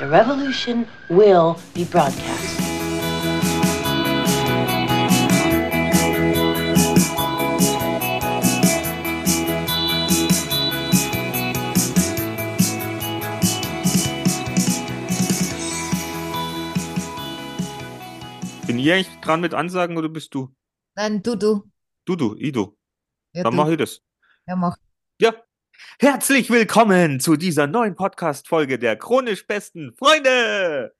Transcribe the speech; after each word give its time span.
The 0.00 0.08
revolution 0.08 0.86
will 1.10 1.58
be 1.74 1.84
broadcast. 1.84 2.56
Bin 18.66 18.78
ich 18.78 18.90
eigentlich 18.92 19.20
dran 19.20 19.40
mit 19.40 19.52
Ansagen 19.52 19.98
oder 19.98 20.08
bist 20.08 20.34
du? 20.34 20.54
Nein, 20.96 21.22
du, 21.22 21.36
du. 21.36 21.70
Du, 22.06 22.16
du, 22.16 22.36
Ido. 22.36 22.76
Ja, 23.34 23.42
Dann 23.42 23.52
du. 23.52 23.56
mache 23.58 23.72
ich 23.72 23.78
das. 23.78 24.00
Ja, 24.46 24.56
mach. 24.56 24.76
Ja. 25.20 25.34
Herzlich 25.98 26.50
willkommen 26.50 27.20
zu 27.20 27.36
dieser 27.36 27.66
neuen 27.66 27.94
Podcast-Folge 27.94 28.78
der 28.78 28.96
chronisch 28.96 29.46
besten 29.46 29.92
Freunde. 29.94 30.94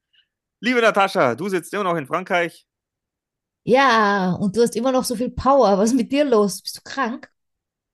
Liebe 0.60 0.80
Natascha, 0.80 1.34
du 1.34 1.48
sitzt 1.48 1.72
immer 1.74 1.84
noch 1.84 1.96
in 1.96 2.06
Frankreich. 2.06 2.66
Ja, 3.64 4.32
und 4.34 4.56
du 4.56 4.62
hast 4.62 4.76
immer 4.76 4.92
noch 4.92 5.04
so 5.04 5.14
viel 5.16 5.30
Power. 5.30 5.78
Was 5.78 5.90
ist 5.90 5.96
mit 5.96 6.12
dir 6.12 6.24
los? 6.24 6.60
Bist 6.62 6.76
du 6.78 6.80
krank? 6.84 7.30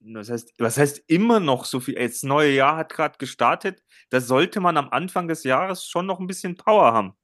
Das 0.00 0.30
heißt, 0.30 0.52
was 0.58 0.78
heißt 0.78 1.02
immer 1.08 1.40
noch 1.40 1.64
so 1.64 1.80
viel? 1.80 1.94
Das 1.96 2.22
neue 2.22 2.52
Jahr 2.52 2.76
hat 2.76 2.92
gerade 2.92 3.18
gestartet. 3.18 3.82
Da 4.10 4.20
sollte 4.20 4.60
man 4.60 4.76
am 4.76 4.88
Anfang 4.90 5.26
des 5.28 5.42
Jahres 5.44 5.84
schon 5.86 6.06
noch 6.06 6.20
ein 6.20 6.26
bisschen 6.26 6.56
Power 6.56 6.92
haben. 6.92 7.14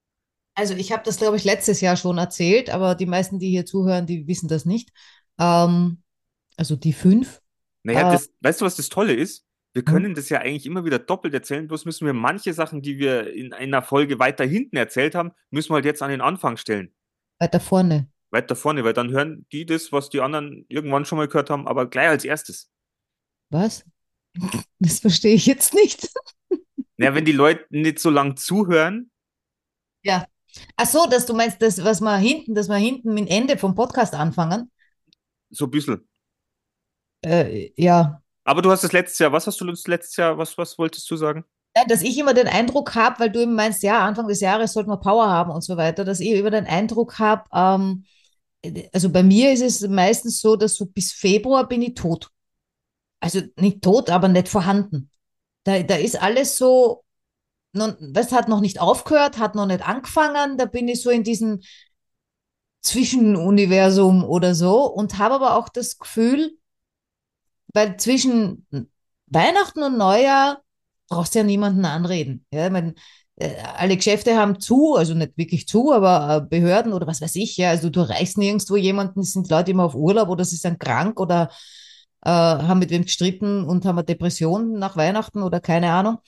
Also 0.55 0.75
ich 0.75 0.93
habe 0.93 1.03
das, 1.05 1.17
glaube 1.19 1.37
ich, 1.37 1.45
letztes 1.45 1.81
Jahr 1.81 1.97
schon 1.97 2.19
erzählt, 2.19 2.69
aber 2.71 2.95
die 2.95 3.07
meisten, 3.07 3.39
die 3.39 3.49
hier 3.51 3.65
zuhören, 3.65 4.07
die 4.07 4.27
wissen 4.27 4.49
das 4.49 4.65
nicht. 4.67 4.91
Ähm, 5.39 6.03
also 6.57 6.77
die 6.77 6.93
fünf. 6.93 7.41
Naja, 7.85 8.09
Äh, 8.09 8.13
das, 8.13 8.31
weißt 8.41 8.61
du, 8.61 8.65
was 8.65 8.77
das 8.77 8.89
Tolle 8.89 9.15
ist? 9.15 9.47
Wir 9.75 9.83
Hm? 9.87 9.87
können 9.87 10.15
das 10.15 10.29
ja 10.29 10.41
eigentlich 10.41 10.67
immer 10.67 10.85
wieder 10.85 10.99
doppelt 10.99 11.35
erzählen, 11.35 11.67
bloß 11.67 11.85
müssen 11.87 12.07
wir 12.07 12.13
manche 12.13 12.53
Sachen, 12.53 12.83
die 12.83 12.99
wir 12.99 13.33
in 13.33 13.53
einer 13.53 13.83
Folge 13.83 14.19
weiter 14.19 14.45
hinten 14.45 14.77
erzählt 14.77 15.15
haben, 15.15 15.33
müssen 15.51 15.71
wir 15.71 15.77
halt 15.77 15.85
jetzt 15.87 16.03
an 16.03 16.11
den 16.11 16.21
Anfang 16.21 16.57
stellen. 16.57 16.93
Weiter 17.39 17.61
vorne. 17.61 18.09
Weiter 18.31 18.57
vorne, 18.57 18.83
weil 18.85 18.95
dann 18.95 19.11
hören 19.11 19.47
die 19.53 19.67
das, 19.67 19.93
was 19.93 20.09
die 20.11 20.21
anderen 20.21 20.65
irgendwann 20.69 21.05
schon 21.05 21.19
mal 21.19 21.29
gehört 21.29 21.51
haben, 21.51 21.67
aber 21.69 21.89
gleich 21.89 22.09
als 22.09 22.25
erstes. 22.25 22.71
Was? 23.51 23.85
Das 24.79 25.01
verstehe 25.01 25.35
ich 25.35 25.47
jetzt 25.47 25.75
nicht. 25.75 26.09
Naja, 26.97 27.15
wenn 27.15 27.25
die 27.25 27.33
Leute 27.33 27.65
nicht 27.71 27.99
so 27.99 28.11
lang 28.11 28.37
zuhören, 28.37 29.11
Ja. 30.05 30.27
Ach 30.77 30.87
so, 30.87 31.07
dass 31.07 31.27
du 31.27 31.35
meinst, 31.35 31.63
das, 31.63 31.83
was 31.83 32.01
wir 32.01 32.17
hinten, 32.19 32.55
dass 32.55 32.69
wir 32.69 32.77
hinten 32.77 33.15
mit 33.15 33.31
Ende 33.31 33.57
vom 33.57 33.75
Podcast 33.75 34.15
anfangen? 34.15 34.71
so 35.51 35.67
ein 35.67 35.71
bisschen. 35.71 36.09
Äh, 37.25 37.73
ja. 37.77 38.22
Aber 38.45 38.63
du 38.63 38.71
hast 38.71 38.85
das 38.85 38.93
letztes 38.93 39.19
Jahr, 39.19 39.33
was 39.33 39.47
hast 39.47 39.61
du 39.61 39.69
uns 39.69 39.87
letztes 39.87 40.17
Jahr, 40.17 40.37
was, 40.39 40.59
was 40.59 40.79
wolltest 40.79 41.11
du 41.11 41.17
sagen? 41.17 41.45
Nein, 41.75 41.87
dass 41.89 42.03
ich 42.03 42.19
immer 42.19 42.35
den 42.35 42.49
Eindruck 42.49 42.95
habe, 42.95 43.21
weil 43.21 43.31
du 43.31 43.41
eben 43.41 43.55
meinst, 43.55 43.83
ja, 43.83 44.05
Anfang 44.05 44.29
des 44.29 44.41
Jahres 44.41 44.73
sollte 44.73 44.89
man 44.91 45.01
Power 45.01 45.27
haben 45.27 45.51
und 45.51 45.63
so 45.63 45.77
weiter, 45.77 46.05
dass 46.05 46.21
ich 46.21 46.31
immer 46.31 46.51
den 46.51 46.67
Eindruck 46.67 47.19
habe, 47.19 47.45
ähm, 47.55 48.05
also 48.93 49.11
bei 49.11 49.23
mir 49.23 49.53
ist 49.53 49.63
es 49.63 49.89
meistens 49.89 50.41
so, 50.41 50.57
dass 50.57 50.77
so 50.77 50.87
bis 50.87 51.13
Februar 51.13 51.67
bin 51.67 51.83
ich 51.83 51.95
tot. 51.95 52.31
Also 53.21 53.41
nicht 53.57 53.83
tot, 53.83 54.11
aber 54.11 54.29
nicht 54.29 54.49
vorhanden. 54.49 55.11
Da, 55.65 55.83
da 55.83 55.97
ist 55.97 56.21
alles 56.21 56.57
so, 56.57 57.05
noch, 57.73 57.97
das 58.01 58.33
hat 58.33 58.49
noch 58.49 58.61
nicht 58.61 58.81
aufgehört, 58.81 59.39
hat 59.39 59.55
noch 59.55 59.67
nicht 59.67 59.87
angefangen, 59.87 60.59
da 60.59 60.67
bin 60.67 60.89
ich 60.89 61.03
so 61.03 61.11
in 61.11 61.25
diesem 61.25 61.61
Zwischenuniversum 62.83 64.25
oder 64.25 64.55
so 64.55 64.87
und 64.87 65.19
habe 65.19 65.37
aber 65.37 65.57
auch 65.57 65.69
das 65.69 65.99
Gefühl, 65.99 66.59
weil 67.73 67.97
zwischen 67.97 68.67
Weihnachten 69.27 69.83
und 69.83 69.99
Neujahr 69.99 70.63
brauchst 71.09 71.35
du 71.35 71.41
ja 71.41 71.45
niemanden 71.45 71.85
anreden. 71.85 72.47
Ja, 72.53 72.67
ich 72.67 72.73
mein, 72.73 72.95
äh, 73.37 73.55
alle 73.77 73.97
Geschäfte 73.97 74.37
haben 74.37 74.61
zu, 74.61 74.95
also 74.95 75.15
nicht 75.15 75.37
wirklich 75.37 75.67
zu, 75.67 75.93
aber 75.93 76.37
äh, 76.37 76.49
Behörden 76.49 76.93
oder 76.93 77.07
was 77.07 77.21
weiß 77.21 77.37
ich, 77.37 77.57
ja, 77.57 77.71
also 77.71 77.91
du 77.91 78.01
erreichst 78.01 78.39
nirgendwo 78.39 78.77
jemanden, 78.77 79.23
sind 79.23 79.49
Leute 79.51 79.71
immer 79.71 79.85
auf 79.85 79.95
Urlaub 79.95 80.29
oder 80.29 80.45
sie 80.45 80.57
sind 80.57 80.81
krank 80.81 81.19
oder 81.21 81.51
äh, 82.25 82.31
haben 82.31 82.79
mit 82.79 82.91
wem 82.91 83.03
gestritten 83.03 83.65
und 83.65 83.85
haben 83.85 83.99
eine 83.99 84.05
Depression 84.05 84.79
nach 84.79 84.97
Weihnachten 84.97 85.43
oder 85.43 85.61
keine 85.61 85.93
Ahnung. 85.93 86.19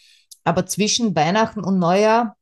Aber 0.44 0.66
zwischen 0.66 1.14
Weihnachten 1.16 1.60
und 1.64 1.78
Neujahr, 1.78 2.36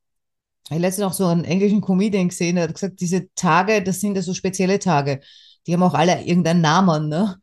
ich 0.70 0.78
letztens 0.78 1.04
noch 1.06 1.12
so 1.12 1.26
einen 1.26 1.44
englischen 1.44 1.80
Comedian 1.80 2.28
gesehen, 2.28 2.56
der 2.56 2.64
hat 2.64 2.74
gesagt, 2.74 3.00
diese 3.00 3.28
Tage, 3.34 3.82
das 3.82 4.00
sind 4.00 4.16
ja 4.16 4.22
so 4.22 4.34
spezielle 4.34 4.78
Tage. 4.78 5.20
Die 5.66 5.74
haben 5.74 5.82
auch 5.82 5.94
alle 5.94 6.22
irgendeinen 6.24 6.60
Namen, 6.60 7.08
ne? 7.08 7.36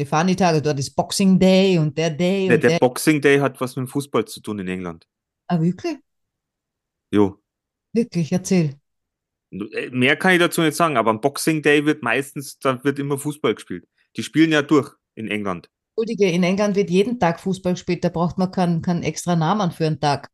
Stefani-Tage, 0.00 0.62
dort 0.62 0.78
ist 0.78 0.96
Boxing 0.96 1.38
Day 1.38 1.78
und 1.78 1.96
der 1.96 2.10
Day 2.10 2.48
Der, 2.48 2.56
und 2.56 2.62
der 2.62 2.70
der. 2.70 2.78
Boxing 2.78 3.20
Day 3.20 3.38
hat 3.38 3.60
was 3.60 3.76
mit 3.76 3.88
Fußball 3.90 4.24
zu 4.24 4.40
tun 4.40 4.58
in 4.58 4.68
England. 4.68 5.06
Ah, 5.46 5.60
wirklich? 5.60 5.98
Jo. 7.10 7.38
Wirklich, 7.92 8.32
erzähl. 8.32 8.76
Äh, 9.50 9.90
Mehr 9.90 10.16
kann 10.16 10.32
ich 10.32 10.38
dazu 10.38 10.62
nicht 10.62 10.76
sagen, 10.76 10.96
aber 10.96 11.10
am 11.10 11.20
Boxing 11.20 11.60
Day 11.60 11.84
wird 11.84 12.02
meistens, 12.02 12.58
da 12.58 12.82
wird 12.82 12.98
immer 12.98 13.18
Fußball 13.18 13.54
gespielt. 13.54 13.86
Die 14.16 14.22
spielen 14.22 14.52
ja 14.52 14.62
durch 14.62 14.90
in 15.16 15.28
England. 15.28 15.68
Entschuldige, 15.96 16.30
in 16.30 16.44
England 16.44 16.76
wird 16.76 16.88
jeden 16.88 17.18
Tag 17.18 17.40
Fußball 17.40 17.74
gespielt, 17.74 18.02
da 18.04 18.08
braucht 18.08 18.38
man 18.38 18.50
keinen, 18.50 18.80
keinen 18.80 19.02
extra 19.02 19.36
Namen 19.36 19.70
für 19.70 19.86
einen 19.86 20.00
Tag. 20.00 20.30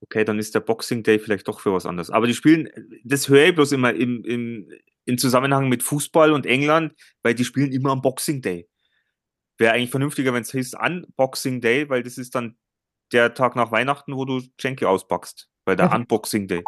Okay, 0.00 0.24
dann 0.24 0.38
ist 0.38 0.54
der 0.54 0.60
Boxing 0.60 1.02
Day 1.02 1.18
vielleicht 1.18 1.48
doch 1.48 1.60
für 1.60 1.72
was 1.72 1.84
anderes. 1.84 2.08
Aber 2.10 2.26
die 2.26 2.34
spielen, 2.34 2.70
das 3.04 3.28
höre 3.28 3.48
ich 3.48 3.54
bloß 3.54 3.72
immer 3.72 3.92
im, 3.92 4.24
im, 4.24 4.70
im 5.04 5.18
Zusammenhang 5.18 5.68
mit 5.68 5.82
Fußball 5.82 6.32
und 6.32 6.46
England, 6.46 6.94
weil 7.22 7.34
die 7.34 7.44
spielen 7.44 7.72
immer 7.72 7.90
am 7.90 8.00
Boxing 8.00 8.40
Day. 8.40 8.68
Wäre 9.58 9.72
eigentlich 9.72 9.90
vernünftiger, 9.90 10.32
wenn 10.34 10.42
es 10.42 10.52
hieß 10.52 10.74
Unboxing 10.74 11.60
Day, 11.60 11.88
weil 11.88 12.02
das 12.02 12.18
ist 12.18 12.34
dann 12.34 12.56
der 13.12 13.34
Tag 13.34 13.56
nach 13.56 13.70
Weihnachten, 13.70 14.14
wo 14.16 14.24
du 14.24 14.42
Schenke 14.60 14.88
auspackst. 14.88 15.48
Bei 15.64 15.74
der 15.74 15.86
Ja. 15.86 15.96
Unboxing 15.96 16.48
Day. 16.48 16.62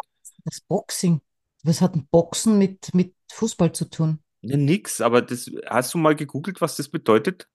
Das 0.45 0.61
Boxing. 0.61 1.21
Was 1.63 1.81
hat 1.81 1.95
ein 1.95 2.07
Boxen 2.09 2.57
mit, 2.57 2.93
mit 2.93 3.13
Fußball 3.31 3.73
zu 3.73 3.85
tun? 3.89 4.19
Ja, 4.41 4.55
nix, 4.55 5.01
aber 5.01 5.21
das, 5.21 5.51
hast 5.67 5.93
du 5.93 5.97
mal 5.97 6.15
gegoogelt, 6.15 6.61
was 6.61 6.77
das 6.77 6.89
bedeutet? 6.89 7.47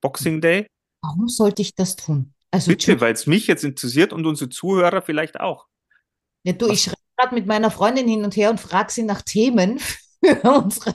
Boxing 0.00 0.40
Day? 0.40 0.66
Warum 1.02 1.28
sollte 1.28 1.62
ich 1.62 1.74
das 1.74 1.96
tun? 1.96 2.34
Also, 2.50 2.70
Bitte, 2.70 3.00
weil 3.00 3.12
es 3.12 3.26
mich 3.26 3.46
jetzt 3.46 3.64
interessiert 3.64 4.12
und 4.12 4.24
unsere 4.24 4.48
Zuhörer 4.48 5.02
vielleicht 5.02 5.40
auch. 5.40 5.66
ja, 6.44 6.52
du, 6.52 6.68
ich 6.68 6.82
schreibe 6.82 6.96
gerade 7.16 7.34
mit 7.34 7.46
meiner 7.46 7.70
Freundin 7.70 8.08
hin 8.08 8.24
und 8.24 8.36
her 8.36 8.50
und 8.50 8.60
frage 8.60 8.92
sie 8.92 9.02
nach 9.02 9.22
Themen 9.22 9.78
für 10.24 10.40
unsere 10.42 10.94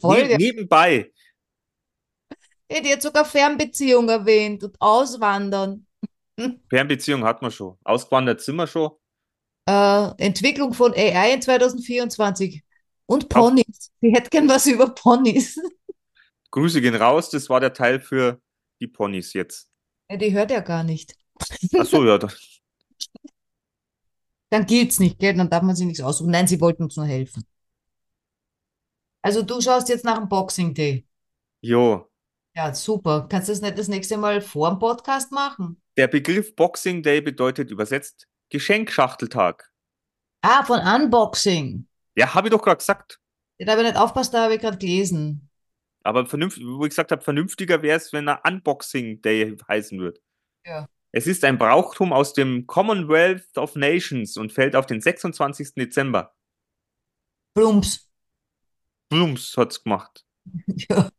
Folge. 0.00 0.28
Ne 0.28 0.36
nebenbei. 0.36 1.12
Ja, 2.70 2.80
die 2.80 2.92
hat 2.92 3.02
sogar 3.02 3.24
Fernbeziehung 3.24 4.08
erwähnt 4.08 4.64
und 4.64 4.76
Auswandern. 4.80 5.86
Fernbeziehung 6.68 7.24
hat 7.24 7.42
man 7.42 7.50
schon. 7.50 7.78
Ausgewandert 7.84 8.40
sind 8.40 8.56
wir 8.56 8.66
schon. 8.66 8.90
Äh, 9.68 10.10
Entwicklung 10.18 10.74
von 10.74 10.92
AI 10.92 11.34
in 11.34 11.42
2024. 11.42 12.62
Und 13.06 13.28
Ponys. 13.28 13.92
Sie 14.00 14.12
hätte 14.12 14.30
gern 14.30 14.48
was 14.48 14.66
über 14.66 14.88
Ponys. 14.88 15.56
Grüße 16.50 16.80
gehen 16.80 16.94
raus, 16.94 17.30
das 17.30 17.48
war 17.48 17.60
der 17.60 17.72
Teil 17.72 18.00
für 18.00 18.40
die 18.80 18.86
Ponys 18.86 19.32
jetzt. 19.32 19.68
Ja, 20.10 20.16
die 20.16 20.32
hört 20.32 20.50
ja 20.50 20.60
gar 20.60 20.82
nicht. 20.84 21.14
Ach 21.78 21.84
so, 21.84 22.04
ja, 22.04 22.18
da, 22.18 22.28
Dann 24.50 24.66
gilt's 24.66 24.98
nicht, 24.98 25.18
gell? 25.18 25.34
Dann 25.34 25.50
darf 25.50 25.62
man 25.62 25.76
sich 25.76 25.86
nichts 25.86 26.00
aussuchen. 26.02 26.30
Nein, 26.30 26.48
sie 26.48 26.60
wollten 26.60 26.84
uns 26.84 26.96
nur 26.96 27.06
helfen. 27.06 27.44
Also 29.22 29.42
du 29.42 29.60
schaust 29.60 29.88
jetzt 29.88 30.04
nach 30.04 30.18
dem 30.18 30.28
Boxing 30.28 30.72
Day. 30.74 31.06
jo. 31.62 32.08
Ja, 32.56 32.72
super. 32.72 33.26
Kannst 33.28 33.48
du 33.48 33.52
das 33.52 33.60
nicht 33.60 33.76
das 33.76 33.88
nächste 33.88 34.16
Mal 34.16 34.40
vor 34.40 34.70
dem 34.70 34.78
Podcast 34.78 35.30
machen? 35.30 35.82
Der 35.98 36.08
Begriff 36.08 36.56
Boxing 36.56 37.02
Day 37.02 37.20
bedeutet 37.20 37.70
übersetzt 37.70 38.26
Geschenkschachteltag. 38.48 39.70
Ah, 40.40 40.64
von 40.64 40.80
Unboxing. 40.80 41.86
Ja, 42.16 42.32
habe 42.32 42.48
ich 42.48 42.52
doch 42.52 42.62
gerade 42.62 42.78
gesagt. 42.78 43.20
Da 43.58 43.72
habe 43.72 43.82
ich 43.82 43.88
nicht 43.88 43.98
aufpasst, 43.98 44.32
da 44.32 44.44
habe 44.44 44.54
ich 44.54 44.60
gerade 44.60 44.78
gelesen. 44.78 45.50
Aber 46.02 46.24
vernünftig, 46.24 46.64
wo 46.66 46.84
ich 46.84 46.90
gesagt 46.90 47.12
habe, 47.12 47.22
vernünftiger 47.22 47.82
wäre 47.82 47.98
es, 47.98 48.14
wenn 48.14 48.26
er 48.28 48.40
Unboxing 48.46 49.20
Day 49.20 49.54
heißen 49.68 49.98
würde. 49.98 50.20
Ja. 50.64 50.88
Es 51.12 51.26
ist 51.26 51.44
ein 51.44 51.58
Brauchtum 51.58 52.12
aus 52.14 52.32
dem 52.32 52.66
Commonwealth 52.66 53.58
of 53.58 53.74
Nations 53.74 54.38
und 54.38 54.52
fällt 54.52 54.76
auf 54.76 54.86
den 54.86 55.02
26. 55.02 55.74
Dezember. 55.74 56.34
Plumps. 57.54 58.08
Blums 59.10 59.54
hat's 59.58 59.82
gemacht. 59.82 60.24
Ja. 60.88 61.10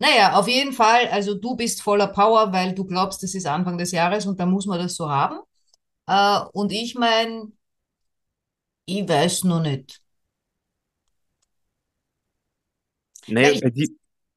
Naja, 0.00 0.34
auf 0.38 0.48
jeden 0.48 0.72
Fall, 0.72 1.08
also 1.08 1.34
du 1.34 1.56
bist 1.56 1.82
voller 1.82 2.08
Power, 2.08 2.52
weil 2.52 2.74
du 2.74 2.84
glaubst, 2.86 3.22
es 3.24 3.34
ist 3.34 3.46
Anfang 3.46 3.78
des 3.78 3.92
Jahres 3.92 4.26
und 4.26 4.40
da 4.40 4.46
muss 4.46 4.66
man 4.66 4.78
das 4.80 4.96
so 4.96 5.10
haben. 5.10 5.40
Äh, 6.08 6.40
und 6.52 6.72
ich 6.72 6.94
meine, 6.96 7.52
ich 8.86 9.08
weiß 9.08 9.44
noch 9.44 9.62
nicht. 9.62 10.02
Naja, 13.26 13.48
Ja, 13.48 13.52
ich- 13.52 13.62
die, 13.70 13.96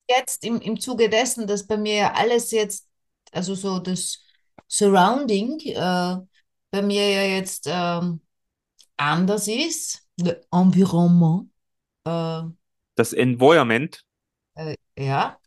Jetzt 0.10 0.44
im, 0.46 0.62
im 0.62 0.80
Zuge 0.80 1.10
dessen, 1.10 1.48
dass 1.48 1.68
bei 1.68 1.78
mir 1.78 1.96
ja 1.96 2.14
alles 2.14 2.52
jetzt, 2.52 2.88
also 3.32 3.56
so 3.56 3.80
das 3.80 4.22
Surrounding, 4.68 5.60
äh, 5.62 6.18
bei 6.72 6.82
mir 6.84 7.10
ja 7.12 7.24
jetzt 7.38 7.66
ähm, 7.68 8.22
anders 8.98 9.48
ist, 9.50 10.04
le 10.18 10.42
Environnement, 10.52 11.50
äh, 12.06 12.44
das 12.96 13.14
Environment, 13.14 14.04
äh, 14.56 14.76
ja. 14.98 15.40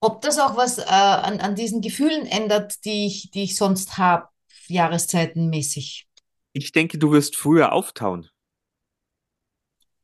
Ob 0.00 0.20
das 0.22 0.38
auch 0.38 0.56
was 0.56 0.78
äh, 0.78 0.82
an, 0.84 1.40
an 1.40 1.54
diesen 1.54 1.80
Gefühlen 1.80 2.26
ändert, 2.26 2.84
die 2.84 3.06
ich, 3.06 3.30
die 3.30 3.44
ich 3.44 3.56
sonst 3.56 3.98
habe, 3.98 4.28
jahreszeitenmäßig. 4.68 6.08
Ich 6.52 6.70
denke, 6.70 6.96
du 6.96 7.10
wirst 7.10 7.34
früher 7.34 7.72
auftauen, 7.72 8.28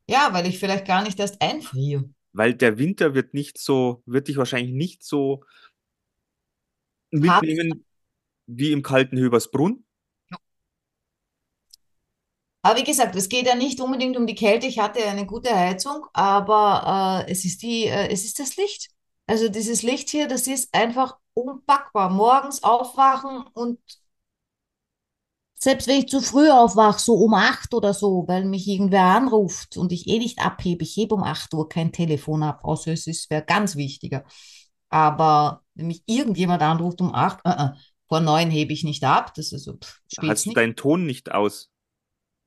Ja, 0.09 0.33
weil 0.33 0.47
ich 0.49 0.59
vielleicht 0.59 0.85
gar 0.87 1.03
nicht 1.05 1.19
erst 1.21 1.41
einfriere. 1.43 2.11
weil 2.33 2.55
der 2.55 2.79
Winter 2.79 3.15
wird 3.15 3.35
nicht 3.35 3.59
so, 3.59 4.03
wird 4.07 4.29
dich 4.29 4.37
wahrscheinlich 4.37 4.73
nicht 4.75 5.03
so 5.03 5.45
Hart. 7.27 7.47
mitnehmen 7.51 7.85
wie 8.47 8.73
im 8.73 8.83
kalten 8.83 9.19
Höbersbrunn. 9.19 9.85
Aber 12.63 12.79
wie 12.79 12.85
gesagt, 12.85 13.15
es 13.17 13.29
geht 13.29 13.47
ja 13.47 13.55
nicht 13.55 13.81
unbedingt 13.81 14.17
um 14.17 14.27
die 14.27 14.35
Kälte. 14.35 14.67
Ich 14.67 14.79
hatte 14.79 15.03
eine 15.05 15.25
gute 15.27 15.55
Heizung, 15.55 16.05
aber 16.13 17.25
äh, 17.27 17.31
es 17.31 17.45
ist 17.45 17.63
die, 17.63 17.85
äh, 17.87 18.09
es 18.11 18.25
ist 18.25 18.39
das 18.41 18.57
Licht. 18.57 18.89
Also 19.27 19.49
dieses 19.49 19.83
Licht 19.83 20.09
hier, 20.11 20.29
das 20.29 20.47
ist 20.47 20.75
einfach 20.75 21.17
unpackbar. 21.35 22.11
Morgens 22.11 22.63
aufwachen 22.63 23.45
und 23.55 23.79
selbst 25.59 25.89
wenn 25.89 26.01
ich 26.01 26.09
zu 26.09 26.21
früh 26.21 26.51
aufwache, 26.51 27.01
so 27.01 27.15
um 27.15 27.35
acht 27.35 27.73
oder 27.75 27.95
so, 27.95 28.25
weil 28.29 28.45
mich 28.45 28.69
irgendwer 28.69 29.03
anruft 29.05 29.77
und 29.77 29.91
ich 29.91 30.07
eh 30.07 30.19
nicht 30.19 30.39
abhebe, 30.39 30.85
ich 30.85 30.97
hebe 30.97 31.15
um 31.15 31.23
acht 31.23 31.53
Uhr 31.55 31.69
kein 31.69 31.93
Telefon 31.93 32.43
ab, 32.43 32.61
außer 32.63 32.93
es 32.93 33.07
ist, 33.07 33.31
wäre 33.31 33.43
ganz 33.43 33.75
wichtiger. 33.77 34.25
Aber 34.91 35.63
wenn 35.75 35.89
mich 35.89 36.03
irgendjemand 36.07 36.63
anruft 36.63 37.01
um 37.01 37.15
acht, 37.15 37.41
äh, 37.45 37.51
äh, 37.51 37.69
vor 38.09 38.21
neun 38.21 38.51
hebe 38.51 38.73
ich 38.73 38.85
nicht 38.85 39.03
ab, 39.03 39.35
das 39.35 39.53
ist 39.53 39.65
so, 39.65 39.73
pff, 39.75 40.01
Hast 40.19 40.47
du 40.47 40.53
deinen 40.53 40.77
Ton 40.77 41.07
nicht 41.07 41.33
aus? 41.33 41.71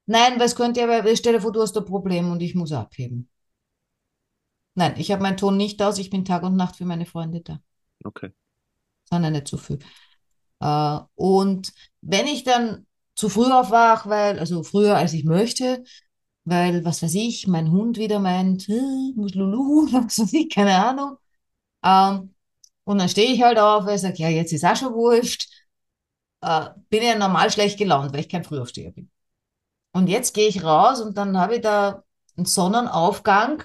Nein, 0.06 0.34
weil 0.40 0.46
es 0.46 0.56
könnte 0.56 0.80
ja, 0.80 0.88
weil- 0.88 1.18
stell 1.18 1.34
dir 1.34 1.42
vor, 1.42 1.52
du 1.52 1.62
hast 1.62 1.78
ein 1.78 1.86
Problem 1.86 2.32
und 2.32 2.42
ich 2.42 2.56
muss 2.56 2.72
abheben. 2.72 3.30
Nein, 4.76 4.94
ich 4.98 5.12
habe 5.12 5.22
meinen 5.22 5.38
Ton 5.38 5.58
nicht 5.58 5.82
aus, 5.82 5.98
ich 5.98 6.10
bin 6.10 6.26
Tag 6.26 6.44
und 6.44 6.56
Nacht 6.56 6.76
für 6.78 6.86
meine 6.86 7.06
Freunde 7.06 7.42
da. 7.42 7.60
Okay. 8.04 8.32
Sondern 9.10 9.34
nicht 9.34 9.48
zu 9.48 9.58
viel. 9.58 9.80
Äh, 10.60 11.00
und 11.16 11.74
wenn 12.02 12.28
ich 12.28 12.44
dann 12.44 12.86
zu 13.16 13.30
früh 13.30 13.52
aufwache, 13.52 14.10
weil, 14.10 14.40
also 14.40 14.64
früher 14.64 14.96
als 14.96 15.14
ich 15.14 15.26
möchte, 15.26 15.84
weil, 16.46 16.86
was 16.86 17.04
weiß 17.04 17.16
ich, 17.16 17.48
mein 17.48 17.72
Hund 17.72 17.98
wieder 17.98 18.20
meint, 18.20 18.68
muss 19.16 19.36
Lulu, 19.36 19.88
was 19.92 20.20
weiß 20.20 20.34
ich, 20.34 20.50
keine 20.50 20.76
Ahnung. 20.76 21.18
Ähm, 21.84 22.34
und 22.86 22.98
dann 23.00 23.10
stehe 23.10 23.34
ich 23.34 23.44
halt 23.44 23.60
auf, 23.60 23.86
weil 23.86 23.96
ich 23.96 24.02
sage, 24.02 24.18
ja, 24.18 24.30
jetzt 24.30 24.54
ist 24.54 24.66
auch 24.66 24.76
schon 24.76 24.94
wurscht. 24.94 25.48
Äh, 26.42 26.70
bin 26.90 27.04
ja 27.04 27.18
normal 27.18 27.52
schlecht 27.52 27.78
gelaunt, 27.78 28.14
weil 28.14 28.22
ich 28.22 28.30
kein 28.30 28.44
Frühaufsteher 28.44 28.92
bin. 28.92 29.12
Und 29.92 30.08
jetzt 30.08 30.34
gehe 30.34 30.48
ich 30.48 30.64
raus 30.64 31.02
und 31.02 31.18
dann 31.18 31.38
habe 31.38 31.56
ich 31.56 31.62
da 31.62 32.04
einen 32.38 32.46
Sonnenaufgang 32.46 33.64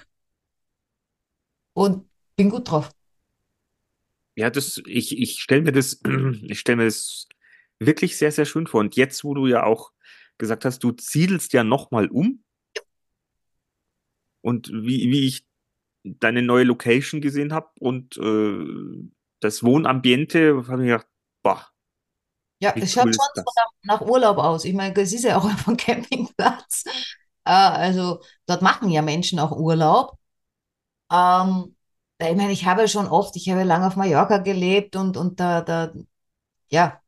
und 1.75 2.09
bin 2.37 2.49
gut 2.49 2.71
drauf. 2.71 2.91
Ja, 4.35 4.49
das, 4.49 4.81
ich, 4.85 5.17
ich 5.17 5.39
stelle 5.41 5.61
mir 5.61 5.71
das, 5.71 6.01
ich 6.47 6.59
stelle 6.59 6.77
mir 6.77 6.85
das 6.85 7.27
wirklich 7.79 8.17
sehr, 8.17 8.31
sehr 8.31 8.45
schön 8.45 8.67
vor. 8.67 8.81
Und 8.81 8.95
jetzt, 8.95 9.23
wo 9.23 9.33
du 9.33 9.47
ja 9.47 9.63
auch 9.63 9.91
gesagt 10.37 10.65
hast, 10.65 10.79
du 10.83 10.93
siedelst 10.99 11.53
ja 11.53 11.63
nochmal 11.63 12.07
um. 12.09 12.43
Und 14.41 14.69
wie, 14.71 15.09
wie 15.11 15.27
ich 15.27 15.45
deine 16.03 16.41
neue 16.41 16.65
Location 16.65 17.21
gesehen 17.21 17.53
habe 17.53 17.69
und 17.79 18.17
äh, 18.17 19.09
das 19.39 19.63
Wohnambiente, 19.63 20.65
habe 20.67 20.83
ich 20.83 20.89
gedacht, 20.89 21.07
boah, 21.43 21.67
Ja, 22.61 22.73
es 22.79 22.93
schaut 22.93 23.05
cool 23.07 23.13
schon 23.13 23.43
nach, 23.83 23.99
nach 23.99 24.01
Urlaub 24.01 24.37
aus. 24.37 24.65
Ich 24.65 24.73
meine, 24.73 24.95
es 25.01 25.13
ist 25.13 25.23
ja 25.23 25.37
auch 25.37 25.45
einfach 25.49 25.69
ein 25.69 25.77
Campingplatz. 25.77 26.83
Äh, 27.45 27.51
also 27.51 28.21
dort 28.45 28.61
machen 28.61 28.89
ja 28.89 29.01
Menschen 29.01 29.39
auch 29.39 29.51
Urlaub. 29.51 30.17
Ähm, 31.11 31.75
ich 32.19 32.35
meine, 32.35 32.51
ich 32.51 32.65
habe 32.65 32.87
schon 32.87 33.07
oft, 33.07 33.35
ich 33.35 33.49
habe 33.49 33.63
lange 33.63 33.87
auf 33.87 33.95
Mallorca 33.95 34.37
gelebt 34.39 34.95
und, 34.95 35.17
und 35.17 35.39
da, 35.39 35.61
da, 35.61 35.93
ja, 36.69 37.01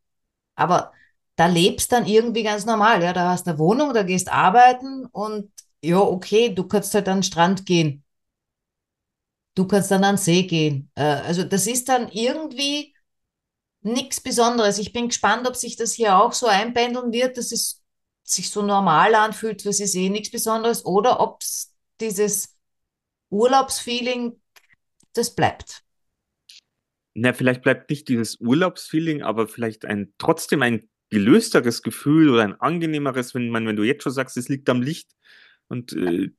aber 0.55 0.93
da 1.37 1.47
lebst 1.47 1.91
dann 1.93 2.05
irgendwie 2.07 2.43
ganz 2.43 2.65
normal. 2.65 3.03
Ja, 3.03 3.13
da 3.13 3.31
hast 3.31 3.47
du 3.47 3.51
eine 3.51 3.59
Wohnung, 3.59 3.93
da 3.93 4.03
gehst 4.03 4.31
arbeiten 4.31 5.05
und 5.07 5.51
ja, 5.83 5.99
okay, 5.99 6.53
du 6.53 6.65
kannst 6.67 6.93
halt 6.95 7.09
an 7.09 7.19
den 7.19 7.23
Strand 7.23 7.65
gehen. 7.65 8.03
Du 9.55 9.65
kannst 9.67 9.89
dann 9.91 10.03
an 10.03 10.15
den 10.15 10.21
See 10.21 10.43
gehen. 10.43 10.91
Äh, 10.95 11.03
also 11.03 11.43
das 11.43 11.67
ist 11.67 11.89
dann 11.89 12.09
irgendwie 12.09 12.93
nichts 13.81 14.21
Besonderes. 14.21 14.79
Ich 14.79 14.93
bin 14.93 15.09
gespannt, 15.09 15.47
ob 15.47 15.55
sich 15.57 15.77
das 15.77 15.93
hier 15.93 16.17
auch 16.17 16.33
so 16.33 16.47
einpendeln 16.47 17.13
wird, 17.13 17.37
dass 17.37 17.53
es 17.53 17.83
sich 18.23 18.51
so 18.51 18.63
normal 18.63 19.15
anfühlt, 19.15 19.65
das 19.65 19.79
ist 19.81 19.95
eh 19.95 20.09
nichts 20.09 20.31
Besonderes, 20.31 20.85
oder 20.85 21.21
ob 21.21 21.41
es 21.41 21.73
dieses 22.01 22.56
Urlaubsfeeling, 23.29 24.39
das 25.13 25.35
bleibt. 25.35 25.83
na, 27.13 27.33
vielleicht 27.33 27.61
bleibt 27.63 27.89
nicht 27.89 28.07
dieses 28.09 28.39
Urlaubsfeeling, 28.39 29.23
aber 29.23 29.47
vielleicht 29.47 29.85
ein, 29.85 30.13
trotzdem 30.17 30.61
ein 30.61 30.89
gelösteres 31.09 31.81
Gefühl 31.81 32.29
oder 32.29 32.43
ein 32.43 32.59
angenehmeres, 32.59 33.33
wenn 33.33 33.49
man, 33.49 33.65
wenn 33.65 33.75
du 33.75 33.83
jetzt 33.83 34.03
schon 34.03 34.11
sagst, 34.11 34.37
es 34.37 34.49
liegt 34.49 34.69
am 34.69 34.81
Licht 34.81 35.09
und 35.67 35.93
äh, 35.93 36.29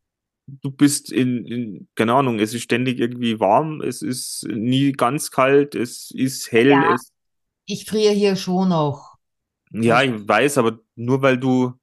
du 0.46 0.70
bist 0.70 1.12
in, 1.12 1.46
in, 1.46 1.88
keine 1.94 2.14
Ahnung, 2.14 2.38
es 2.40 2.54
ist 2.54 2.62
ständig 2.64 3.00
irgendwie 3.00 3.40
warm, 3.40 3.80
es 3.82 4.02
ist 4.02 4.46
nie 4.48 4.92
ganz 4.92 5.30
kalt, 5.30 5.74
es 5.74 6.10
ist 6.12 6.52
hell, 6.52 6.82
Ja. 6.82 6.84
es, 6.84 7.12
Ich 7.66 7.86
friere 7.86 8.12
hier 8.14 8.36
schon 8.36 8.70
noch. 8.70 9.18
ja, 9.72 10.02
ich 10.02 10.28
weiß, 10.28 10.58
aber 10.58 10.80
nur 10.96 11.22
weil 11.22 11.38
du 11.38 11.74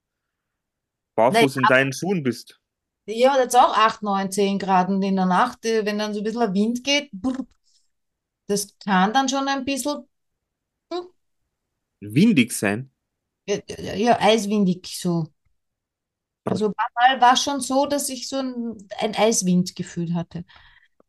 barfuß 1.17 1.57
Nein, 1.57 1.57
in 1.57 1.67
deinen 1.67 1.91
Schuhen 1.91 2.23
bist. 2.23 2.61
Hier 3.07 3.31
hat 3.33 3.39
jetzt 3.39 3.55
auch 3.55 3.75
8, 3.77 4.03
9, 4.03 4.31
10 4.31 4.59
Grad 4.59 4.89
und 4.89 5.01
in 5.01 5.15
der 5.15 5.25
Nacht, 5.25 5.65
äh, 5.65 5.85
wenn 5.85 5.97
dann 5.99 6.13
so 6.13 6.19
ein 6.21 6.23
bisschen 6.23 6.53
Wind 6.53 6.83
geht, 6.83 7.09
das 8.47 8.75
kann 8.79 9.13
dann 9.13 9.29
schon 9.29 9.47
ein 9.47 9.65
bisschen 9.65 10.07
Windig 12.01 12.53
sein. 12.53 12.89
ja, 13.47 13.93
ja, 13.95 14.17
eiswindig 14.21 14.87
so. 14.99 15.27
Also 16.45 16.73
mal 16.99 17.21
war 17.21 17.35
schon 17.35 17.59
so, 17.61 17.85
dass 17.87 18.09
ich 18.09 18.27
so 18.27 18.37
ein, 18.37 18.77
ein 18.99 19.15
Eiswindgefühl 19.15 20.13
hatte. 20.13 20.45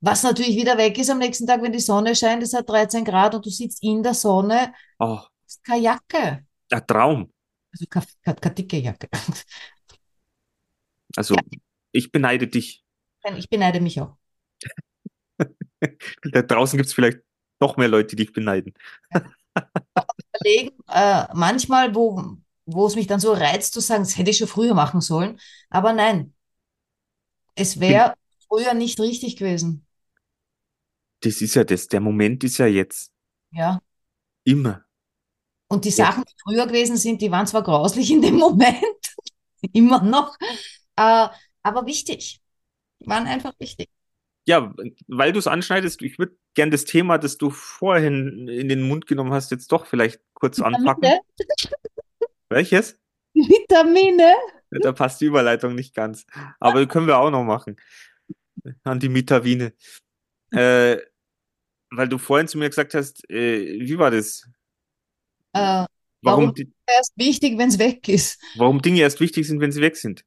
Was 0.00 0.22
natürlich 0.22 0.56
wieder 0.56 0.78
weg 0.78 0.98
ist 0.98 1.10
am 1.10 1.18
nächsten 1.18 1.46
Tag, 1.46 1.62
wenn 1.62 1.72
die 1.72 1.80
Sonne 1.80 2.14
scheint, 2.16 2.42
es 2.42 2.54
hat 2.54 2.68
13 2.68 3.04
Grad 3.04 3.34
und 3.34 3.44
du 3.46 3.50
sitzt 3.50 3.82
in 3.82 4.02
der 4.02 4.14
Sonne, 4.14 4.72
Oh, 5.00 5.26
hast 5.46 5.64
keine 5.64 5.82
Jacke. 5.82 6.46
ein 6.70 6.86
Traum. 6.86 7.32
Also 7.72 7.86
keine, 7.88 8.06
keine, 8.22 8.36
keine 8.40 8.54
dicke 8.54 8.78
Jacke. 8.78 9.08
Also, 11.16 11.34
ich 11.96 12.12
beneide 12.12 12.46
dich. 12.46 12.84
Ich 13.36 13.48
beneide 13.48 13.80
mich 13.80 14.00
auch. 14.00 14.16
Da 16.32 16.42
draußen 16.42 16.76
gibt 16.76 16.88
es 16.88 16.94
vielleicht 16.94 17.18
noch 17.60 17.76
mehr 17.76 17.88
Leute, 17.88 18.16
die 18.16 18.24
dich 18.24 18.32
beneiden. 18.32 18.74
Überlegen, 20.34 20.76
äh, 20.88 21.24
manchmal, 21.34 21.94
wo, 21.94 22.36
wo 22.66 22.86
es 22.86 22.94
mich 22.96 23.06
dann 23.06 23.20
so 23.20 23.32
reizt, 23.32 23.72
zu 23.74 23.80
sagen, 23.80 24.04
das 24.04 24.16
hätte 24.18 24.30
ich 24.30 24.38
schon 24.38 24.48
früher 24.48 24.74
machen 24.74 25.00
sollen. 25.00 25.38
Aber 25.70 25.92
nein, 25.92 26.34
es 27.54 27.80
wäre 27.80 28.14
früher 28.48 28.74
nicht 28.74 29.00
richtig 29.00 29.36
gewesen. 29.36 29.84
Das 31.20 31.40
ist 31.40 31.54
ja 31.54 31.64
das. 31.64 31.88
Der 31.88 32.00
Moment 32.00 32.44
ist 32.44 32.58
ja 32.58 32.66
jetzt 32.66 33.12
Ja. 33.50 33.80
immer. 34.44 34.84
Und 35.68 35.84
die. 35.84 35.90
Sachen, 35.90 36.24
die 36.24 36.34
früher 36.42 36.66
gewesen 36.66 36.96
sind, 36.96 37.20
die 37.22 37.30
waren 37.30 37.46
zwar 37.46 37.62
grauslich 37.62 38.10
in 38.10 38.22
dem 38.22 38.36
Moment, 38.38 38.76
immer 39.72 40.02
noch, 40.02 40.36
äh, 40.96 41.28
aber 41.66 41.86
wichtig. 41.86 42.40
Waren 43.00 43.26
einfach 43.26 43.52
wichtig. 43.58 43.88
Ja, 44.48 44.72
weil 45.08 45.32
du 45.32 45.40
es 45.40 45.48
anschneidest, 45.48 46.00
ich 46.02 46.18
würde 46.18 46.36
gern 46.54 46.70
das 46.70 46.84
Thema, 46.84 47.18
das 47.18 47.36
du 47.36 47.50
vorhin 47.50 48.46
in 48.46 48.68
den 48.68 48.82
Mund 48.82 49.06
genommen 49.06 49.32
hast, 49.32 49.50
jetzt 49.50 49.72
doch 49.72 49.86
vielleicht 49.86 50.20
kurz 50.34 50.60
anpacken. 50.60 51.02
Vitamine? 51.02 51.20
Welches? 52.48 52.98
Vitamine? 53.34 54.32
Da 54.70 54.92
passt 54.92 55.20
die 55.20 55.26
Überleitung 55.26 55.74
nicht 55.74 55.94
ganz. 55.94 56.24
Aber 56.60 56.86
können 56.86 57.08
wir 57.08 57.18
auch 57.18 57.30
noch 57.30 57.44
machen. 57.44 57.76
An 58.84 59.00
die 59.00 59.12
Vitamine. 59.12 59.72
Äh, 60.52 60.98
weil 61.90 62.08
du 62.08 62.18
vorhin 62.18 62.46
zu 62.46 62.58
mir 62.58 62.68
gesagt 62.68 62.94
hast, 62.94 63.28
äh, 63.28 63.80
wie 63.80 63.98
war 63.98 64.12
das? 64.12 64.48
Äh, 65.52 65.86
Warum, 66.22 66.44
Warum? 66.44 66.54
die, 66.54 66.72
erst 66.86 67.12
wichtig, 67.16 67.58
wenn 67.58 67.68
es 67.68 67.78
weg 67.78 68.08
ist. 68.08 68.40
warum 68.56 68.80
Dinge 68.82 69.00
erst 69.00 69.20
wichtig 69.20 69.46
sind, 69.46 69.60
wenn 69.60 69.70
sie 69.70 69.80
weg 69.80 69.96
sind. 69.96 70.24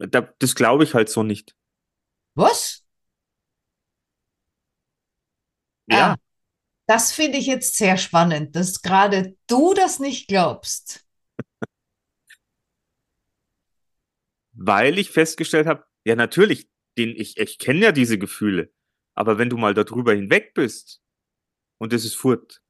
Da, 0.00 0.22
das 0.38 0.54
glaube 0.56 0.82
ich 0.84 0.94
halt 0.94 1.08
so 1.08 1.22
nicht. 1.22 1.54
Was? 2.34 2.82
Ja, 5.86 6.12
Ah, 6.12 6.16
das 6.86 7.12
finde 7.12 7.38
ich 7.38 7.46
jetzt 7.46 7.76
sehr 7.76 7.96
spannend, 7.98 8.56
dass 8.56 8.82
gerade 8.82 9.36
du 9.48 9.74
das 9.74 9.98
nicht 10.00 10.28
glaubst. 10.28 11.06
weil 14.52 14.98
ich 14.98 15.10
festgestellt 15.10 15.66
habe, 15.66 15.84
ja 16.04 16.16
natürlich, 16.16 16.68
den, 16.98 17.10
ich, 17.10 17.36
ich 17.38 17.58
kenne 17.58 17.80
ja 17.80 17.92
diese 17.92 18.18
Gefühle, 18.18 18.72
aber 19.14 19.38
wenn 19.38 19.50
du 19.50 19.56
mal 19.56 19.74
darüber 19.74 20.12
hinweg 20.14 20.54
bist 20.54 21.00
und 21.78 21.92
es 21.92 22.04
ist 22.04 22.16
furt, 22.16 22.62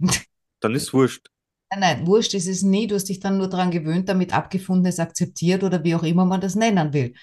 dann 0.60 0.74
ist 0.74 0.92
wurscht. 0.92 1.30
Nein, 1.70 1.80
nein, 1.80 2.06
wurscht 2.06 2.34
ist 2.34 2.48
es 2.48 2.62
nie. 2.62 2.86
Du 2.86 2.96
hast 2.96 3.04
dich 3.08 3.20
dann 3.20 3.38
nur 3.38 3.48
daran 3.48 3.70
gewöhnt, 3.70 4.08
damit 4.08 4.34
abgefunden, 4.34 4.86
es 4.86 4.98
akzeptiert 4.98 5.62
oder 5.62 5.84
wie 5.84 5.94
auch 5.94 6.02
immer 6.02 6.24
man 6.24 6.40
das 6.40 6.54
nennen 6.56 6.92
will. 6.92 7.14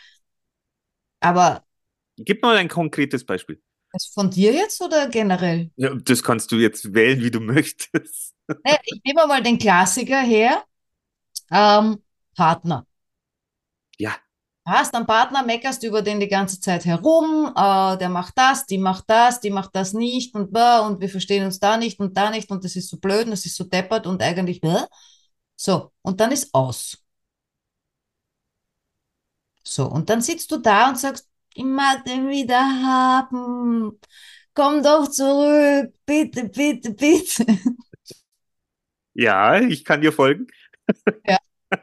Aber 1.20 1.64
Gib 2.18 2.42
mal 2.42 2.58
ein 2.58 2.68
konkretes 2.68 3.26
Beispiel. 3.26 3.62
das 3.92 4.08
von 4.08 4.30
dir 4.30 4.54
jetzt 4.54 4.82
oder 4.82 5.08
generell? 5.10 5.72
Ja, 5.76 5.94
das 5.96 6.24
kannst 6.24 6.52
du 6.52 6.58
jetzt 6.58 6.94
wählen, 6.94 7.22
wie 7.22 7.32
du 7.32 7.40
möchtest. 7.40 8.34
Naja, 8.64 8.80
ich 8.86 9.02
nehme 9.06 9.26
mal 9.28 9.42
den 9.44 9.58
Klassiker 9.58 10.22
her. 10.22 10.64
ähm, 11.52 12.04
Partner. 12.36 12.86
Hast 14.68 14.94
einen 14.96 15.08
Partner, 15.08 15.44
meckerst 15.44 15.84
über 15.84 16.02
den 16.02 16.20
die 16.20 16.28
ganze 16.28 16.60
Zeit 16.60 16.84
herum, 16.86 17.54
äh, 17.56 17.98
der 17.98 18.10
macht 18.10 18.34
das, 18.38 18.66
die 18.66 18.78
macht 18.78 19.06
das, 19.08 19.40
die 19.40 19.50
macht 19.50 19.74
das 19.76 19.94
nicht 19.94 20.36
und 20.36 20.52
blah, 20.52 20.80
und 20.86 21.00
wir 21.00 21.10
verstehen 21.10 21.46
uns 21.46 21.60
da 21.60 21.78
nicht 21.78 22.00
und 22.02 22.18
da 22.18 22.30
nicht 22.32 22.52
und 22.52 22.66
das 22.66 22.76
ist 22.76 22.90
so 22.90 22.98
blöd 22.98 23.26
und 23.26 23.32
das 23.32 23.46
ist 23.46 23.56
so 23.56 23.64
deppert 23.64 24.06
und 24.08 24.22
eigentlich 24.22 24.60
blah. 24.62 24.88
So, 25.56 25.94
und 26.02 26.20
dann 26.20 26.32
ist 26.32 26.54
aus. 26.54 26.98
So, 29.64 29.86
und 29.88 30.10
dann 30.10 30.22
sitzt 30.22 30.52
du 30.52 30.58
da 30.58 30.90
und 30.90 30.98
sagst, 30.98 31.28
ich 31.54 31.64
mag 31.64 32.04
den 32.06 32.28
wieder 32.30 32.60
haben. 32.60 34.00
Komm 34.54 34.82
doch 34.84 35.08
zurück, 35.10 35.94
bitte, 36.06 36.50
bitte, 36.50 36.94
bitte. 36.94 37.46
Ja, 39.14 39.60
ich 39.60 39.84
kann 39.84 40.02
dir 40.02 40.14
folgen. 40.14 40.48
Ja. 41.28 41.37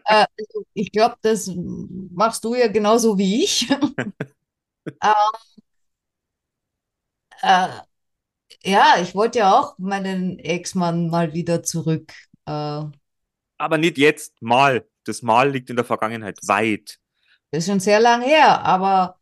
Äh, 0.05 0.26
also 0.38 0.64
ich 0.75 0.93
glaube, 0.93 1.17
das 1.23 1.50
machst 1.55 2.45
du 2.45 2.55
ja 2.55 2.69
genauso 2.69 3.19
wie 3.19 3.45
ich. 3.45 3.69
ähm, 5.03 5.12
äh, 7.43 7.69
ja, 8.64 8.97
ich 9.03 9.14
wollte 9.14 9.41
ja 9.41 9.59
auch 9.59 9.79
meinen 9.79 10.38
Ex-Mann 10.38 11.09
mal 11.11 11.33
wieder 11.35 11.62
zurück. 11.62 12.12
Äh, 12.47 12.85
Aber 13.59 13.79
nicht 13.79 13.99
jetzt, 13.99 14.41
mal. 14.43 14.87
Das 15.05 15.23
Mal 15.23 15.50
liegt 15.50 15.69
in 15.69 15.76
der 15.76 15.85
Vergangenheit 15.85 16.38
weit. 16.47 16.99
das 17.50 17.64
ist 17.64 17.71
schon 17.71 17.81
sehr 17.81 18.00
lang 18.00 18.23
her, 18.23 18.62
aber 18.64 19.19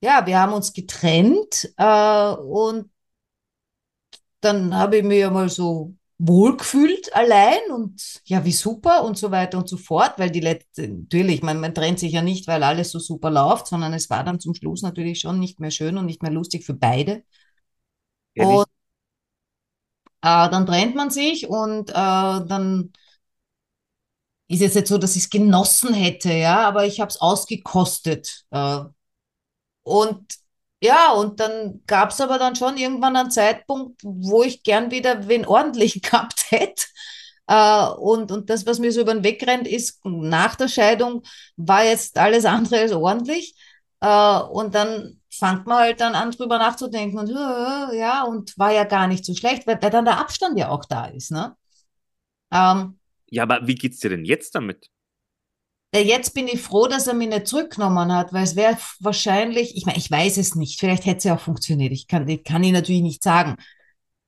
ja, 0.00 0.26
wir 0.26 0.38
haben 0.38 0.52
uns 0.52 0.72
getrennt 0.72 1.72
äh, 1.76 2.34
und 2.34 2.90
dann 4.40 4.74
habe 4.74 4.98
ich 4.98 5.04
mich 5.04 5.20
ja 5.20 5.30
mal 5.30 5.48
so 5.48 5.94
wohlgefühlt 6.18 7.14
allein 7.14 7.58
und 7.72 8.22
ja, 8.24 8.44
wie 8.44 8.52
super 8.52 9.04
und 9.04 9.18
so 9.18 9.30
weiter 9.30 9.58
und 9.58 9.68
so 9.68 9.76
fort, 9.76 10.14
weil 10.18 10.30
die 10.30 10.40
letzte, 10.40 10.88
natürlich, 10.88 11.42
man, 11.42 11.60
man 11.60 11.74
trennt 11.74 11.98
sich 11.98 12.12
ja 12.12 12.22
nicht, 12.22 12.46
weil 12.46 12.62
alles 12.62 12.90
so 12.90 12.98
super 12.98 13.30
läuft, 13.30 13.66
sondern 13.66 13.92
es 13.92 14.10
war 14.10 14.24
dann 14.24 14.40
zum 14.40 14.54
Schluss 14.54 14.82
natürlich 14.82 15.20
schon 15.20 15.40
nicht 15.40 15.60
mehr 15.60 15.70
schön 15.72 15.98
und 15.98 16.06
nicht 16.06 16.22
mehr 16.22 16.30
lustig 16.32 16.64
für 16.64 16.74
beide. 16.74 17.24
Ehrlich? 18.34 18.56
Und 18.58 18.66
äh, 20.22 20.48
dann 20.50 20.66
trennt 20.66 20.94
man 20.94 21.10
sich 21.10 21.48
und 21.48 21.90
äh, 21.90 21.94
dann 21.94 22.92
ist 24.48 24.62
es 24.62 24.74
jetzt 24.74 24.88
so, 24.88 24.98
dass 24.98 25.16
ich 25.16 25.24
es 25.24 25.30
genossen 25.30 25.94
hätte, 25.94 26.32
ja, 26.32 26.66
aber 26.66 26.86
ich 26.86 27.00
habe 27.00 27.08
es 27.08 27.20
ausgekostet. 27.20 28.44
Äh, 28.50 28.80
und 29.82 30.43
ja, 30.84 31.12
und 31.12 31.40
dann 31.40 31.82
gab 31.86 32.10
es 32.10 32.20
aber 32.20 32.38
dann 32.38 32.56
schon 32.56 32.76
irgendwann 32.76 33.16
einen 33.16 33.30
Zeitpunkt, 33.30 34.00
wo 34.04 34.42
ich 34.42 34.62
gern 34.62 34.90
wieder 34.90 35.28
wen 35.28 35.46
ordentlich 35.46 36.02
gehabt 36.02 36.50
hätte. 36.50 36.84
Äh, 37.46 37.86
und, 37.98 38.30
und 38.32 38.50
das, 38.50 38.66
was 38.66 38.78
mir 38.78 38.92
so 38.92 39.00
über 39.02 39.14
den 39.14 39.24
Weg 39.24 39.46
rennt, 39.46 39.66
ist 39.68 40.04
nach 40.04 40.56
der 40.56 40.68
Scheidung 40.68 41.22
war 41.56 41.84
jetzt 41.84 42.18
alles 42.18 42.44
andere 42.44 42.80
als 42.80 42.92
ordentlich. 42.92 43.54
Äh, 44.00 44.40
und 44.40 44.74
dann 44.74 45.20
fängt 45.30 45.66
man 45.66 45.78
halt 45.78 46.00
dann 46.00 46.14
an, 46.14 46.30
drüber 46.30 46.58
nachzudenken 46.58 47.18
und 47.18 47.30
äh, 47.30 47.98
ja, 47.98 48.24
und 48.24 48.56
war 48.58 48.72
ja 48.72 48.84
gar 48.84 49.06
nicht 49.06 49.24
so 49.24 49.34
schlecht, 49.34 49.66
weil, 49.66 49.80
weil 49.82 49.90
dann 49.90 50.04
der 50.04 50.18
Abstand 50.18 50.58
ja 50.58 50.68
auch 50.68 50.84
da 50.84 51.06
ist, 51.06 51.32
ne? 51.32 51.56
Ähm, 52.52 52.98
Ja, 53.30 53.42
aber 53.44 53.66
wie 53.66 53.74
geht's 53.74 53.98
dir 54.00 54.10
denn 54.10 54.24
jetzt 54.24 54.54
damit? 54.54 54.90
Jetzt 55.94 56.34
bin 56.34 56.48
ich 56.48 56.60
froh, 56.60 56.88
dass 56.88 57.06
er 57.06 57.14
mich 57.14 57.28
nicht 57.28 57.46
zurückgenommen 57.46 58.12
hat, 58.12 58.32
weil 58.32 58.42
es 58.42 58.56
wäre 58.56 58.76
wahrscheinlich, 58.98 59.76
ich 59.76 59.86
meine, 59.86 59.98
ich 59.98 60.10
weiß 60.10 60.38
es 60.38 60.56
nicht, 60.56 60.80
vielleicht 60.80 61.06
hätte 61.06 61.18
es 61.18 61.24
ja 61.24 61.36
auch 61.36 61.40
funktioniert, 61.40 61.92
ich 61.92 62.08
kann, 62.08 62.28
ich 62.28 62.42
kann 62.42 62.64
ich 62.64 62.72
natürlich 62.72 63.02
nicht 63.02 63.22
sagen, 63.22 63.56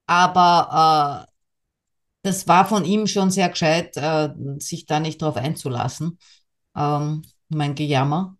aber 0.07 1.27
äh, 1.27 1.33
das 2.23 2.47
war 2.47 2.67
von 2.67 2.85
ihm 2.85 3.09
schon 3.09 3.31
sehr 3.33 3.49
gescheit, 3.49 3.97
äh, 3.97 4.29
sich 4.59 4.87
da 4.87 5.01
nicht 5.01 5.23
drauf 5.23 5.37
einzulassen, 5.37 6.19
ähm, 6.77 7.23
mein 7.49 7.75
Gejammer. 7.75 8.37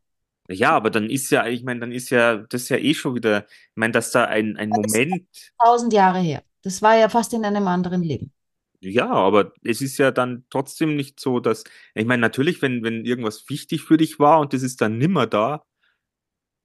Ja, 0.49 0.71
aber 0.73 0.91
dann 0.91 1.11
ist 1.11 1.31
ja, 1.31 1.47
ich 1.47 1.65
meine, 1.65 1.81
dann 1.81 1.93
ist 1.93 2.11
ja 2.11 2.37
das 2.37 2.69
ja 2.69 2.77
eh 2.77 2.95
schon 2.95 3.17
wieder, 3.17 3.47
ich 3.49 3.77
meine, 3.77 3.93
dass 3.93 4.13
da 4.13 4.25
ein, 4.27 4.57
ein 4.57 4.71
ist 4.71 4.77
Moment, 4.77 5.27
tausend 5.61 5.93
Jahre 5.93 6.21
her. 6.21 6.45
Das 6.63 6.83
war 6.83 6.97
ja 6.97 7.09
fast 7.09 7.33
in 7.33 7.45
einem 7.45 7.67
anderen 7.67 8.03
Leben. 8.03 8.33
Ja, 8.81 9.11
aber 9.11 9.53
es 9.63 9.81
ist 9.81 9.99
ja 9.99 10.11
dann 10.11 10.45
trotzdem 10.51 10.97
nicht 10.97 11.21
so, 11.21 11.41
dass, 11.41 11.65
ich 11.95 12.07
meine, 12.07 12.21
natürlich, 12.21 12.63
wenn, 12.63 12.83
wenn 12.83 13.05
irgendwas 13.05 13.49
wichtig 13.49 13.83
für 13.83 13.97
dich 13.97 14.19
war 14.19 14.41
und 14.41 14.53
das 14.53 14.63
ist 14.63 14.81
dann 14.81 14.99
nimmer 14.99 15.27
da, 15.27 15.65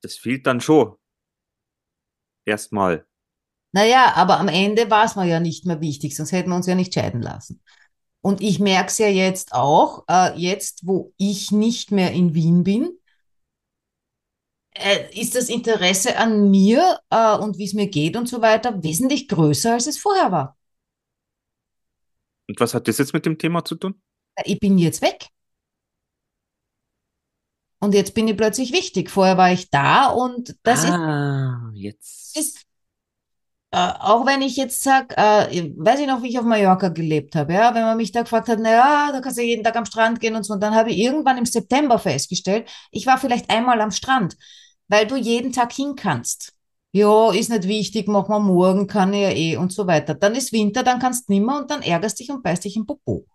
das 0.01 0.15
fehlt 0.15 0.47
dann 0.47 0.61
schon. 0.61 0.95
Erstmal. 2.45 3.05
Naja, 3.73 4.13
aber 4.15 4.39
am 4.39 4.47
Ende 4.47 4.89
war 4.89 5.05
es 5.05 5.15
mir 5.15 5.25
ja 5.27 5.39
nicht 5.39 5.65
mehr 5.65 5.79
wichtig, 5.79 6.15
sonst 6.15 6.31
hätten 6.31 6.49
wir 6.49 6.55
uns 6.55 6.67
ja 6.67 6.75
nicht 6.75 6.93
scheiden 6.93 7.21
lassen. 7.21 7.61
Und 8.21 8.41
ich 8.41 8.59
merke 8.59 8.89
es 8.89 8.97
ja 8.97 9.07
jetzt 9.07 9.53
auch, 9.53 10.03
äh, 10.09 10.37
jetzt, 10.37 10.85
wo 10.85 11.13
ich 11.17 11.51
nicht 11.51 11.91
mehr 11.91 12.11
in 12.11 12.33
Wien 12.35 12.63
bin, 12.63 12.97
äh, 14.73 15.19
ist 15.19 15.35
das 15.35 15.49
Interesse 15.49 16.17
an 16.17 16.49
mir 16.51 16.99
äh, 17.09 17.37
und 17.37 17.57
wie 17.57 17.65
es 17.65 17.73
mir 17.73 17.87
geht 17.87 18.15
und 18.15 18.27
so 18.27 18.41
weiter 18.41 18.83
wesentlich 18.83 19.27
größer, 19.27 19.73
als 19.73 19.87
es 19.87 19.97
vorher 19.97 20.31
war. 20.31 20.57
Und 22.51 22.59
was 22.59 22.73
hat 22.73 22.89
das 22.89 22.97
jetzt 22.97 23.13
mit 23.13 23.25
dem 23.25 23.37
Thema 23.37 23.63
zu 23.63 23.75
tun? 23.75 23.95
Ich 24.43 24.59
bin 24.59 24.77
jetzt 24.77 25.01
weg 25.01 25.29
und 27.79 27.93
jetzt 27.93 28.13
bin 28.13 28.27
ich 28.27 28.35
plötzlich 28.35 28.73
wichtig. 28.73 29.09
Vorher 29.09 29.37
war 29.37 29.53
ich 29.53 29.69
da 29.69 30.07
und 30.07 30.55
das 30.63 30.83
ist, 30.83 30.91
Ah, 30.91 31.71
jetzt. 31.73 32.37
ist 32.37 32.65
äh, 33.71 33.77
auch 33.99 34.25
wenn 34.25 34.41
ich 34.41 34.57
jetzt 34.57 34.83
sage, 34.83 35.15
äh, 35.17 35.71
weiß 35.77 36.01
ich 36.01 36.07
noch, 36.07 36.21
wie 36.23 36.27
ich 36.29 36.39
auf 36.39 36.45
Mallorca 36.45 36.89
gelebt 36.89 37.35
habe, 37.35 37.53
ja, 37.53 37.73
wenn 37.73 37.83
man 37.83 37.95
mich 37.97 38.11
da 38.11 38.21
gefragt 38.23 38.49
hat, 38.49 38.59
na 38.61 38.71
ja, 38.71 39.09
da 39.13 39.21
kannst 39.21 39.37
du 39.37 39.43
jeden 39.43 39.63
Tag 39.63 39.75
am 39.77 39.85
Strand 39.85 40.19
gehen 40.19 40.35
und 40.35 40.43
so, 40.43 40.53
und 40.53 40.59
dann 40.61 40.75
habe 40.75 40.91
ich 40.91 40.97
irgendwann 40.97 41.37
im 41.37 41.45
September 41.45 41.97
festgestellt, 41.97 42.69
ich 42.91 43.05
war 43.05 43.17
vielleicht 43.17 43.49
einmal 43.49 43.79
am 43.79 43.91
Strand, 43.91 44.35
weil 44.89 45.07
du 45.07 45.15
jeden 45.15 45.53
Tag 45.53 45.71
hin 45.71 45.95
kannst. 45.95 46.53
Ja, 46.93 47.31
ist 47.31 47.49
nicht 47.49 47.67
wichtig, 47.67 48.07
machen 48.07 48.31
wir 48.31 48.39
morgen, 48.39 48.85
kann 48.87 49.13
ich 49.13 49.21
ja 49.21 49.31
eh 49.31 49.57
und 49.57 49.71
so 49.71 49.87
weiter. 49.87 50.13
Dann 50.13 50.35
ist 50.35 50.51
Winter, 50.51 50.83
dann 50.83 50.99
kannst 50.99 51.29
du 51.29 51.33
nimmer 51.33 51.59
und 51.59 51.71
dann 51.71 51.81
ärgerst 51.81 52.19
dich 52.19 52.29
und 52.29 52.43
beißt 52.43 52.65
dich 52.65 52.75
im 52.75 52.85
Popo. 52.85 53.25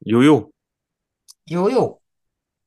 Jojo. 0.00 0.52
Jojo. 1.46 2.00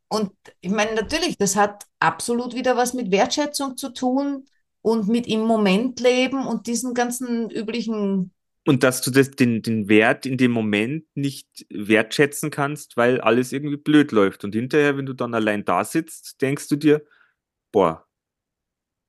Und 0.08 0.32
ich 0.62 0.72
meine, 0.72 0.96
natürlich, 0.96 1.38
das 1.38 1.56
hat 1.58 1.86
absolut 2.00 2.56
wieder 2.56 2.78
was 2.78 2.94
mit 2.94 3.12
Wertschätzung 3.12 3.76
zu 3.76 3.90
tun 3.90 4.46
und 4.82 5.08
mit 5.10 5.28
im 5.28 5.42
Moment 5.42 6.00
leben 6.00 6.46
und 6.46 6.68
diesen 6.68 6.94
ganzen 6.94 7.50
üblichen 7.50 8.32
Und 8.66 8.84
dass 8.84 9.02
du 9.02 9.12
das, 9.12 9.32
den, 9.32 9.62
den 9.62 9.90
Wert 9.90 10.26
in 10.26 10.38
dem 10.38 10.52
Moment 10.52 11.06
nicht 11.16 11.66
wertschätzen 11.70 12.50
kannst, 12.50 12.96
weil 12.96 13.20
alles 13.20 13.52
irgendwie 13.52 13.78
blöd 13.78 14.12
läuft. 14.14 14.44
Und 14.46 14.56
hinterher, 14.56 14.96
wenn 14.96 15.06
du 15.06 15.14
dann 15.14 15.34
allein 15.34 15.66
da 15.66 15.84
sitzt, 15.84 16.42
denkst 16.42 16.70
du 16.70 16.78
dir, 16.78 17.04
boah, 17.72 18.05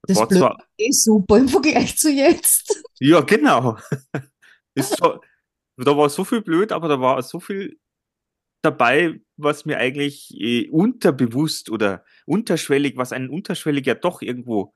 Das 0.06 0.18
war 0.18 0.28
zwar, 0.28 0.64
ist 0.76 1.04
super 1.04 1.38
im 1.38 1.48
Vergleich 1.48 1.96
zu 1.96 2.10
jetzt. 2.10 2.82
ja, 3.00 3.20
genau. 3.20 3.78
So, 4.78 5.22
da 5.78 5.96
war 5.96 6.10
so 6.10 6.22
viel 6.22 6.42
blöd, 6.42 6.70
aber 6.70 6.88
da 6.88 7.00
war 7.00 7.22
so 7.22 7.40
viel 7.40 7.80
dabei, 8.60 9.20
was 9.38 9.64
mir 9.64 9.78
eigentlich 9.78 10.34
eh, 10.38 10.68
unterbewusst 10.68 11.70
oder 11.70 12.04
unterschwellig, 12.26 12.98
was 12.98 13.12
einen 13.12 13.30
unterschwellig 13.30 13.86
ja 13.86 13.94
doch 13.94 14.20
irgendwo 14.20 14.74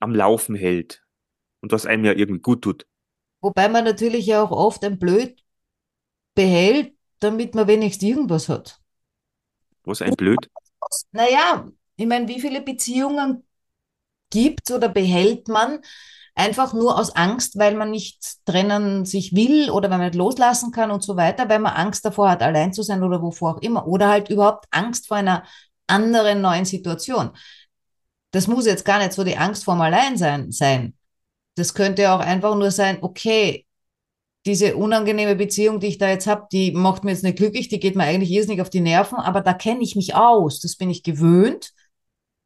am 0.00 0.14
Laufen 0.14 0.54
hält. 0.54 1.04
Und 1.60 1.72
was 1.72 1.84
einem 1.84 2.06
ja 2.06 2.12
irgendwie 2.12 2.40
gut 2.40 2.62
tut. 2.62 2.86
Wobei 3.42 3.68
man 3.68 3.84
natürlich 3.84 4.24
ja 4.24 4.42
auch 4.42 4.50
oft 4.50 4.82
ein 4.82 4.98
Blöd 4.98 5.44
behält, 6.34 6.94
damit 7.18 7.54
man 7.54 7.68
wenigstens 7.68 8.08
irgendwas 8.08 8.48
hat. 8.48 8.80
Was 9.84 10.00
ein 10.00 10.14
blöd. 10.14 10.50
Naja, 11.12 11.70
ich 11.96 12.06
meine, 12.06 12.28
wie 12.28 12.40
viele 12.40 12.62
Beziehungen 12.62 13.44
gibt 14.30 14.70
oder 14.70 14.88
behält 14.88 15.48
man 15.48 15.80
einfach 16.34 16.72
nur 16.72 16.98
aus 16.98 17.14
Angst, 17.14 17.58
weil 17.58 17.74
man 17.74 17.90
nicht 17.90 18.44
trennen 18.46 19.04
sich 19.04 19.34
will 19.34 19.70
oder 19.70 19.90
weil 19.90 19.98
man 19.98 20.06
nicht 20.06 20.16
loslassen 20.16 20.72
kann 20.72 20.90
und 20.90 21.02
so 21.02 21.16
weiter, 21.16 21.48
weil 21.48 21.58
man 21.58 21.74
Angst 21.74 22.04
davor 22.04 22.30
hat, 22.30 22.42
allein 22.42 22.72
zu 22.72 22.82
sein 22.82 23.02
oder 23.02 23.20
wovor 23.20 23.56
auch 23.56 23.62
immer. 23.62 23.86
Oder 23.86 24.08
halt 24.08 24.30
überhaupt 24.30 24.66
Angst 24.70 25.08
vor 25.08 25.18
einer 25.18 25.44
anderen 25.86 26.40
neuen 26.40 26.64
Situation. 26.64 27.30
Das 28.30 28.46
muss 28.46 28.66
jetzt 28.66 28.84
gar 28.84 28.98
nicht 28.98 29.12
so 29.12 29.24
die 29.24 29.36
Angst 29.36 29.64
vorm 29.64 29.80
Alleinsein 29.80 30.52
sein. 30.52 30.94
Das 31.56 31.74
könnte 31.74 32.12
auch 32.12 32.20
einfach 32.20 32.54
nur 32.54 32.70
sein, 32.70 32.98
okay, 33.02 33.66
diese 34.46 34.76
unangenehme 34.76 35.36
Beziehung, 35.36 35.80
die 35.80 35.88
ich 35.88 35.98
da 35.98 36.08
jetzt 36.08 36.26
habe, 36.26 36.46
die 36.50 36.72
macht 36.72 37.04
mir 37.04 37.10
jetzt 37.10 37.24
nicht 37.24 37.36
glücklich, 37.36 37.68
die 37.68 37.80
geht 37.80 37.96
mir 37.96 38.04
eigentlich 38.04 38.30
irrsinnig 38.30 38.62
auf 38.62 38.70
die 38.70 38.80
Nerven, 38.80 39.18
aber 39.18 39.42
da 39.42 39.52
kenne 39.52 39.82
ich 39.82 39.96
mich 39.96 40.14
aus, 40.14 40.60
das 40.60 40.76
bin 40.76 40.88
ich 40.88 41.02
gewöhnt. 41.02 41.72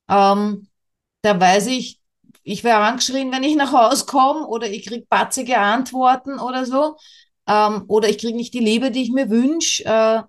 Ähm, 0.08 0.66
da 1.24 1.40
weiß 1.40 1.68
ich, 1.68 2.00
ich 2.42 2.64
werde 2.64 2.84
angeschrien, 2.84 3.32
wenn 3.32 3.42
ich 3.42 3.56
nach 3.56 3.72
Hause 3.72 4.04
komme 4.06 4.46
oder 4.46 4.68
ich 4.70 4.86
kriege 4.86 5.06
batzige 5.08 5.58
Antworten 5.58 6.38
oder 6.38 6.66
so. 6.66 6.96
Ähm, 7.48 7.84
oder 7.88 8.08
ich 8.08 8.18
kriege 8.18 8.36
nicht 8.36 8.52
die 8.54 8.60
Liebe, 8.60 8.90
die 8.90 9.02
ich 9.02 9.10
mir 9.12 9.30
wünsche. 9.30 9.84
Äh, 9.84 10.22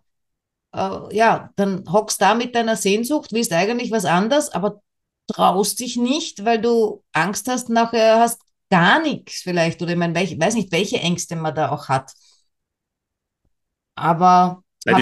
äh, 0.77 1.15
ja, 1.15 1.51
dann 1.57 1.83
hockst 1.91 2.21
da 2.21 2.35
mit 2.35 2.55
deiner 2.55 2.77
Sehnsucht, 2.77 3.33
willst 3.33 3.51
eigentlich 3.53 3.91
was 3.91 4.05
anderes, 4.05 4.49
aber 4.51 4.81
traust 5.27 5.79
dich 5.79 5.97
nicht, 5.97 6.45
weil 6.45 6.61
du 6.61 7.03
Angst 7.11 7.49
hast, 7.49 7.69
nachher 7.69 8.19
hast 8.19 8.41
gar 8.69 9.01
nichts 9.01 9.41
vielleicht. 9.41 9.81
Oder 9.81 9.91
ich 9.93 9.97
meine, 9.97 10.23
ich 10.23 10.39
weiß 10.39 10.55
nicht, 10.55 10.71
welche 10.71 10.99
Ängste 10.99 11.35
man 11.35 11.55
da 11.55 11.71
auch 11.71 11.89
hat. 11.89 12.13
Aber 13.95 14.63
Ja, 14.85 14.97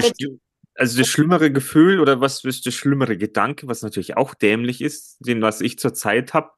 also 0.74 0.98
das 0.98 1.08
schlimmere 1.08 1.52
Gefühl 1.52 2.00
oder 2.00 2.20
was 2.20 2.44
ist 2.44 2.66
das 2.66 2.74
schlimmere 2.74 3.16
Gedanke, 3.16 3.68
was 3.68 3.82
natürlich 3.82 4.16
auch 4.16 4.34
dämlich 4.34 4.80
ist, 4.80 5.18
den 5.20 5.42
was 5.42 5.60
ich 5.60 5.78
zurzeit 5.78 6.34
habe. 6.34 6.50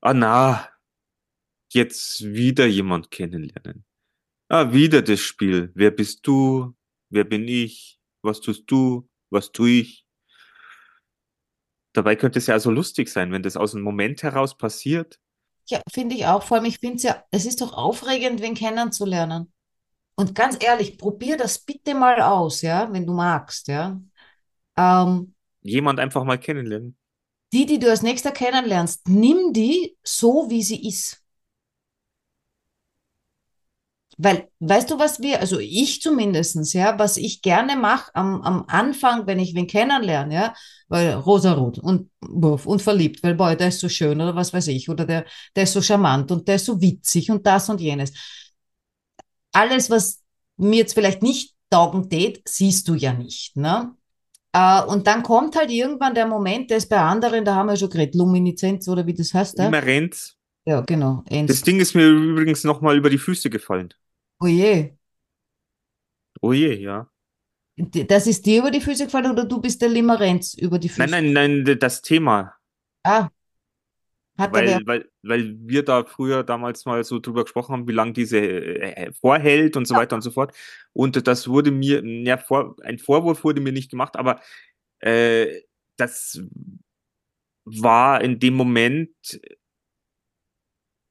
Ah 0.00 0.14
na, 0.14 0.68
jetzt 1.72 2.22
wieder 2.24 2.66
jemand 2.66 3.10
kennenlernen. 3.10 3.84
Ah, 4.48 4.72
wieder 4.72 5.02
das 5.02 5.20
Spiel. 5.20 5.72
Wer 5.74 5.90
bist 5.90 6.26
du? 6.26 6.76
Wer 7.10 7.24
bin 7.24 7.48
ich? 7.48 8.00
Was 8.22 8.40
tust 8.40 8.64
du? 8.70 9.08
Was 9.30 9.52
tue 9.52 9.70
ich? 9.70 10.06
Dabei 11.94 12.16
könnte 12.16 12.38
es 12.38 12.46
ja 12.46 12.54
also 12.54 12.70
lustig 12.70 13.08
sein, 13.08 13.32
wenn 13.32 13.42
das 13.42 13.56
aus 13.56 13.74
einem 13.74 13.84
Moment 13.84 14.22
heraus 14.22 14.56
passiert. 14.56 15.18
ja, 15.66 15.80
finde 15.90 16.16
ich 16.16 16.26
auch, 16.26 16.42
vor 16.42 16.58
allem, 16.58 16.66
ich 16.66 16.78
finde 16.78 16.96
es 16.96 17.02
ja, 17.04 17.24
es 17.30 17.46
ist 17.46 17.60
doch 17.60 17.72
aufregend, 17.72 18.42
wen 18.42 18.54
kennenzulernen. 18.54 19.53
Und 20.16 20.34
ganz 20.34 20.56
ehrlich, 20.62 20.96
probier 20.98 21.36
das 21.36 21.58
bitte 21.58 21.94
mal 21.94 22.20
aus, 22.22 22.62
ja, 22.62 22.92
wenn 22.92 23.06
du 23.06 23.12
magst, 23.12 23.68
ja. 23.68 24.00
Ähm, 24.76 25.34
Jemand 25.62 25.98
einfach 25.98 26.22
mal 26.22 26.38
kennenlernen. 26.38 26.96
die, 27.54 27.64
die 27.66 27.78
du 27.78 27.88
als 27.90 28.02
nächster 28.02 28.32
kennenlernst, 28.32 29.08
nimm 29.08 29.52
die 29.54 29.96
so, 30.02 30.46
wie 30.50 30.62
sie 30.62 30.86
ist. 30.86 31.22
Weil, 34.16 34.48
weißt 34.60 34.90
du, 34.92 34.98
was 35.00 35.20
wir, 35.20 35.40
also 35.40 35.58
ich 35.58 36.00
zumindestens, 36.00 36.72
ja, 36.72 36.96
was 37.00 37.16
ich 37.16 37.42
gerne 37.42 37.74
mache 37.76 38.14
am, 38.14 38.42
am 38.42 38.64
Anfang, 38.68 39.26
wenn 39.26 39.40
ich 39.40 39.56
wen 39.56 39.66
kennenlerne, 39.66 40.32
ja, 40.34 40.54
weil 40.86 41.14
rosarot 41.14 41.80
und, 41.80 42.10
buff 42.20 42.64
und 42.66 42.80
verliebt, 42.80 43.24
weil, 43.24 43.34
boy, 43.34 43.56
der 43.56 43.68
ist 43.68 43.80
so 43.80 43.88
schön 43.88 44.20
oder 44.20 44.36
was 44.36 44.52
weiß 44.52 44.68
ich, 44.68 44.88
oder 44.88 45.04
der, 45.04 45.24
der 45.56 45.64
ist 45.64 45.72
so 45.72 45.82
charmant 45.82 46.30
und 46.30 46.46
der 46.46 46.56
ist 46.56 46.66
so 46.66 46.80
witzig 46.80 47.28
und 47.32 47.44
das 47.44 47.68
und 47.68 47.80
jenes. 47.80 48.12
Alles, 49.54 49.90
was 49.90 50.22
mir 50.56 50.78
jetzt 50.78 50.94
vielleicht 50.94 51.22
nicht 51.22 51.54
taugen 51.70 52.08
tät, 52.10 52.42
siehst 52.46 52.88
du 52.88 52.94
ja 52.94 53.12
nicht, 53.12 53.56
ne? 53.56 53.94
Äh, 54.52 54.82
und 54.84 55.06
dann 55.06 55.22
kommt 55.22 55.56
halt 55.56 55.70
irgendwann 55.70 56.14
der 56.14 56.26
Moment, 56.26 56.70
der 56.70 56.76
ist 56.76 56.88
bei 56.88 56.98
anderen, 56.98 57.44
da 57.44 57.56
haben 57.56 57.68
wir 57.68 57.76
schon 57.76 57.90
geredet, 57.90 58.14
Lumineszenz 58.14 58.86
oder 58.88 59.06
wie 59.06 59.14
das 59.14 59.34
heißt, 59.34 59.58
ja? 59.58 59.66
Immer 59.66 59.82
rennt. 59.82 60.36
Ja, 60.66 60.80
genau. 60.80 61.22
Das 61.26 61.36
Ends. 61.36 61.62
Ding 61.62 61.80
ist 61.80 61.94
mir 61.94 62.06
übrigens 62.06 62.64
nochmal 62.64 62.96
über 62.96 63.10
die 63.10 63.18
Füße 63.18 63.50
gefallen. 63.50 63.92
Oh 64.40 64.46
je. 64.46 64.94
Oh 66.40 66.52
je, 66.52 66.74
ja. 66.74 67.08
Das 67.76 68.26
ist 68.26 68.46
dir 68.46 68.60
über 68.60 68.70
die 68.70 68.80
Füße 68.80 69.06
gefallen 69.06 69.32
oder 69.32 69.44
du 69.44 69.60
bist 69.60 69.82
der 69.82 69.88
Limerenz 69.88 70.54
über 70.54 70.78
die 70.78 70.88
Füße? 70.88 71.10
Nein, 71.10 71.32
nein, 71.32 71.62
nein, 71.64 71.78
das 71.78 72.02
Thema. 72.02 72.54
Ah, 73.02 73.28
hat. 74.38 74.52
Weil, 74.52 74.80
weil, 74.86 75.10
weil 75.22 75.56
wir 75.60 75.84
da 75.84 76.04
früher 76.04 76.42
damals 76.42 76.84
mal 76.84 77.04
so 77.04 77.18
drüber 77.18 77.44
gesprochen 77.44 77.72
haben, 77.72 77.88
wie 77.88 77.92
lange 77.92 78.12
diese 78.12 78.38
äh, 78.38 79.12
vorhält 79.12 79.76
und 79.76 79.86
so 79.86 79.94
weiter 79.94 80.16
und 80.16 80.22
so 80.22 80.30
fort. 80.30 80.54
Und 80.92 81.26
das 81.26 81.48
wurde 81.48 81.70
mir, 81.70 82.04
ja, 82.04 82.36
vor, 82.36 82.76
ein 82.82 82.98
Vorwurf 82.98 83.44
wurde 83.44 83.60
mir 83.60 83.72
nicht 83.72 83.90
gemacht, 83.90 84.16
aber 84.16 84.40
äh, 85.00 85.62
das 85.96 86.42
war 87.64 88.20
in 88.20 88.40
dem 88.40 88.54
Moment 88.54 89.10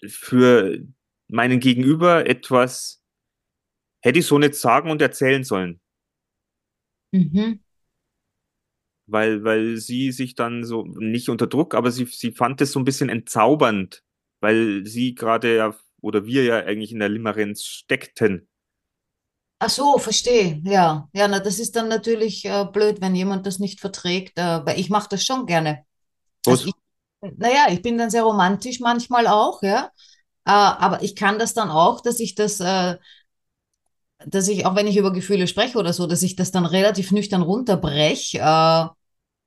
für 0.05 0.79
meinen 1.27 1.59
Gegenüber 1.59 2.27
etwas, 2.27 3.01
hätte 4.01 4.19
ich 4.19 4.25
so 4.25 4.37
nicht 4.37 4.55
sagen 4.55 4.91
und 4.91 5.01
erzählen 5.01 5.43
sollen. 5.43 5.79
Mhm. 7.11 7.59
Weil, 9.05 9.43
weil 9.43 9.77
sie 9.77 10.11
sich 10.11 10.35
dann 10.35 10.63
so, 10.63 10.83
nicht 10.83 11.29
unter 11.29 11.47
Druck, 11.47 11.75
aber 11.75 11.91
sie, 11.91 12.05
sie 12.05 12.31
fand 12.31 12.61
es 12.61 12.71
so 12.71 12.79
ein 12.79 12.85
bisschen 12.85 13.09
entzaubernd, 13.09 14.03
weil 14.39 14.85
sie 14.85 15.15
gerade 15.15 15.55
ja, 15.55 15.75
oder 16.01 16.25
wir 16.25 16.43
ja 16.43 16.57
eigentlich 16.59 16.91
in 16.91 16.99
der 16.99 17.09
Limerenz 17.09 17.63
steckten. 17.63 18.47
Ach 19.59 19.69
so, 19.69 19.97
verstehe. 19.97 20.61
Ja, 20.65 21.07
ja, 21.13 21.27
na, 21.27 21.39
das 21.39 21.59
ist 21.59 21.75
dann 21.75 21.87
natürlich 21.87 22.43
äh, 22.43 22.65
blöd, 22.65 22.99
wenn 22.99 23.15
jemand 23.15 23.45
das 23.45 23.59
nicht 23.59 23.79
verträgt, 23.79 24.37
äh, 24.37 24.65
weil 24.65 24.77
ich 24.79 24.89
mache 24.89 25.07
das 25.09 25.23
schon 25.23 25.45
gerne. 25.45 25.85
Also 26.45 26.67
ich, 26.67 26.73
naja, 27.37 27.67
ich 27.69 27.81
bin 27.81 27.97
dann 27.97 28.09
sehr 28.09 28.23
romantisch 28.23 28.81
manchmal 28.81 29.27
auch, 29.27 29.63
ja. 29.63 29.89
Äh, 30.45 30.51
aber 30.51 31.01
ich 31.01 31.15
kann 31.15 31.39
das 31.39 31.53
dann 31.53 31.69
auch, 31.69 32.01
dass 32.01 32.19
ich 32.19 32.35
das, 32.35 32.59
äh, 32.59 32.97
dass 34.27 34.47
ich, 34.47 34.65
auch 34.65 34.75
wenn 34.75 34.87
ich 34.87 34.97
über 34.97 35.13
Gefühle 35.13 35.47
spreche 35.47 35.77
oder 35.77 35.93
so, 35.93 36.07
dass 36.07 36.23
ich 36.23 36.35
das 36.35 36.51
dann 36.51 36.65
relativ 36.65 37.11
nüchtern 37.11 37.41
runterbreche, 37.41 38.39
äh, 38.39 38.85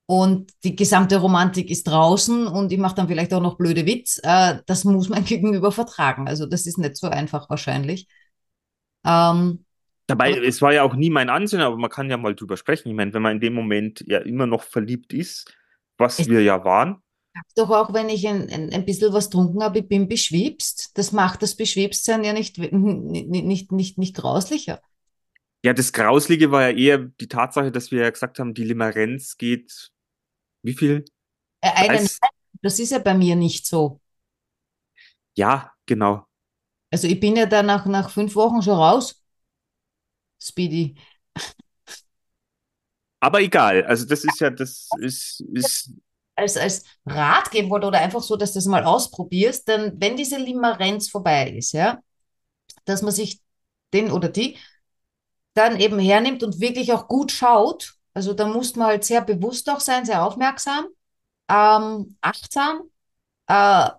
und 0.09 0.53
die 0.63 0.75
gesamte 0.75 1.17
Romantik 1.17 1.69
ist 1.69 1.83
draußen 1.83 2.47
und 2.47 2.71
ich 2.71 2.79
mache 2.79 2.95
dann 2.95 3.09
vielleicht 3.09 3.33
auch 3.33 3.41
noch 3.41 3.57
blöde 3.57 3.85
Witz. 3.85 4.21
Äh, 4.23 4.59
das 4.65 4.85
muss 4.85 5.09
mein 5.09 5.25
Gegenüber 5.25 5.71
vertragen. 5.71 6.27
Also 6.27 6.45
das 6.45 6.65
ist 6.65 6.77
nicht 6.77 6.95
so 6.95 7.09
einfach 7.09 7.49
wahrscheinlich. 7.49 8.07
Ähm, 9.05 9.65
Dabei, 10.07 10.31
aber 10.31 10.43
es 10.43 10.61
war 10.61 10.71
ja 10.71 10.83
auch 10.83 10.95
nie 10.95 11.09
mein 11.09 11.29
Ansinnen, 11.29 11.65
aber 11.65 11.75
man 11.75 11.89
kann 11.89 12.09
ja 12.09 12.15
mal 12.15 12.33
drüber 12.33 12.55
sprechen. 12.55 12.87
Ich 12.87 12.95
meine, 12.95 13.13
wenn 13.13 13.21
man 13.21 13.33
in 13.33 13.41
dem 13.41 13.53
Moment 13.53 14.01
ja 14.07 14.19
immer 14.19 14.47
noch 14.47 14.63
verliebt 14.63 15.11
ist, 15.11 15.53
was 15.97 16.29
wir 16.29 16.41
ja 16.41 16.63
waren, 16.63 17.01
doch 17.55 17.69
auch, 17.69 17.93
wenn 17.93 18.09
ich 18.09 18.27
ein, 18.27 18.49
ein, 18.49 18.71
ein 18.71 18.85
bisschen 18.85 19.13
was 19.13 19.25
getrunken 19.29 19.63
habe, 19.63 19.79
ich 19.79 19.87
bin 19.87 20.07
beschwipst. 20.07 20.91
Das 20.97 21.11
macht 21.11 21.41
das 21.41 21.55
Beschwipstsein 21.55 22.23
ja 22.23 22.33
nicht, 22.33 22.57
nicht, 22.57 22.73
nicht, 22.73 23.71
nicht, 23.71 23.97
nicht 23.97 24.15
grauslicher. 24.15 24.81
ja, 25.63 25.73
das 25.73 25.91
Grauslige 25.91 26.51
war 26.51 26.69
ja 26.69 26.77
eher 26.77 26.97
die 26.97 27.27
Tatsache, 27.27 27.71
dass 27.71 27.91
wir 27.91 28.03
ja 28.03 28.09
gesagt 28.09 28.39
haben, 28.39 28.53
die 28.53 28.63
Limerenz 28.63 29.37
geht, 29.37 29.91
wie 30.63 30.73
viel? 30.73 31.05
Äh, 31.61 31.89
einen, 31.89 32.07
das 32.61 32.79
ist 32.79 32.91
ja 32.91 32.99
bei 32.99 33.13
mir 33.13 33.35
nicht 33.35 33.65
so. 33.65 33.99
Ja, 35.35 35.71
genau. 35.85 36.25
Also 36.91 37.07
ich 37.07 37.19
bin 37.19 37.35
ja 37.35 37.45
da 37.45 37.63
nach, 37.63 37.85
nach 37.85 38.09
fünf 38.09 38.35
Wochen 38.35 38.61
schon 38.61 38.75
raus, 38.75 39.23
Speedy. 40.41 40.95
Aber 43.19 43.41
egal, 43.41 43.83
also 43.83 44.05
das 44.05 44.23
ist 44.23 44.39
ja, 44.39 44.49
das 44.49 44.87
ist, 44.99 45.41
ist, 45.53 45.91
als, 46.37 46.55
als 46.55 46.83
Rat 47.05 47.51
geben 47.51 47.69
wollte 47.69 47.87
oder 47.87 47.99
einfach 47.99 48.21
so, 48.21 48.37
dass 48.37 48.53
du 48.53 48.59
das 48.59 48.65
mal 48.65 48.83
ausprobierst, 48.83 49.67
dann, 49.67 49.93
wenn 49.99 50.15
diese 50.15 50.37
Limerenz 50.37 51.09
vorbei 51.09 51.49
ist, 51.51 51.73
ja, 51.73 51.99
dass 52.85 53.01
man 53.01 53.11
sich 53.11 53.41
den 53.93 54.11
oder 54.11 54.29
die 54.29 54.57
dann 55.53 55.79
eben 55.79 55.99
hernimmt 55.99 56.43
und 56.43 56.59
wirklich 56.61 56.93
auch 56.93 57.07
gut 57.07 57.31
schaut. 57.31 57.95
Also 58.13 58.33
da 58.33 58.47
muss 58.47 58.75
man 58.75 58.87
halt 58.87 59.03
sehr 59.03 59.21
bewusst 59.21 59.69
auch 59.69 59.79
sein, 59.79 60.05
sehr 60.05 60.23
aufmerksam, 60.23 60.85
ähm, 61.49 62.17
achtsam 62.21 62.83
äh, 63.47 63.89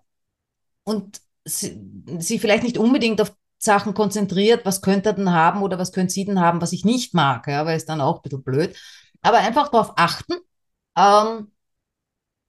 und 0.84 1.20
sie, 1.44 1.80
sie 2.18 2.38
vielleicht 2.38 2.62
nicht 2.62 2.78
unbedingt 2.78 3.20
auf 3.20 3.34
Sachen 3.58 3.94
konzentriert, 3.94 4.64
was 4.64 4.82
könnte 4.82 5.10
er 5.10 5.12
denn 5.14 5.32
haben 5.32 5.62
oder 5.62 5.78
was 5.78 5.92
könnte 5.92 6.12
sie 6.12 6.24
denn 6.24 6.40
haben, 6.40 6.60
was 6.60 6.72
ich 6.72 6.84
nicht 6.84 7.14
mag, 7.14 7.48
ja, 7.48 7.66
weil 7.66 7.76
es 7.76 7.86
dann 7.86 8.00
auch 8.00 8.16
ein 8.16 8.22
bisschen 8.22 8.44
blöd. 8.44 8.76
Aber 9.20 9.38
einfach 9.38 9.68
darauf 9.68 9.94
achten, 9.96 10.34
ähm, 10.96 11.50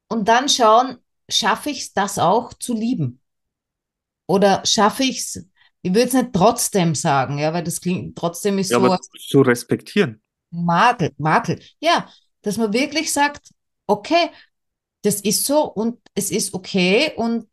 und 0.09 0.27
dann 0.27 0.49
schauen, 0.49 0.97
schaffe 1.29 1.69
ich 1.69 1.81
es, 1.81 1.93
das 1.93 2.19
auch 2.19 2.53
zu 2.53 2.73
lieben? 2.73 3.21
Oder 4.27 4.63
schaffe 4.65 5.03
ich 5.03 5.19
es, 5.19 5.45
ich 5.81 5.93
würde 5.93 6.07
es 6.07 6.13
nicht 6.13 6.33
trotzdem 6.33 6.93
sagen, 6.93 7.37
ja, 7.37 7.53
weil 7.53 7.63
das 7.63 7.81
klingt, 7.81 8.17
trotzdem 8.17 8.57
ist 8.57 8.71
ja, 8.71 8.79
so 8.79 8.85
aber 8.85 8.99
zu 8.99 9.41
respektieren. 9.41 10.21
Makel, 10.51 11.13
Makel. 11.17 11.59
Ja, 11.79 12.09
dass 12.41 12.57
man 12.57 12.73
wirklich 12.73 13.13
sagt, 13.13 13.49
okay, 13.87 14.29
das 15.03 15.21
ist 15.21 15.45
so 15.45 15.63
und 15.63 15.99
es 16.13 16.31
ist 16.31 16.53
okay 16.53 17.13
und 17.15 17.47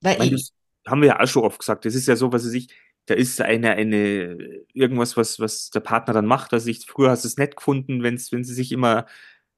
weil 0.00 0.14
Ich 0.14 0.18
meine, 0.18 0.36
ich, 0.36 0.52
das 0.84 0.90
haben 0.90 1.02
wir 1.02 1.08
ja 1.08 1.20
auch 1.20 1.26
schon 1.26 1.44
oft 1.44 1.58
gesagt. 1.58 1.84
Das 1.84 1.94
ist 1.94 2.06
ja 2.08 2.16
so, 2.16 2.32
was 2.32 2.46
weiß 2.46 2.52
ich, 2.54 2.68
da 3.06 3.14
ist 3.14 3.40
eine, 3.40 3.72
eine, 3.72 4.64
irgendwas, 4.72 5.16
was, 5.16 5.40
was 5.40 5.70
der 5.70 5.80
Partner 5.80 6.14
dann 6.14 6.26
macht. 6.26 6.52
Also 6.52 6.68
ich, 6.68 6.86
früher 6.86 7.10
hast 7.10 7.24
du 7.24 7.28
es 7.28 7.36
nett 7.36 7.56
gefunden, 7.56 8.02
wenn's, 8.02 8.32
wenn 8.32 8.44
sie 8.44 8.54
sich 8.54 8.72
immer 8.72 9.06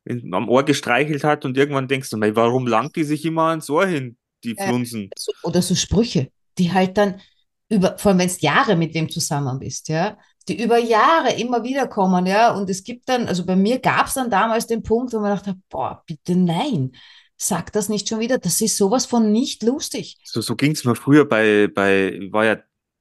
in, 0.05 0.33
am 0.35 0.49
Ohr 0.49 0.65
gestreichelt 0.65 1.25
hat 1.25 1.45
und 1.45 1.57
irgendwann 1.57 1.89
denkst 1.89 2.11
du, 2.11 2.17
mei, 2.17 2.35
warum 2.37 2.67
langt 2.67 2.97
die 2.97 3.05
sich 3.05 3.25
immer 3.25 3.49
ans 3.49 3.71
Ohr 3.71 3.87
hin, 3.87 4.17
die 4.45 4.57
äh, 4.57 4.67
Flunsen? 4.67 5.11
so, 5.17 5.33
oder 5.43 5.63
so 5.63 5.75
Sprüche, 5.75 6.31
die 6.59 6.73
halt 6.73 6.97
dann 6.97 7.21
über, 7.69 7.97
vor 7.99 8.11
allem 8.11 8.21
wenn 8.21 8.27
es 8.27 8.41
Jahre 8.41 8.77
mit 8.77 8.95
wem 8.95 9.09
zusammen 9.09 9.59
bist, 9.59 9.89
ja, 9.89 10.19
die 10.49 10.63
über 10.63 10.79
Jahre 10.79 11.35
immer 11.35 11.63
wieder 11.63 11.87
kommen, 11.87 12.27
ja, 12.27 12.53
und 12.53 12.69
es 12.69 12.83
gibt 12.83 13.09
dann, 13.09 13.29
also 13.29 13.45
bei 13.47 13.57
mir 13.57 13.79
gab 13.79 14.07
es 14.07 14.15
dann 14.15 14.31
damals 14.31 14.67
den 14.67 14.83
Punkt, 14.83 15.13
wo 15.13 15.21
man 15.21 15.37
dachte, 15.37 15.55
boah, 15.69 16.03
bitte 16.07 16.35
nein, 16.35 16.93
sag 17.37 17.73
das 17.73 17.89
nicht 17.89 18.09
schon 18.09 18.21
wieder, 18.21 18.39
das 18.39 18.61
ist 18.61 18.77
sowas 18.77 19.07
von 19.07 19.31
nicht 19.31 19.63
lustig. 19.63 20.19
So, 20.25 20.41
so 20.41 20.57
ging 20.57 20.73
es 20.73 20.85
mir 20.85 20.97
früher 20.97 21.27
bei, 21.27 21.69
bei, 21.73 22.19
war 22.31 22.45
ja 22.45 22.53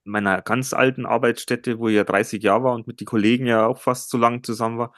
in 0.06 0.12
meiner 0.12 0.42
ganz 0.42 0.74
alten 0.74 1.06
Arbeitsstätte, 1.06 1.80
wo 1.80 1.90
ich 1.90 1.96
ja 1.96 2.04
30 2.04 2.42
Jahre 2.42 2.64
war 2.64 2.74
und 2.74 2.88
mit 2.88 3.00
den 3.00 3.06
Kollegen 3.06 3.48
ja 3.48 3.66
auch 3.66 3.80
fast 3.80 4.10
so 4.10 4.18
lang 4.18 4.44
zusammen 4.44 4.78
war. 4.78 4.94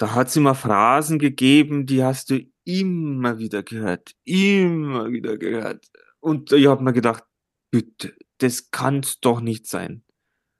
Da 0.00 0.14
hat 0.14 0.28
es 0.28 0.36
immer 0.36 0.54
Phrasen 0.54 1.18
gegeben, 1.18 1.84
die 1.84 2.02
hast 2.02 2.30
du 2.30 2.40
immer 2.64 3.38
wieder 3.38 3.62
gehört, 3.62 4.12
immer 4.24 5.12
wieder 5.12 5.36
gehört. 5.36 5.84
Und 6.20 6.52
ich 6.52 6.66
habe 6.66 6.82
mir 6.82 6.94
gedacht, 6.94 7.22
bitte, 7.70 8.14
das 8.38 8.70
kann's 8.70 9.20
doch 9.20 9.42
nicht 9.42 9.66
sein. 9.66 10.02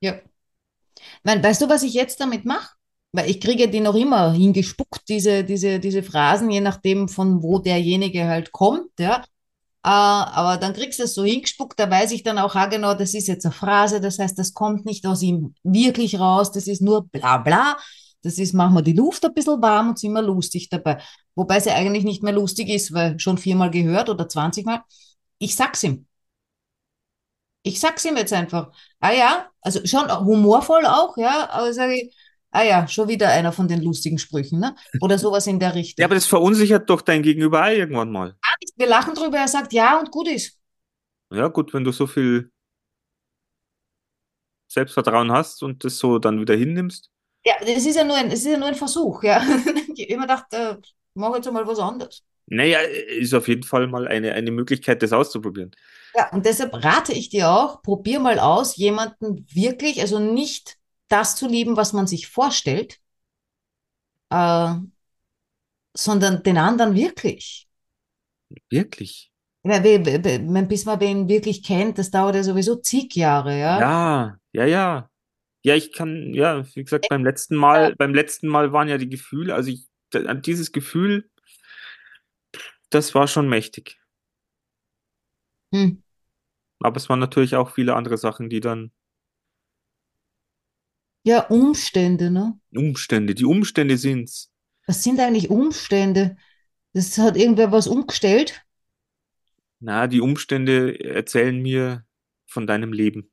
Ja. 0.01 0.21
Weißt 1.25 1.63
du, 1.63 1.71
was 1.71 1.83
ich 1.85 1.95
jetzt 1.95 2.21
damit 2.21 2.45
mache? 2.45 2.75
Weil 3.13 3.31
ich 3.31 3.41
kriege 3.41 3.71
die 3.71 3.81
noch 3.81 3.95
immer 3.95 4.31
hingespuckt, 4.31 5.09
diese, 5.09 5.43
diese, 5.43 5.81
diese 5.81 6.03
Phrasen, 6.03 6.51
je 6.51 6.61
nachdem, 6.61 7.09
von 7.09 7.43
wo 7.43 7.61
derjenige 7.61 8.27
halt 8.27 8.53
kommt, 8.53 8.91
ja. 8.99 9.25
Äh, 9.83 9.89
aber 9.89 10.59
dann 10.59 10.75
kriegst 10.75 10.99
du 10.99 11.05
es 11.05 11.15
so 11.15 11.25
hingespuckt, 11.25 11.81
da 11.81 11.91
weiß 11.91 12.13
ich 12.13 12.23
dann 12.23 12.37
auch, 12.37 12.55
ah, 12.57 12.67
genau, 12.67 12.93
das 12.93 13.15
ist 13.15 13.27
jetzt 13.27 13.47
eine 13.47 13.55
Phrase, 13.55 14.03
das 14.03 14.19
heißt, 14.19 14.39
das 14.39 14.53
kommt 14.53 14.85
nicht 14.85 15.07
aus 15.07 15.23
ihm 15.23 15.55
wirklich 15.63 16.21
raus, 16.21 16.53
das 16.53 16.67
ist 16.67 16.83
nur 16.83 17.09
bla 17.09 17.39
bla. 17.39 17.79
Das 18.23 18.39
ist, 18.39 18.53
machen 18.53 18.75
wir 18.75 18.83
die 18.83 18.93
Luft 18.93 19.25
ein 19.25 19.33
bisschen 19.35 19.63
warm 19.63 19.91
und 19.91 19.99
sind 19.99 20.13
wir 20.13 20.23
lustig 20.23 20.69
dabei. 20.69 21.01
Wobei 21.35 21.61
sie 21.61 21.71
eigentlich 21.71 22.05
nicht 22.05 22.23
mehr 22.23 22.33
lustig 22.33 22.69
ist, 22.69 22.93
weil 22.93 23.19
schon 23.19 23.39
viermal 23.39 23.71
gehört 23.71 24.09
oder 24.09 24.29
20 24.29 24.67
Mal. 24.67 24.83
Ich 25.39 25.57
sag's 25.57 25.83
ihm. 25.83 26.07
Ich 27.63 27.81
sag's 27.81 28.05
ihm 28.05 28.17
jetzt 28.17 28.33
einfach. 28.33 28.73
Ah 29.01 29.13
ja, 29.13 29.51
also 29.61 29.85
schon 29.87 30.11
humorvoll 30.11 30.87
auch, 30.87 31.17
ja, 31.17 31.49
aber 31.51 31.73
sage 31.73 31.95
ich, 31.95 32.15
ah 32.51 32.63
ja, 32.63 32.89
schon 32.89 33.09
wieder 33.09 33.29
einer 33.29 33.53
von 33.53 33.69
den 33.69 33.83
lustigen 33.83 34.19
Sprüchen, 34.19 34.61
ne? 34.61 34.75
Oder 35.01 35.19
sowas 35.19 35.47
in 35.47 35.59
der 35.59 35.75
Richtung. 35.75 36.03
Ja, 36.03 36.07
aber 36.07 36.15
das 36.15 36.27
verunsichert 36.27 36.89
doch 36.89 37.03
dein 37.03 37.23
Gegenüber 37.23 37.65
auch 37.65 37.71
irgendwann 37.71 38.11
mal. 38.11 38.37
Wir 38.77 38.87
lachen 38.87 39.15
drüber, 39.15 39.39
er 39.39 39.49
sagt 39.49 39.73
ja 39.73 39.99
und 39.99 40.11
gut 40.11 40.29
ist. 40.29 40.59
Ja, 41.33 41.49
gut, 41.49 41.73
wenn 41.73 41.85
du 41.85 41.93
so 41.93 42.07
viel 42.07 42.51
Selbstvertrauen 44.69 45.33
hast 45.33 45.63
und 45.63 45.85
das 45.85 45.99
so 45.99 46.19
dann 46.19 46.41
wieder 46.41 46.55
hinnimmst. 46.55 47.11
Ja, 47.45 47.55
das 47.61 47.87
ist 47.87 47.97
ja 47.97 48.05
nur 48.05 48.17
ein, 48.17 48.29
das 48.29 48.41
ist 48.41 48.47
ja 48.47 48.59
nur 48.59 48.69
ein 48.69 48.75
Versuch, 48.75 49.23
ja. 49.23 49.43
Ich 49.95 50.05
hab 50.05 50.11
immer 50.11 50.23
gedacht, 50.23 50.53
äh, 50.53 50.77
mach 51.15 51.35
jetzt 51.35 51.51
mal 51.51 51.67
was 51.67 51.79
anderes. 51.79 52.23
Naja, 52.47 52.81
ist 52.81 53.33
auf 53.35 53.49
jeden 53.49 53.63
Fall 53.63 53.87
mal 53.87 54.09
eine, 54.09 54.33
eine 54.33 54.51
Möglichkeit, 54.51 55.03
das 55.03 55.13
auszuprobieren. 55.13 55.71
Ja, 56.17 56.31
und 56.33 56.45
deshalb 56.45 56.75
rate 56.75 57.13
ich 57.13 57.29
dir 57.29 57.51
auch, 57.51 57.83
probier 57.83 58.19
mal 58.19 58.39
aus, 58.41 58.77
jemanden 58.77 59.47
wirklich, 59.53 60.01
also 60.01 60.19
nicht 60.19 60.77
das 61.09 61.37
zu 61.37 61.47
lieben, 61.47 61.77
was 61.77 61.93
man 61.93 62.07
sich 62.07 62.27
vorstellt, 62.27 62.99
äh, 64.31 64.75
sondern 65.97 66.43
den 66.43 66.59
anderen 66.59 66.95
wirklich. 66.95 67.69
Wirklich? 68.69 69.31
Ja, 69.63 69.79
bis 69.79 70.85
man 70.87 71.01
wen 71.01 71.29
wirklich 71.29 71.63
kennt, 71.63 71.99
das 71.99 72.11
dauert 72.11 72.35
ja 72.35 72.43
sowieso 72.43 72.77
zig 72.77 73.15
Jahre, 73.15 73.59
ja. 73.59 73.81
Ja, 73.81 74.37
ja, 74.53 74.65
ja. 74.65 75.10
Ja, 75.63 75.75
ich 75.75 75.93
kann, 75.93 76.33
ja, 76.33 76.65
wie 76.75 76.85
gesagt, 76.85 77.09
beim 77.11 77.25
letzten 77.25 77.57
Mal, 77.57 77.95
beim 77.97 78.15
letzten 78.15 78.49
Mal 78.49 78.73
waren 78.73 78.89
ja 78.89 78.99
die 78.99 79.09
Gefühle, 79.11 79.55
also 79.55 79.71
ich, 79.71 79.89
dieses 80.45 80.73
Gefühl, 80.73 81.31
das 82.89 83.15
war 83.15 83.29
schon 83.29 83.49
mächtig. 83.49 84.01
Hm. 85.73 86.03
Aber 86.81 86.97
es 86.97 87.09
waren 87.09 87.19
natürlich 87.21 87.57
auch 87.57 87.71
viele 87.71 87.95
andere 87.95 88.17
Sachen, 88.17 88.49
die 88.49 88.61
dann, 88.61 88.91
Ja, 91.23 91.41
Umstände, 91.49 92.31
ne? 92.31 92.59
Umstände, 92.75 93.35
die 93.35 93.45
Umstände 93.45 93.99
sind's. 93.99 94.51
Was 94.87 95.05
sind 95.05 95.21
eigentlich 95.21 95.51
Umstände? 95.51 96.37
Das 96.95 97.19
hat 97.19 97.37
irgendwer 97.37 97.71
was 97.73 97.87
umgestellt? 97.87 98.65
Na, 99.81 100.07
die 100.07 100.21
Umstände 100.21 100.99
erzählen 101.05 101.61
mir 101.61 102.05
von 102.47 102.67
deinem 102.67 102.93
Leben. 102.93 103.30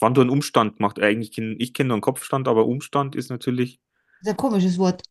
Wann 0.00 0.14
du 0.14 0.20
einen 0.20 0.30
Umstand 0.30 0.78
machst, 0.80 0.98
eigentlich, 1.00 1.30
kenn- 1.32 1.56
ich 1.58 1.72
kenne 1.74 1.88
nur 1.88 1.94
einen 1.96 2.02
Kopfstand, 2.02 2.46
aber 2.48 2.66
Umstand 2.66 3.16
ist 3.16 3.30
natürlich, 3.30 3.80
Das 4.20 4.28
ist 4.28 4.30
ein 4.30 4.36
komisches 4.36 4.78
Wort. 4.78 5.02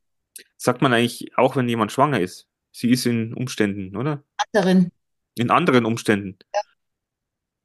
sagt 0.58 0.82
man 0.82 0.94
eigentlich 0.94 1.38
auch, 1.38 1.56
wenn 1.56 1.68
jemand 1.70 1.92
schwanger 1.92 2.20
ist. 2.22 2.48
Sie 2.72 2.90
ist 2.92 3.06
in 3.06 3.34
Umständen, 3.34 3.96
oder? 3.98 4.24
Anderen. 4.54 4.92
In 5.36 5.52
anderen 5.52 5.86
Umständen. 5.86 6.38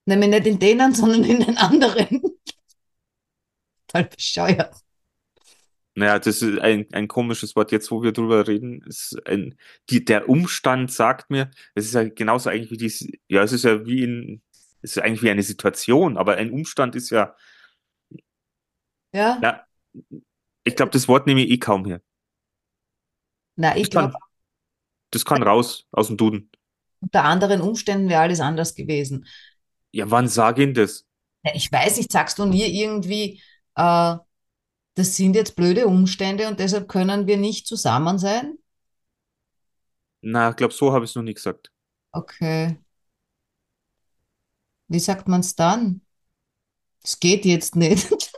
Nämlich 0.07 0.31
nicht 0.31 0.47
in 0.47 0.59
denen, 0.59 0.95
sondern 0.95 1.23
in 1.25 1.41
den 1.41 1.57
anderen. 1.59 2.23
Total 3.87 4.05
bescheuert. 4.05 4.75
Naja, 5.95 6.19
das 6.19 6.41
ist 6.41 6.59
ein, 6.59 6.87
ein 6.93 7.07
komisches 7.07 7.55
Wort. 7.55 7.71
Jetzt, 7.71 7.91
wo 7.91 8.03
wir 8.03 8.13
drüber 8.13 8.49
reden, 8.49 8.81
ist 8.87 9.15
ein, 9.27 9.57
die, 9.91 10.05
der 10.05 10.29
Umstand 10.29 10.91
sagt 10.91 11.29
mir, 11.31 11.51
es 11.75 11.85
ist 11.85 11.95
ja 11.95 12.09
genauso 12.09 12.49
eigentlich 12.49 12.71
wie 12.71 12.79
dies, 12.79 13.07
ja, 13.29 13.43
es 13.43 13.53
ist 13.53 13.65
ja 13.65 13.85
wie 13.85 14.03
in, 14.03 14.43
ist 14.83 14.99
eigentlich 14.99 15.23
wie 15.23 15.31
eine 15.31 15.42
Situation, 15.42 16.16
aber 16.16 16.37
ein 16.37 16.51
Umstand 16.51 16.95
ist 16.97 17.11
ja, 17.11 17.35
Ja? 19.12 19.42
ja, 19.42 19.66
ich 20.64 20.77
glaube, 20.77 20.92
das 20.92 21.09
Wort 21.09 21.27
nehme 21.27 21.42
ich 21.42 21.51
eh 21.51 21.59
kaum 21.59 21.85
her. 21.87 22.01
Na, 23.57 23.77
ich 23.77 23.90
glaube, 23.90 24.14
das 25.11 25.25
kann 25.25 25.42
raus 25.45 25.87
aus 25.92 26.09
dem 26.09 26.16
Duden. 26.16 26.51
unter 27.01 27.25
anderen 27.25 27.61
Umständen 27.61 28.09
wäre 28.09 28.23
alles 28.23 28.40
anders 28.40 28.75
gewesen. 28.75 29.27
Ja, 29.92 30.11
wann 30.11 30.29
sage 30.29 30.64
ich 30.64 30.75
das? 30.75 31.07
Ja, 31.45 31.53
ich 31.55 31.71
weiß 31.73 31.97
nicht, 31.97 32.12
sagst 32.12 32.38
du 32.38 32.47
mir 32.47 32.68
irgendwie, 32.68 33.42
äh, 33.77 34.16
das 34.95 35.16
sind 35.16 35.35
jetzt 35.37 35.57
blöde 35.57 35.87
Umstände 35.88 36.49
und 36.49 36.61
deshalb 36.61 36.88
können 36.88 37.27
wir 37.27 37.37
nicht 37.38 37.66
zusammen 37.66 38.18
sein? 38.18 38.59
Na, 40.23 40.51
ich 40.51 40.57
glaube, 40.57 40.75
so 40.75 40.92
habe 40.92 41.05
ich 41.05 41.11
es 41.12 41.14
noch 41.16 41.23
nie 41.23 41.35
gesagt. 41.35 41.71
Okay. 42.14 42.82
Wie 44.92 45.00
sagt 45.00 45.26
man 45.26 45.40
es 45.40 45.57
dann? 45.57 46.02
Es 47.02 47.18
geht 47.18 47.44
jetzt 47.44 47.76
nicht. 47.76 48.09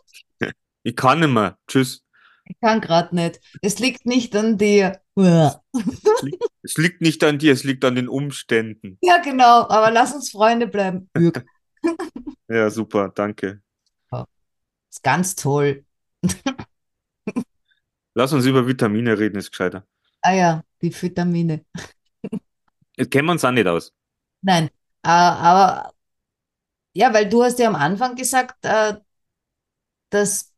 Ich 0.87 0.97
kann 0.97 1.21
nicht 1.21 1.31
mehr. 1.31 1.57
Tschüss. 1.67 2.03
Ich 2.45 2.61
kann 2.61 2.83
gerade 2.83 3.15
nicht. 3.15 3.41
Es 3.63 3.79
liegt 3.79 4.05
nicht 4.05 4.37
an 4.37 4.59
dir. 4.59 5.01
Ja, 5.17 5.63
Es 5.73 6.21
liegt, 6.23 6.45
es 6.63 6.77
liegt 6.77 7.01
nicht 7.01 7.25
an 7.25 7.39
dir, 7.39 7.55
es 7.55 7.65
liegt 7.65 7.87
an 7.87 7.95
den 7.95 8.07
Umständen. 8.07 8.99
genau, 9.01 9.67
aber 9.71 9.91
lass 9.91 10.15
uns 10.15 10.31
Freunde 10.31 10.67
bleiben. 10.67 11.09
Ja, 12.49 12.69
super, 12.69 13.09
danke. 13.09 13.63
ist 14.91 15.03
ganz 15.03 15.35
toll. 15.35 15.87
Lass 18.13 18.35
uns 18.35 18.45
über 18.45 18.67
Vitamine 18.67 19.19
reden, 19.19 19.39
ist 19.39 19.51
gescheiter. 19.51 19.87
Ah 20.21 20.35
ja, 20.35 20.63
die 20.83 20.95
Vitamine. 20.95 21.65
Jetzt 22.99 23.11
kennen 23.11 23.27
wir 23.27 23.33
uns 23.33 23.45
auch 23.45 23.51
nicht 23.53 23.67
aus. 23.67 23.91
Nein, 24.43 24.67
äh, 25.03 25.09
aber 25.09 25.94
ja, 26.95 27.13
weil 27.13 27.29
du 27.29 27.43
hast 27.43 27.59
ja 27.59 27.69
am 27.69 27.75
Anfang 27.75 28.15
gesagt, 28.15 28.65
äh, 28.65 28.95
dass 30.11 30.53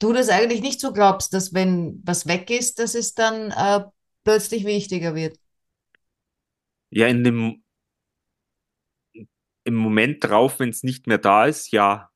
du 0.00 0.12
das 0.12 0.28
eigentlich 0.28 0.60
nicht 0.60 0.80
so 0.80 0.92
glaubst, 0.92 1.32
dass 1.32 1.54
wenn 1.54 2.02
was 2.04 2.26
weg 2.26 2.50
ist, 2.50 2.78
dass 2.78 2.94
es 2.94 3.14
dann 3.14 3.50
äh, 3.52 3.84
plötzlich 4.24 4.64
wichtiger 4.64 5.14
wird. 5.14 5.38
Ja, 6.90 7.06
in 7.06 7.22
dem, 7.22 7.62
im 9.64 9.74
Moment 9.74 10.24
drauf, 10.24 10.58
wenn 10.60 10.70
es 10.70 10.82
nicht 10.82 11.06
mehr 11.06 11.18
da 11.18 11.46
ist, 11.46 11.70
ja. 11.70 12.10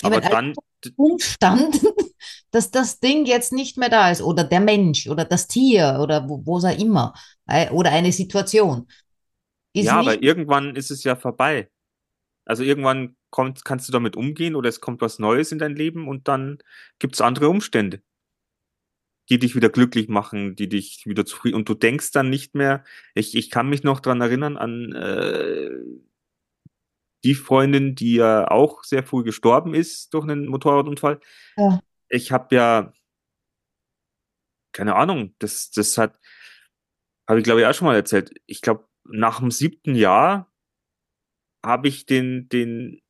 Ich 0.00 0.04
Aber 0.04 0.20
meine, 0.20 0.30
dann, 0.30 0.54
Umstand, 0.96 1.80
dass 2.50 2.70
das 2.70 3.00
Ding 3.00 3.24
jetzt 3.26 3.52
nicht 3.52 3.76
mehr 3.78 3.88
da 3.88 4.10
ist 4.10 4.22
oder 4.22 4.44
der 4.44 4.60
Mensch 4.60 5.08
oder 5.08 5.24
das 5.24 5.46
Tier 5.48 5.98
oder 6.00 6.28
wo, 6.28 6.44
wo 6.44 6.58
auch 6.58 6.78
immer 6.78 7.14
oder 7.72 7.90
eine 7.90 8.12
Situation 8.12 8.86
ja, 9.74 9.98
aber 9.98 10.22
irgendwann 10.22 10.76
ist 10.76 10.90
es 10.90 11.04
ja 11.04 11.16
vorbei. 11.16 11.70
Also 12.48 12.62
irgendwann 12.62 13.14
kommt, 13.30 13.64
kannst 13.64 13.88
du 13.88 13.92
damit 13.92 14.16
umgehen 14.16 14.56
oder 14.56 14.68
es 14.68 14.80
kommt 14.80 15.02
was 15.02 15.18
Neues 15.18 15.52
in 15.52 15.58
dein 15.58 15.76
Leben 15.76 16.08
und 16.08 16.28
dann 16.28 16.58
gibt's 16.98 17.20
andere 17.20 17.50
Umstände, 17.50 18.00
die 19.28 19.38
dich 19.38 19.54
wieder 19.54 19.68
glücklich 19.68 20.08
machen, 20.08 20.56
die 20.56 20.68
dich 20.68 21.04
wieder 21.04 21.26
zufrieden 21.26 21.56
und 21.56 21.68
du 21.68 21.74
denkst 21.74 22.10
dann 22.12 22.30
nicht 22.30 22.54
mehr, 22.54 22.84
ich, 23.14 23.36
ich 23.36 23.50
kann 23.50 23.68
mich 23.68 23.82
noch 23.82 24.00
dran 24.00 24.22
erinnern 24.22 24.56
an 24.56 24.92
äh, 24.92 25.70
die 27.22 27.34
Freundin, 27.34 27.94
die 27.94 28.14
ja 28.14 28.50
auch 28.50 28.82
sehr 28.82 29.02
früh 29.02 29.24
gestorben 29.24 29.74
ist 29.74 30.14
durch 30.14 30.24
einen 30.24 30.46
Motorradunfall. 30.46 31.20
Ja. 31.56 31.80
Ich 32.08 32.32
habe 32.32 32.54
ja 32.54 32.92
keine 34.72 34.94
Ahnung, 34.94 35.34
das, 35.38 35.70
das 35.70 35.98
hat, 35.98 36.18
habe 37.26 37.40
ich 37.40 37.44
glaube 37.44 37.60
ich 37.60 37.66
auch 37.66 37.74
schon 37.74 37.86
mal 37.86 37.96
erzählt. 37.96 38.32
Ich 38.46 38.62
glaube, 38.62 38.86
nach 39.04 39.40
dem 39.40 39.50
siebten 39.50 39.94
Jahr 39.94 40.47
habe 41.64 41.88
ich 41.88 42.06
den, 42.06 42.48
den, 42.48 43.00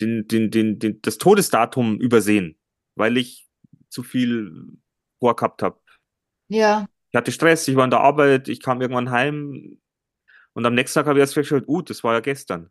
den, 0.00 0.26
den, 0.26 0.50
den, 0.50 0.78
den, 0.78 1.00
das 1.02 1.18
Todesdatum 1.18 1.98
übersehen, 2.00 2.58
weil 2.96 3.16
ich 3.16 3.48
zu 3.88 4.02
viel 4.02 4.52
vorgehabt 5.20 5.62
habe. 5.62 5.78
ja, 6.48 6.86
Ich 7.10 7.16
hatte 7.16 7.32
Stress, 7.32 7.68
ich 7.68 7.76
war 7.76 7.84
in 7.84 7.90
der 7.90 8.00
Arbeit, 8.00 8.48
ich 8.48 8.60
kam 8.60 8.80
irgendwann 8.80 9.10
heim 9.10 9.78
und 10.54 10.66
am 10.66 10.74
nächsten 10.74 11.00
Tag 11.00 11.06
habe 11.06 11.18
ich 11.18 11.22
erst 11.22 11.34
festgestellt, 11.34 11.68
uh, 11.68 11.82
das 11.82 12.04
war 12.04 12.14
ja 12.14 12.20
gestern. 12.20 12.70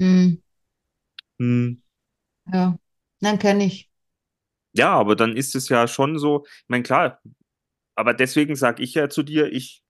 hm, 0.00 0.36
Hm. 1.38 1.74
ja, 2.52 2.78
nein, 3.20 3.38
kenne 3.38 3.64
ich. 3.66 3.90
Ja, 4.72 4.92
aber 4.94 5.14
dann 5.16 5.36
ist 5.36 5.54
es 5.54 5.68
ja 5.68 5.86
schon 5.86 6.18
so, 6.18 6.44
ich 6.46 6.64
meine, 6.68 6.82
klar, 6.82 7.20
aber 7.96 8.14
deswegen 8.14 8.56
sage 8.56 8.82
ich 8.84 8.94
ja 8.94 9.10
zu 9.10 9.24
dir, 9.24 9.52
ich 9.52 9.83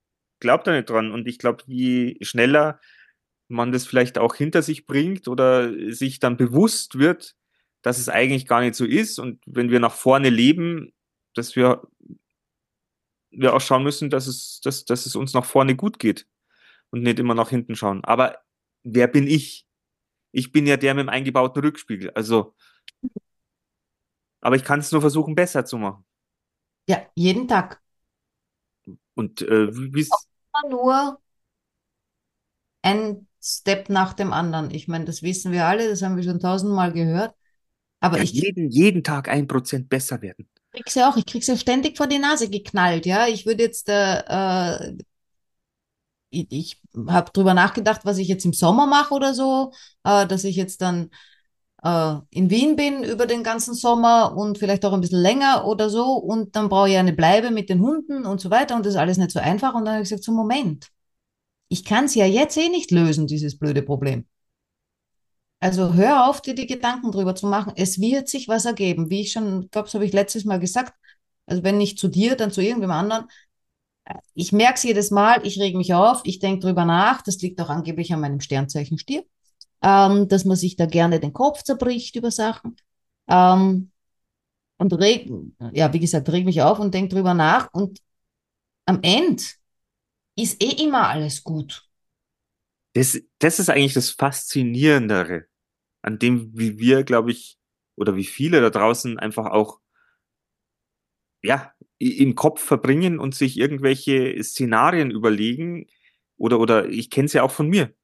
glaube 0.44 0.62
da 0.64 0.72
nicht 0.72 0.90
dran 0.90 1.11
und 1.11 1.26
ich 1.26 1.38
glaube, 1.38 1.64
je 1.66 2.16
schneller 2.22 2.78
man 3.48 3.72
das 3.72 3.87
vielleicht 3.87 4.18
auch 4.18 4.35
hinter 4.35 4.62
sich 4.62 4.87
bringt 4.87 5.26
oder 5.26 5.72
sich 5.92 6.20
dann 6.20 6.37
bewusst 6.37 6.98
wird, 6.98 7.35
dass 7.83 7.98
es 7.98 8.09
eigentlich 8.09 8.46
gar 8.46 8.61
nicht 8.61 8.74
so 8.74 8.85
ist 8.85 9.18
und 9.18 9.42
wenn 9.46 9.70
wir 9.70 9.80
nach 9.80 9.92
vorne 9.94 10.28
leben, 10.30 10.92
dass 11.35 11.57
wir, 11.57 11.83
wir 13.30 13.54
auch 13.54 13.61
schauen 13.61 13.83
müssen, 13.83 14.11
dass 14.11 14.26
es, 14.26 14.61
dass, 14.61 14.85
dass 14.85 15.07
es 15.07 15.16
uns 15.16 15.35
nach 15.35 15.44
vorne 15.44 15.76
gut 15.76 15.98
geht 15.98 16.26
und 16.90 17.02
nicht 17.02 17.18
immer 17.18 17.35
nach 17.35 17.50
hinten 17.50 17.74
schauen. 17.74 18.04
Aber 18.04 18.38
wer 18.83 19.09
bin 19.09 19.26
ich? 19.26 19.66
Ich 20.33 20.52
bin 20.52 20.66
ja 20.66 20.76
der 20.76 20.94
mit 20.94 21.02
dem 21.02 21.09
eingebauten 21.09 21.62
Rückspiegel. 21.62 22.11
Also, 22.11 22.54
aber 24.40 24.57
ich 24.57 24.64
kann 24.64 24.80
es 24.80 24.92
nur 24.92 25.00
versuchen, 25.00 25.35
besser 25.35 25.64
zu 25.64 25.78
machen. 25.78 26.04
Ja, 26.88 27.07
jeden 27.14 27.48
Tag. 27.48 27.83
Und 29.14 29.42
äh, 29.42 29.74
wie 29.74 29.94
wie's- 29.94 30.28
immer 30.62 30.71
nur 30.71 31.21
ein 32.83 33.27
Step 33.43 33.88
nach 33.88 34.14
dem 34.14 34.33
anderen. 34.33 34.71
Ich 34.71 34.88
meine, 34.88 35.05
das 35.05 35.23
wissen 35.23 35.53
wir 35.53 35.67
alle, 35.67 35.88
das 35.88 36.03
haben 36.03 36.17
wir 36.17 36.23
schon 36.23 36.40
tausendmal 36.40 36.93
gehört. 36.93 37.35
Aber 38.01 38.19
ja, 38.19 38.23
ich 38.23 38.33
jeden, 38.33 38.71
jeden 38.71 39.03
Tag 39.03 39.29
ein 39.29 39.47
Prozent 39.47 39.88
besser 39.88 40.21
werden. 40.23 40.49
krieg's 40.73 40.95
ja 40.95 41.09
auch, 41.11 41.17
ich 41.17 41.27
krieg's 41.27 41.47
ja 41.47 41.57
ständig 41.57 41.97
vor 41.97 42.07
die 42.07 42.19
Nase 42.19 42.49
geknallt, 42.51 43.07
ja. 43.07 43.27
Ich 43.27 43.47
würde 43.47 43.62
jetzt, 43.62 43.88
äh, 43.88 44.21
äh, 44.27 44.97
ich, 46.31 46.47
ich 46.51 46.83
habe 47.07 47.31
drüber 47.33 47.55
nachgedacht, 47.55 48.03
was 48.05 48.19
ich 48.19 48.29
jetzt 48.29 48.45
im 48.45 48.53
Sommer 48.53 48.87
mache 48.87 49.14
oder 49.14 49.35
so, 49.35 49.73
äh, 50.05 50.27
dass 50.27 50.45
ich 50.45 50.57
jetzt 50.57 50.83
dann 50.83 51.11
äh, 51.85 52.16
in 52.31 52.51
Wien 52.51 52.77
bin 52.77 53.05
über 53.05 53.27
den 53.27 53.44
ganzen 53.44 53.75
Sommer 53.75 54.37
und 54.37 54.59
vielleicht 54.59 54.85
auch 54.85 54.92
ein 54.92 55.01
bisschen 55.01 55.20
länger 55.20 55.66
oder 55.66 55.90
so 55.90 56.14
und 56.14 56.57
dann 56.57 56.68
brauche 56.68 56.90
ich 56.90 56.97
eine 56.97 57.12
Bleibe 57.12 57.51
mit 57.51 57.68
den 57.68 57.81
Hunden 57.81 58.27
und 58.27 58.40
so 58.40 58.51
weiter 58.51 58.77
und 58.77 58.87
das 58.87 58.94
ist 58.94 59.01
alles 59.01 59.18
nicht 59.18 59.31
so 59.31 59.40
einfach 59.40 59.75
und 59.75 59.85
dann 59.85 59.94
habe 59.94 60.03
ich 60.03 60.09
gesagt, 60.11 60.25
so 60.25 60.33
Moment, 60.33 60.88
ich 61.68 61.85
kann 61.85 62.07
es 62.07 62.14
ja 62.14 62.27
jetzt 62.27 62.57
eh 62.57 62.68
nicht 62.68 62.90
lösen, 62.90 63.27
dieses 63.27 63.59
blöde 63.59 63.83
Problem. 63.83 64.27
Also 65.61 65.94
hör 65.94 66.29
auf, 66.29 66.42
dir 66.42 66.55
die 66.55 66.66
Gedanken 66.66 67.11
drüber 67.11 67.35
zu 67.35 67.47
machen. 67.47 67.73
Es 67.77 67.99
wird 67.99 68.29
sich 68.29 68.49
was 68.49 68.66
ergeben. 68.66 69.09
Wie 69.09 69.23
ich 69.23 69.33
schon, 69.33 69.70
glaube, 69.70 69.87
das 69.87 69.94
habe 69.94 70.05
ich 70.05 70.12
letztes 70.12 70.44
Mal 70.44 70.61
gesagt. 70.61 70.92
Also 71.47 71.62
wenn 71.62 71.79
nicht 71.79 71.99
zu 71.99 72.09
dir, 72.09 72.37
dann 72.37 72.51
zu 72.51 72.61
irgendwem 72.61 72.90
anderen. 72.90 73.27
Ich 74.35 74.53
merke 74.53 74.75
es 74.75 74.83
jedes 74.83 75.11
Mal, 75.11 75.47
ich 75.47 75.59
rege 75.59 75.79
mich 75.79 75.94
auf, 75.94 76.20
ich 76.25 76.38
denke 76.38 76.66
drüber 76.66 76.85
nach. 76.85 77.23
Das 77.23 77.40
liegt 77.40 77.61
auch 77.62 77.70
angeblich 77.70 78.12
an 78.12 78.20
meinem 78.20 78.40
Sternzeichen 78.40 78.99
Stier, 78.99 79.25
ähm, 79.85 80.29
dass 80.29 80.47
man 80.47 80.57
sich 80.57 80.77
da 80.77 80.87
gerne 80.87 81.20
den 81.20 81.35
Kopf 81.35 81.62
zerbricht 81.62 82.16
über 82.16 82.31
Sachen. 82.31 82.77
Ähm, 83.29 83.90
und 84.79 84.92
reg, 84.94 85.31
ja, 85.73 85.92
wie 85.92 86.01
gesagt, 86.01 86.31
reg 86.31 86.47
mich 86.47 86.62
auf 86.62 86.79
und 86.79 86.94
denke 86.94 87.14
drüber 87.14 87.35
nach. 87.35 87.68
Und 87.73 87.99
am 88.87 89.01
Ende 89.03 89.42
ist 90.37 90.62
eh 90.62 90.83
immer 90.83 91.09
alles 91.09 91.44
gut. 91.44 91.87
Das, 92.94 93.20
das 93.38 93.59
ist 93.59 93.68
eigentlich 93.68 93.92
das 93.92 94.11
Faszinierendere, 94.11 95.47
an 96.01 96.18
dem, 96.18 96.51
wie 96.59 96.79
wir, 96.79 97.05
glaube 97.05 97.31
ich, 97.31 97.59
oder 97.97 98.16
wie 98.16 98.25
viele 98.25 98.61
da 98.62 98.70
draußen 98.70 99.18
einfach 99.18 99.47
auch, 99.47 99.81
ja, 101.42 101.73
im 101.99 102.35
Kopf 102.35 102.62
verbringen 102.62 103.18
und 103.18 103.35
sich 103.35 103.59
irgendwelche 103.59 104.42
Szenarien 104.42 105.11
überlegen. 105.11 105.87
Oder, 106.37 106.59
oder 106.59 106.88
ich 106.88 107.11
kenne 107.11 107.27
es 107.27 107.35
ja 107.35 107.42
auch 107.42 107.51
von 107.51 107.68
mir. 107.68 107.94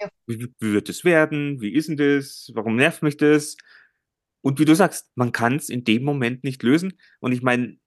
Ja. 0.00 0.08
Wie, 0.26 0.38
wie 0.58 0.72
wird 0.72 0.88
es 0.88 1.04
werden? 1.04 1.60
Wie 1.60 1.72
ist 1.74 1.88
denn 1.88 1.96
das? 1.96 2.50
Warum 2.54 2.76
nervt 2.76 3.02
mich 3.02 3.16
das? 3.16 3.56
Und 4.42 4.58
wie 4.58 4.64
du 4.64 4.74
sagst, 4.74 5.10
man 5.16 5.32
kann 5.32 5.56
es 5.56 5.68
in 5.68 5.84
dem 5.84 6.02
Moment 6.04 6.44
nicht 6.44 6.62
lösen. 6.62 6.98
Und 7.20 7.32
ich 7.32 7.42
meine, 7.42 7.78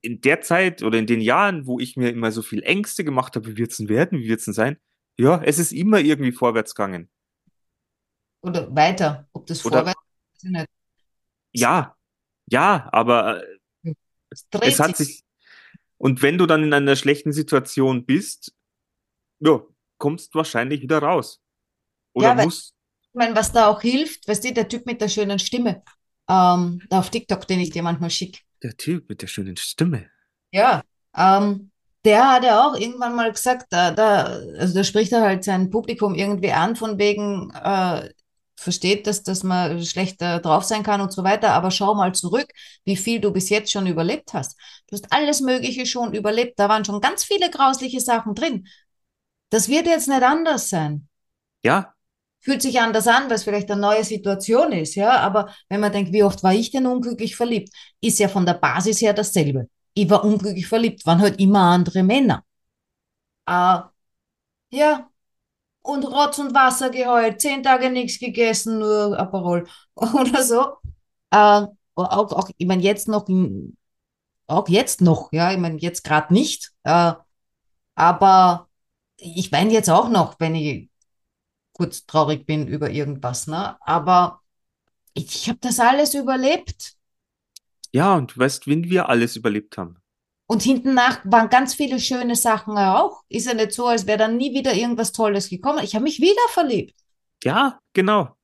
in 0.00 0.20
der 0.20 0.40
Zeit 0.40 0.82
oder 0.82 0.98
in 0.98 1.06
den 1.06 1.20
Jahren, 1.20 1.66
wo 1.66 1.78
ich 1.80 1.96
mir 1.96 2.10
immer 2.10 2.30
so 2.32 2.42
viel 2.42 2.62
Ängste 2.62 3.04
gemacht 3.04 3.34
habe, 3.36 3.46
wie 3.48 3.56
wird's 3.56 3.76
denn 3.78 3.88
werden? 3.88 4.18
Wie 4.20 4.28
wird's 4.28 4.44
denn 4.44 4.54
sein? 4.54 4.76
Ja, 5.18 5.42
es 5.42 5.58
ist 5.58 5.72
immer 5.72 6.00
irgendwie 6.00 6.32
vorwärts 6.32 6.74
gegangen. 6.74 7.10
Oder 8.42 8.74
weiter. 8.74 9.28
Ob 9.32 9.46
das 9.46 9.64
Oder- 9.64 9.78
vorwärts 9.78 10.00
ich 10.42 10.50
nicht. 10.50 10.66
Ja, 11.52 11.96
ja, 12.46 12.88
aber 12.92 13.44
äh, 13.84 13.94
Es 14.30 14.46
es 14.60 14.80
hat 14.80 14.96
sich. 14.96 15.06
sich, 15.08 15.24
und 15.98 16.22
wenn 16.22 16.38
du 16.38 16.46
dann 16.46 16.64
in 16.64 16.72
einer 16.72 16.96
schlechten 16.96 17.32
Situation 17.32 18.04
bist, 18.06 18.54
ja, 19.40 19.60
kommst 20.02 20.34
wahrscheinlich 20.34 20.82
wieder 20.82 20.98
raus. 20.98 21.40
Oder 22.12 22.36
Ja, 22.36 22.44
musst, 22.44 22.74
Ich 23.02 23.14
meine, 23.14 23.36
was 23.36 23.52
da 23.52 23.68
auch 23.68 23.80
hilft, 23.80 24.26
weißt 24.26 24.42
du, 24.42 24.52
der 24.52 24.66
Typ 24.66 24.84
mit 24.84 25.00
der 25.00 25.08
schönen 25.08 25.38
Stimme, 25.38 25.82
ähm, 26.28 26.82
da 26.88 26.98
auf 26.98 27.10
TikTok, 27.10 27.46
den 27.46 27.60
ich 27.60 27.70
dir 27.70 27.84
manchmal 27.84 28.10
schicke. 28.10 28.40
der 28.64 28.76
Typ 28.76 29.08
mit 29.08 29.22
der 29.22 29.28
schönen 29.28 29.56
Stimme. 29.56 30.10
Ja, 30.50 30.82
ähm, 31.16 31.70
der 32.04 32.32
hat 32.32 32.42
ja 32.42 32.66
auch 32.66 32.74
irgendwann 32.74 33.14
mal 33.14 33.30
gesagt, 33.30 33.66
da, 33.70 33.92
da, 33.92 34.24
also 34.58 34.74
da 34.74 34.82
spricht 34.82 35.12
er 35.12 35.22
halt 35.22 35.44
sein 35.44 35.70
Publikum 35.70 36.16
irgendwie 36.16 36.50
an, 36.50 36.74
von 36.74 36.98
wegen, 36.98 37.52
äh, 37.52 38.10
versteht, 38.56 39.06
dass, 39.06 39.22
dass 39.22 39.42
man 39.42 39.84
schlechter 39.84 40.40
drauf 40.40 40.64
sein 40.64 40.82
kann 40.82 41.00
und 41.00 41.12
so 41.12 41.24
weiter, 41.24 41.52
aber 41.52 41.70
schau 41.70 41.94
mal 41.94 42.12
zurück, 42.14 42.46
wie 42.84 42.96
viel 42.96 43.20
du 43.20 43.32
bis 43.32 43.50
jetzt 43.50 43.70
schon 43.72 43.86
überlebt 43.86 44.34
hast. 44.34 44.56
Du 44.88 44.96
hast 44.96 45.12
alles 45.12 45.40
Mögliche 45.40 45.86
schon 45.86 46.14
überlebt, 46.14 46.58
da 46.58 46.68
waren 46.68 46.84
schon 46.84 47.00
ganz 47.00 47.24
viele 47.24 47.50
grausliche 47.50 48.00
Sachen 48.00 48.34
drin. 48.34 48.66
Das 49.52 49.68
wird 49.68 49.86
jetzt 49.86 50.08
nicht 50.08 50.22
anders 50.22 50.70
sein. 50.70 51.08
Ja, 51.62 51.92
fühlt 52.42 52.60
sich 52.60 52.80
anders 52.80 53.06
an, 53.06 53.24
weil 53.28 53.36
es 53.36 53.44
vielleicht 53.44 53.70
eine 53.70 53.80
neue 53.80 54.04
Situation 54.04 54.72
ist, 54.72 54.96
ja. 54.96 55.16
Aber 55.20 55.54
wenn 55.68 55.80
man 55.80 55.92
denkt, 55.92 56.12
wie 56.12 56.24
oft 56.24 56.42
war 56.42 56.52
ich 56.52 56.70
denn 56.70 56.86
unglücklich 56.86 57.36
verliebt, 57.36 57.72
ist 58.00 58.18
ja 58.18 58.28
von 58.28 58.44
der 58.44 58.54
Basis 58.54 59.00
her 59.00 59.14
dasselbe. 59.14 59.68
Ich 59.94 60.10
war 60.10 60.24
unglücklich 60.24 60.66
verliebt, 60.66 61.06
waren 61.06 61.20
halt 61.20 61.38
immer 61.40 61.60
andere 61.60 62.02
Männer. 62.02 62.44
Äh, 63.46 63.80
ja, 64.70 65.08
und 65.82 66.04
Rotz 66.04 66.38
und 66.38 66.54
Wasser 66.54 66.90
geheult, 66.90 67.40
zehn 67.40 67.62
Tage 67.62 67.90
nichts 67.90 68.18
gegessen, 68.18 68.78
nur 68.80 69.18
Aperol 69.18 69.66
oder 69.94 70.42
so. 70.42 70.76
Äh, 71.30 71.66
auch, 71.94 72.32
auch, 72.32 72.50
ich 72.56 72.66
meine, 72.66 72.82
jetzt 72.82 73.08
noch, 73.08 73.28
auch 74.48 74.68
jetzt 74.68 75.00
noch, 75.00 75.32
ja, 75.32 75.52
ich 75.52 75.58
meine, 75.58 75.78
jetzt 75.78 76.04
gerade 76.04 76.32
nicht. 76.32 76.72
Äh, 76.84 77.12
aber 77.94 78.68
ich 79.22 79.52
weine 79.52 79.72
jetzt 79.72 79.90
auch 79.90 80.08
noch, 80.08 80.38
wenn 80.40 80.54
ich 80.54 80.90
kurz 81.72 82.06
traurig 82.06 82.46
bin 82.46 82.66
über 82.66 82.90
irgendwas, 82.90 83.46
ne? 83.46 83.76
Aber 83.80 84.40
ich, 85.14 85.48
habe 85.48 85.58
das 85.60 85.78
alles 85.80 86.14
überlebt. 86.14 86.94
ja, 87.92 88.14
und 88.14 88.34
du 88.34 88.40
weißt, 88.40 88.66
wenn 88.66 88.84
wir 88.84 89.08
alles 89.08 89.36
überlebt 89.36 89.76
haben. 89.78 89.98
Und 90.46 90.62
hinten 90.62 90.94
nach 90.94 91.20
waren 91.24 91.48
ganz 91.48 91.74
viele 91.74 91.98
schöne 91.98 92.36
Sachen 92.36 92.76
auch. 92.76 93.22
Ist 93.28 93.46
ja 93.46 93.54
nicht 93.54 93.72
so, 93.72 93.86
als 93.86 94.06
wäre 94.06 94.18
dann 94.18 94.36
nie 94.36 94.54
wieder 94.54 94.74
irgendwas 94.74 95.12
Tolles 95.12 95.48
gekommen. 95.48 95.82
Ich 95.82 95.94
habe 95.94 96.04
mich 96.04 96.20
wieder 96.20 96.48
verliebt. 96.50 96.94
Ja, 97.42 97.80
genau. 97.92 98.36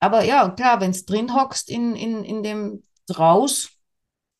Aber 0.00 0.22
ja, 0.24 0.48
klar, 0.50 0.80
wenn 0.80 0.90
es 0.90 1.06
drin 1.06 1.34
hockst 1.34 1.70
in, 1.70 1.96
in, 1.96 2.24
in 2.24 2.42
dem 2.42 2.84
Draus, 3.06 3.70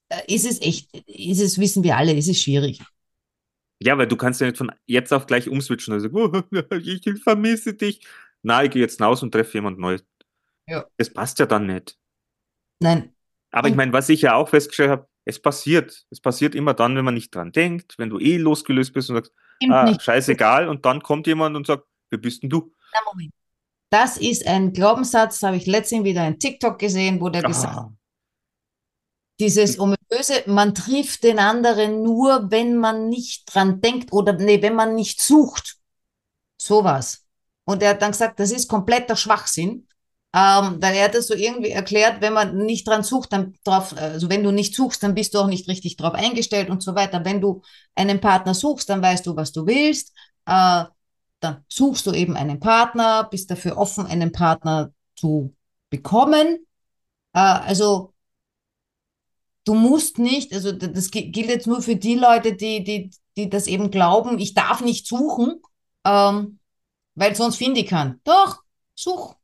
äh, 0.09 0.33
ist 0.33 0.47
es 0.47 0.61
echt, 0.61 0.95
ist 1.07 1.41
es, 1.41 1.59
wissen 1.59 1.83
wir 1.83 1.97
alle, 1.97 2.13
ist 2.13 2.29
es 2.29 2.41
schwierig. 2.41 2.81
Ja, 3.85 3.99
weil 3.99 4.07
du 4.07 4.17
kannst 4.17 4.41
ja 4.41 4.47
nicht 4.47 4.57
von 4.57 4.73
jetzt 4.87 5.13
auf 5.13 5.27
gleich 5.27 5.49
umswitchen 5.49 5.93
und 5.93 6.01
sagen, 6.01 6.17
oh, 6.17 6.43
ich 6.79 7.03
vermisse 7.23 7.75
dich. 7.75 8.07
Na, 8.43 8.65
ich 8.65 8.71
gehe 8.71 8.83
jetzt 8.83 9.01
raus 9.01 9.23
und 9.23 9.33
treffe 9.33 9.59
jemand 9.59 9.79
Neues. 9.79 10.05
Ja. 10.67 10.87
Es 10.97 11.13
passt 11.13 11.39
ja 11.39 11.47
dann 11.47 11.67
nicht. 11.67 11.99
Nein, 12.81 13.15
Aber 13.51 13.69
ich 13.69 13.75
meine, 13.75 13.93
was 13.93 14.09
ich 14.09 14.23
ja 14.23 14.35
auch 14.35 14.49
festgestellt 14.49 14.91
habe, 14.91 15.09
es 15.27 15.41
passiert. 15.41 16.07
Es 16.11 16.21
passiert 16.21 16.55
immer 16.55 16.73
dann, 16.75 16.97
wenn 16.97 17.05
man 17.05 17.15
nicht 17.15 17.35
dran 17.35 17.53
denkt, 17.53 17.95
wenn 17.99 18.11
du 18.11 18.19
eh 18.19 18.37
losgelöst 18.39 18.93
bist 18.95 19.11
und 19.11 19.17
sagst, 19.17 19.33
ah, 19.69 19.85
nicht. 19.85 20.03
scheißegal, 20.03 20.69
und 20.69 20.85
dann 20.85 21.03
kommt 21.03 21.27
jemand 21.27 21.57
und 21.57 21.67
sagt, 21.67 21.85
wer 22.11 22.19
bist 22.19 22.43
denn 22.43 22.51
du? 22.51 22.73
Na, 22.93 23.01
Moment. 23.13 23.33
Das 23.91 24.17
ist 24.17 24.47
ein 24.47 24.73
Glaubenssatz, 24.73 25.43
habe 25.43 25.57
ich 25.57 25.67
letztens 25.67 26.05
wieder 26.05 26.23
ein 26.23 26.39
TikTok 26.39 26.79
gesehen, 26.79 27.21
wo 27.21 27.29
der 27.29 27.43
gesagt 27.43 27.77
Ah, 27.77 27.93
Dieses 29.39 29.79
ominöse, 30.15 30.45
man 30.47 30.75
trifft 30.75 31.25
den 31.25 31.39
anderen 31.39 32.03
nur, 32.03 32.51
wenn 32.51 32.77
man 32.77 33.09
nicht 33.09 33.55
dran 33.55 33.81
denkt 33.81 34.13
oder 34.13 34.33
nee, 34.33 34.63
wenn 34.63 34.75
man 34.75 34.95
nicht 34.95 35.21
sucht. 35.21 35.77
Sowas. 36.57 37.25
Und 37.65 37.83
er 37.83 37.91
hat 37.91 38.03
dann 38.03 38.13
gesagt, 38.13 38.41
das 38.41 38.51
ist 38.51 38.69
kompletter 38.69 39.17
Schwachsinn. 39.17 39.89
Ähm, 40.37 40.83
weil 40.83 40.97
er 40.97 41.05
hat 41.05 41.15
das 41.15 41.29
so 41.29 41.35
irgendwie 41.35 41.71
erklärt, 41.71 42.21
wenn 42.21 42.33
man 42.33 42.57
nicht 42.57 42.89
dran 42.89 43.05
sucht, 43.05 43.33
dann 43.33 43.55
drauf, 43.63 43.97
also 43.97 44.29
wenn 44.29 44.43
du 44.43 44.51
nicht 44.51 44.75
suchst, 44.75 45.01
dann 45.01 45.15
bist 45.15 45.33
du 45.33 45.39
auch 45.39 45.47
nicht 45.47 45.69
richtig 45.69 45.97
drauf 45.97 46.15
eingestellt 46.15 46.71
und 46.71 46.83
so 46.83 46.97
weiter. 46.97 47.25
Wenn 47.25 47.41
du 47.41 47.63
einen 47.95 48.21
Partner 48.21 48.53
suchst, 48.53 48.89
dann 48.91 49.01
weißt 49.01 49.27
du, 49.27 49.37
was 49.37 49.53
du 49.53 49.65
willst. 49.67 50.13
Äh, 50.47 50.85
dann 51.39 51.65
suchst 51.69 52.07
du 52.07 52.13
eben 52.13 52.37
einen 52.37 52.59
Partner, 52.59 53.29
bist 53.31 53.49
dafür 53.51 53.77
offen, 53.77 54.07
einen 54.07 54.33
Partner 54.33 54.93
zu 55.15 55.55
bekommen. 55.89 56.67
Äh, 57.33 57.39
also 57.39 58.14
du 59.65 59.75
musst 59.75 60.19
nicht, 60.19 60.53
also 60.53 60.73
das 60.73 61.11
gi- 61.11 61.31
gilt 61.31 61.49
jetzt 61.49 61.67
nur 61.67 61.83
für 61.83 61.97
die 61.97 62.15
Leute, 62.17 62.55
die, 62.57 62.85
die, 62.85 63.11
die 63.37 63.51
das 63.51 63.67
eben 63.67 63.91
glauben, 63.91 64.39
ich 64.39 64.55
darf 64.55 64.81
nicht 64.83 65.07
suchen, 65.07 65.61
ähm, 66.05 66.59
weil 67.15 67.35
sonst 67.37 67.57
finde 67.57 67.81
ich 67.81 67.89
kann. 67.89 68.21
Doch, 68.25 68.63
such. 68.95 69.37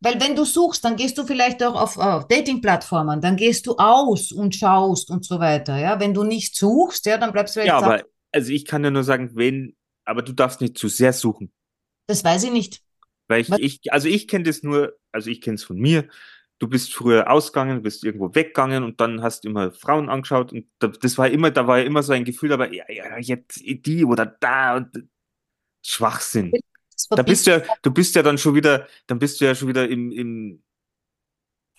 Weil 0.00 0.20
wenn 0.20 0.36
du 0.36 0.44
suchst, 0.44 0.84
dann 0.84 0.96
gehst 0.96 1.18
du 1.18 1.24
vielleicht 1.26 1.62
auch 1.62 1.74
auf, 1.74 1.96
auf 1.98 2.28
Dating-Plattformen, 2.28 3.20
dann 3.22 3.36
gehst 3.36 3.66
du 3.66 3.76
aus 3.78 4.32
und 4.32 4.54
schaust 4.54 5.10
und 5.10 5.24
so 5.24 5.40
weiter. 5.40 5.78
Ja, 5.78 6.00
wenn 6.00 6.14
du 6.14 6.24
nicht 6.24 6.56
suchst, 6.56 7.06
ja, 7.06 7.18
dann 7.18 7.32
bleibst 7.32 7.56
du 7.56 7.60
ja, 7.62 7.76
sagen, 7.76 7.78
aber 7.78 8.04
also 8.32 8.50
ich 8.52 8.64
kann 8.64 8.84
ja 8.84 8.90
nur 8.90 9.04
sagen, 9.04 9.30
wenn, 9.36 9.76
aber 10.04 10.22
du 10.22 10.32
darfst 10.32 10.60
nicht 10.60 10.78
zu 10.78 10.88
sehr 10.88 11.12
suchen. 11.12 11.52
das 12.06 12.24
weiß 12.24 12.44
ich 12.44 12.50
nicht. 12.52 12.82
Weil 13.28 13.40
ich, 13.40 13.56
ich 13.58 13.92
also 13.92 14.08
ich 14.08 14.28
kenne 14.28 14.44
das 14.44 14.62
nur, 14.62 14.96
also 15.12 15.30
ich 15.30 15.40
kenne 15.40 15.54
es 15.56 15.64
von 15.64 15.78
mir. 15.78 16.08
Du 16.58 16.68
bist 16.68 16.94
früher 16.94 17.30
ausgegangen, 17.30 17.82
bist 17.82 18.04
irgendwo 18.04 18.34
weggegangen 18.34 18.84
und 18.84 19.00
dann 19.00 19.22
hast 19.22 19.44
du 19.44 19.48
immer 19.48 19.72
Frauen 19.72 20.08
angeschaut 20.08 20.52
und 20.52 20.66
da, 20.78 20.88
das 20.88 21.18
war 21.18 21.28
immer, 21.28 21.50
da 21.50 21.66
war 21.66 21.78
ja 21.78 21.84
immer 21.84 22.02
so 22.02 22.12
ein 22.12 22.24
Gefühl, 22.24 22.52
aber 22.52 22.72
ja, 22.72 22.84
ja, 22.88 23.18
jetzt 23.18 23.60
die 23.60 24.04
oder 24.04 24.24
da 24.26 24.76
und 24.76 25.08
Schwachsinn. 25.82 26.52
Da 27.10 27.22
bist 27.22 27.46
du 27.46 27.50
ja, 27.50 27.62
du 27.82 27.90
bist 27.90 28.14
ja 28.14 28.22
dann 28.22 28.38
schon 28.38 28.54
wieder, 28.54 28.86
dann 29.06 29.18
bist 29.18 29.40
du 29.40 29.44
ja 29.44 29.54
schon 29.54 29.68
wieder 29.68 29.88
im, 29.88 30.12
im, 30.12 30.62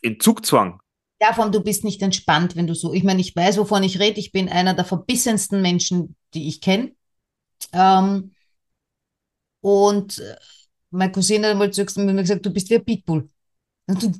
in 0.01 0.19
Zugzwang. 0.19 0.79
Ja, 1.21 1.33
vor 1.33 1.45
allem, 1.45 1.53
du 1.53 1.61
bist 1.61 1.83
nicht 1.83 2.01
entspannt, 2.01 2.55
wenn 2.55 2.67
du 2.67 2.75
so. 2.75 2.93
Ich 2.93 3.03
meine, 3.03 3.21
ich 3.21 3.35
weiß, 3.35 3.57
wovon 3.57 3.83
ich 3.83 3.99
rede. 3.99 4.19
Ich 4.19 4.31
bin 4.31 4.49
einer 4.49 4.73
der 4.73 4.85
verbissensten 4.85 5.61
Menschen, 5.61 6.15
die 6.33 6.47
ich 6.49 6.59
kenne. 6.59 6.93
Ähm, 7.71 8.31
und 9.61 10.19
äh, 10.19 10.35
meine 10.91 11.11
Cousine 11.11 11.47
hat 11.47 11.57
mal 11.57 11.71
zu 11.71 11.85
mir 12.01 12.13
gesagt, 12.15 12.45
du 12.45 12.51
bist 12.51 12.69
wie 12.69 12.75
ein 12.75 12.85
Pitbull. 12.85 13.29
Und 13.87 14.03
du 14.03 14.11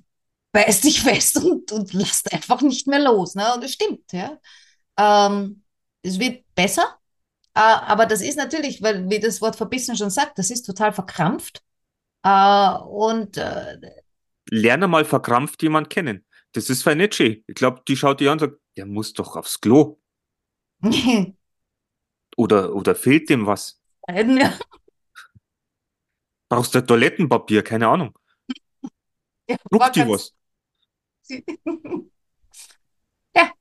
beißt 0.55 0.85
dich 0.85 1.01
fest 1.03 1.37
und, 1.37 1.71
und 1.73 1.93
lässt 1.93 2.31
einfach 2.33 2.61
nicht 2.61 2.87
mehr 2.87 2.99
los. 2.99 3.35
Ne? 3.35 3.53
Und 3.53 3.63
das 3.63 3.73
stimmt, 3.73 4.11
ja. 4.13 4.39
Ähm, 4.97 5.63
es 6.01 6.17
wird 6.19 6.45
besser, 6.55 6.97
äh, 7.53 7.59
aber 7.59 8.05
das 8.05 8.21
ist 8.21 8.37
natürlich, 8.37 8.81
weil, 8.81 9.09
wie 9.09 9.19
das 9.19 9.41
Wort 9.41 9.57
verbissen 9.57 9.97
schon 9.97 10.09
sagt, 10.09 10.39
das 10.39 10.49
ist 10.49 10.63
total 10.63 10.93
verkrampft. 10.93 11.61
Äh, 12.23 12.71
und 12.87 13.37
äh, 13.37 13.77
Lerne 14.49 14.87
mal 14.87 15.03
verkrampft 15.05 15.61
jemand 15.63 15.89
kennen. 15.89 16.25
Das 16.53 16.69
ist 16.69 16.85
Nietzsche. 16.85 17.43
Ich 17.47 17.55
glaube, 17.55 17.81
die 17.87 17.97
schaut 17.97 18.19
dir 18.21 18.31
an 18.31 18.35
und 18.35 18.39
sagt, 18.39 18.57
der 18.77 18.85
muss 18.85 19.11
doch 19.13 19.35
aufs 19.35 19.59
Klo. 19.59 19.99
Oder, 22.37 22.75
oder 22.75 22.95
fehlt 22.95 23.29
dem 23.29 23.45
was? 23.45 23.79
ja, 24.09 24.53
Brauchst 26.49 26.75
du 26.75 26.81
Toilettenpapier? 26.85 27.63
Keine 27.63 27.87
Ahnung. 27.87 28.13
war 29.47 29.57
Druckt 29.71 29.95
die 29.95 29.99
ganz- 30.01 30.11
was? 30.11 30.35
Ja. 33.35 33.53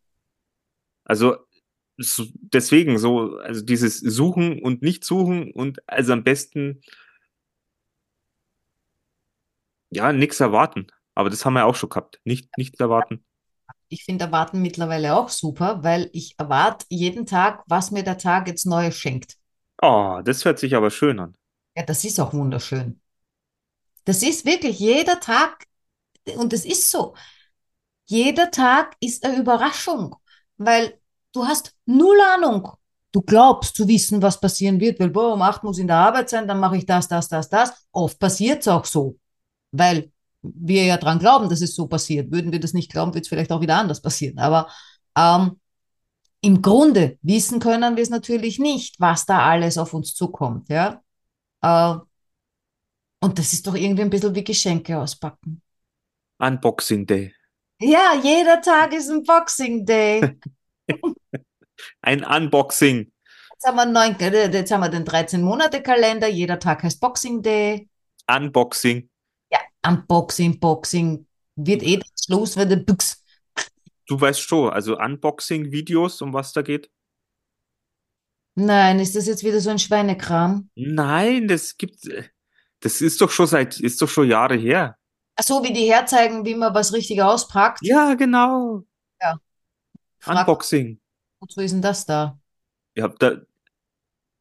Also 1.05 1.37
so, 1.99 2.25
deswegen 2.35 2.99
so, 2.99 3.37
also 3.39 3.63
dieses 3.63 3.99
Suchen 4.01 4.61
und 4.63 4.83
nicht 4.83 5.05
suchen 5.05 5.53
und 5.53 5.81
also 5.89 6.13
am 6.13 6.25
besten 6.25 6.81
ja 9.91 10.13
nichts 10.13 10.41
erwarten. 10.41 10.89
Aber 11.15 11.31
das 11.31 11.45
haben 11.45 11.55
wir 11.55 11.67
auch 11.67 11.77
schon 11.77 11.89
gehabt. 11.91 12.21
Nicht 12.25 12.57
nichts 12.59 12.81
erwarten. 12.81 13.25
Ich 13.89 14.05
finde 14.05 14.25
Erwarten 14.25 14.61
mittlerweile 14.61 15.17
auch 15.17 15.29
super, 15.29 15.85
weil 15.85 16.11
ich 16.13 16.35
erwarte 16.39 16.85
jeden 16.89 17.27
Tag, 17.27 17.63
was 17.69 17.93
mir 17.93 18.03
der 18.03 18.19
Tag 18.19 18.49
jetzt 18.49 18.67
Neues 18.67 18.97
schenkt. 18.99 19.37
Oh, 19.81 20.21
das 20.25 20.45
hört 20.45 20.59
sich 20.59 20.75
aber 20.75 20.91
schön 20.91 21.21
an. 21.21 21.37
Ja, 21.77 21.85
das 21.85 22.05
ist 22.05 22.19
auch 22.19 22.33
wunderschön. 22.33 23.01
Das 24.05 24.23
ist 24.23 24.45
wirklich 24.45 24.79
jeder 24.79 25.21
Tag, 25.21 25.67
und 26.37 26.53
es 26.53 26.65
ist 26.65 26.91
so, 26.91 27.15
jeder 28.07 28.51
Tag 28.51 28.97
ist 29.01 29.25
eine 29.25 29.39
Überraschung, 29.39 30.17
weil 30.57 30.99
du 31.33 31.47
hast 31.47 31.75
null 31.87 32.19
Ahnung. 32.35 32.69
Du 33.13 33.23
glaubst 33.23 33.77
zu 33.77 33.87
wissen, 33.87 34.23
was 34.23 34.41
passieren 34.41 34.81
wird, 34.81 34.99
weil 34.99 35.11
boah, 35.11 35.35
um 35.35 35.43
acht 35.43 35.63
muss 35.63 35.79
ich 35.79 35.83
in 35.83 35.89
der 35.89 35.97
Arbeit 35.97 36.29
sein, 36.31 36.49
dann 36.49 36.59
mache 36.59 36.77
ich 36.77 36.87
das, 36.87 37.07
das, 37.07 37.29
das, 37.29 37.49
das. 37.49 37.87
Oft 37.93 38.19
passiert 38.19 38.63
es 38.63 38.69
auch 38.69 38.85
so, 38.85 39.19
weil 39.71 40.11
wir 40.43 40.85
ja 40.85 40.97
dran 40.97 41.21
glauben, 41.21 41.49
dass 41.49 41.61
es 41.61 41.77
so 41.77 41.87
passiert. 41.87 42.33
Würden 42.33 42.51
wir 42.51 42.61
das 42.61 42.75
nicht 42.75 42.91
glauben, 42.91 43.15
wird 43.15 43.25
es 43.25 43.29
vielleicht 43.29 43.53
auch 43.53 43.61
wieder 43.61 43.77
anders 43.77 44.03
passieren. 44.03 44.39
Aber 44.39 44.69
ähm, 45.17 45.61
im 46.41 46.61
Grunde 46.61 47.19
wissen 47.23 47.61
können 47.61 47.97
wir 47.97 48.03
es 48.03 48.11
natürlich 48.11 48.59
nicht, 48.59 49.01
was 49.01 49.27
da 49.27 49.47
alles 49.47 49.79
auf 49.79 49.95
uns 49.95 50.15
zukommt, 50.15 50.69
ja. 50.69 51.01
Äh, 51.63 51.97
und 53.21 53.39
das 53.39 53.55
ist 53.55 53.67
doch 53.67 53.75
irgendwie 53.75 54.03
ein 54.03 54.11
bisschen 54.11 54.35
wie 54.35 54.45
Geschenke 54.45 54.99
auspacken. 54.99 55.63
Unboxing 56.39 57.07
Day. 57.07 57.33
Ja, 57.81 58.15
jeder 58.23 58.61
Tag 58.61 58.93
ist 58.95 59.11
ein 59.11 59.23
Boxing 59.25 59.85
Day. 59.85 60.39
Ein 62.03 62.25
Unboxing. 62.25 63.13
Jetzt 63.53 63.67
haben 63.67 63.77
wir, 63.77 63.87
neun, 63.87 64.19
äh, 64.21 64.51
jetzt 64.53 64.71
haben 64.71 64.81
wir 64.81 64.89
den 64.89 65.05
13-Monate-Kalender, 65.05 66.29
jeder 66.29 66.59
Tag 66.59 66.83
heißt 66.83 67.01
Boxing 67.01 67.43
Day. 67.43 67.89
Unboxing. 68.31 69.09
Ja, 69.51 69.59
Unboxing, 69.87 70.61
Boxing, 70.61 71.27
wird 71.57 71.83
eh 71.83 71.99
das 71.99 72.29
los, 72.29 72.57
wenn 72.57 72.69
der 72.69 72.77
Büchs. 72.77 73.23
Du 74.07 74.21
weißt 74.21 74.41
schon, 74.41 74.71
also 74.71 74.99
Unboxing-Videos, 74.99 76.21
um 76.23 76.33
was 76.33 76.53
da 76.53 76.63
geht? 76.63 76.91
Nein, 78.55 79.01
ist 79.01 79.17
das 79.17 79.27
jetzt 79.27 79.43
wieder 79.43 79.61
so 79.61 79.71
ein 79.71 79.79
Schweinekram? 79.79 80.71
Nein, 80.75 81.49
das 81.49 81.77
gibt, 81.77 82.07
das 82.81 83.01
ist 83.01 83.21
doch 83.21 83.31
schon 83.31 83.47
seit, 83.47 83.81
ist 83.81 84.01
doch 84.01 84.09
schon 84.09 84.29
Jahre 84.29 84.57
her. 84.57 84.97
Ach 85.37 85.43
so, 85.43 85.63
wie 85.65 85.73
die 85.73 85.91
herzeigen, 85.91 86.45
wie 86.45 86.55
man 86.55 86.75
was 86.75 86.93
richtig 86.93 87.21
auspackt. 87.23 87.81
Ja, 87.83 88.15
genau. 88.15 88.85
Frag, 90.19 90.47
Unboxing. 90.49 91.01
wozu 91.41 91.61
ist 91.61 91.73
denn 91.73 91.83
das 91.83 92.07
da? 92.07 92.39
Ja, 92.97 93.09
da, 93.09 93.43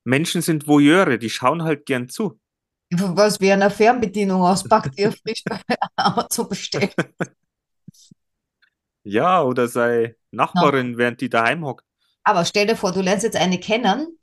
Menschen 0.05 0.41
sind 0.41 0.67
Voyeure, 0.67 1.17
die 1.17 1.29
schauen 1.29 1.63
halt 1.63 1.85
gern 1.85 2.09
zu. 2.09 2.39
Was 2.91 3.41
wie 3.41 3.51
eine 3.51 3.69
Fernbedienung 3.69 4.41
auspackt, 4.43 4.99
er 4.99 5.11
frisch 5.11 5.43
bei 5.45 5.59
Amazon 5.95 6.47
bestellt. 6.49 6.93
Ja, 9.03 9.41
oder 9.43 9.67
sei 9.67 10.15
Nachbarin, 10.31 10.97
während 10.97 11.19
die 11.21 11.29
daheim 11.29 11.65
hockt. 11.65 11.85
Aber 12.23 12.45
stell 12.45 12.67
dir 12.67 12.75
vor, 12.77 12.91
du 12.91 13.01
lernst 13.01 13.23
jetzt 13.23 13.35
eine 13.35 13.59
kennen, 13.59 14.19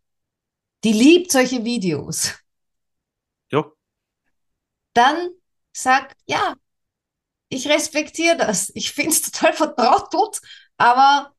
die 0.85 0.93
liebt 0.93 1.33
solche 1.33 1.65
Videos. 1.65 2.35
Ja, 3.51 3.65
Dann 4.95 5.31
sag, 5.73 6.15
ja, 6.27 6.55
ich 7.49 7.69
respektiere 7.69 8.37
das. 8.37 8.71
Ich 8.75 8.93
finde 8.93 9.11
es 9.11 9.23
total 9.23 9.53
vertrottelt, 9.53 10.41
aber 10.77 11.33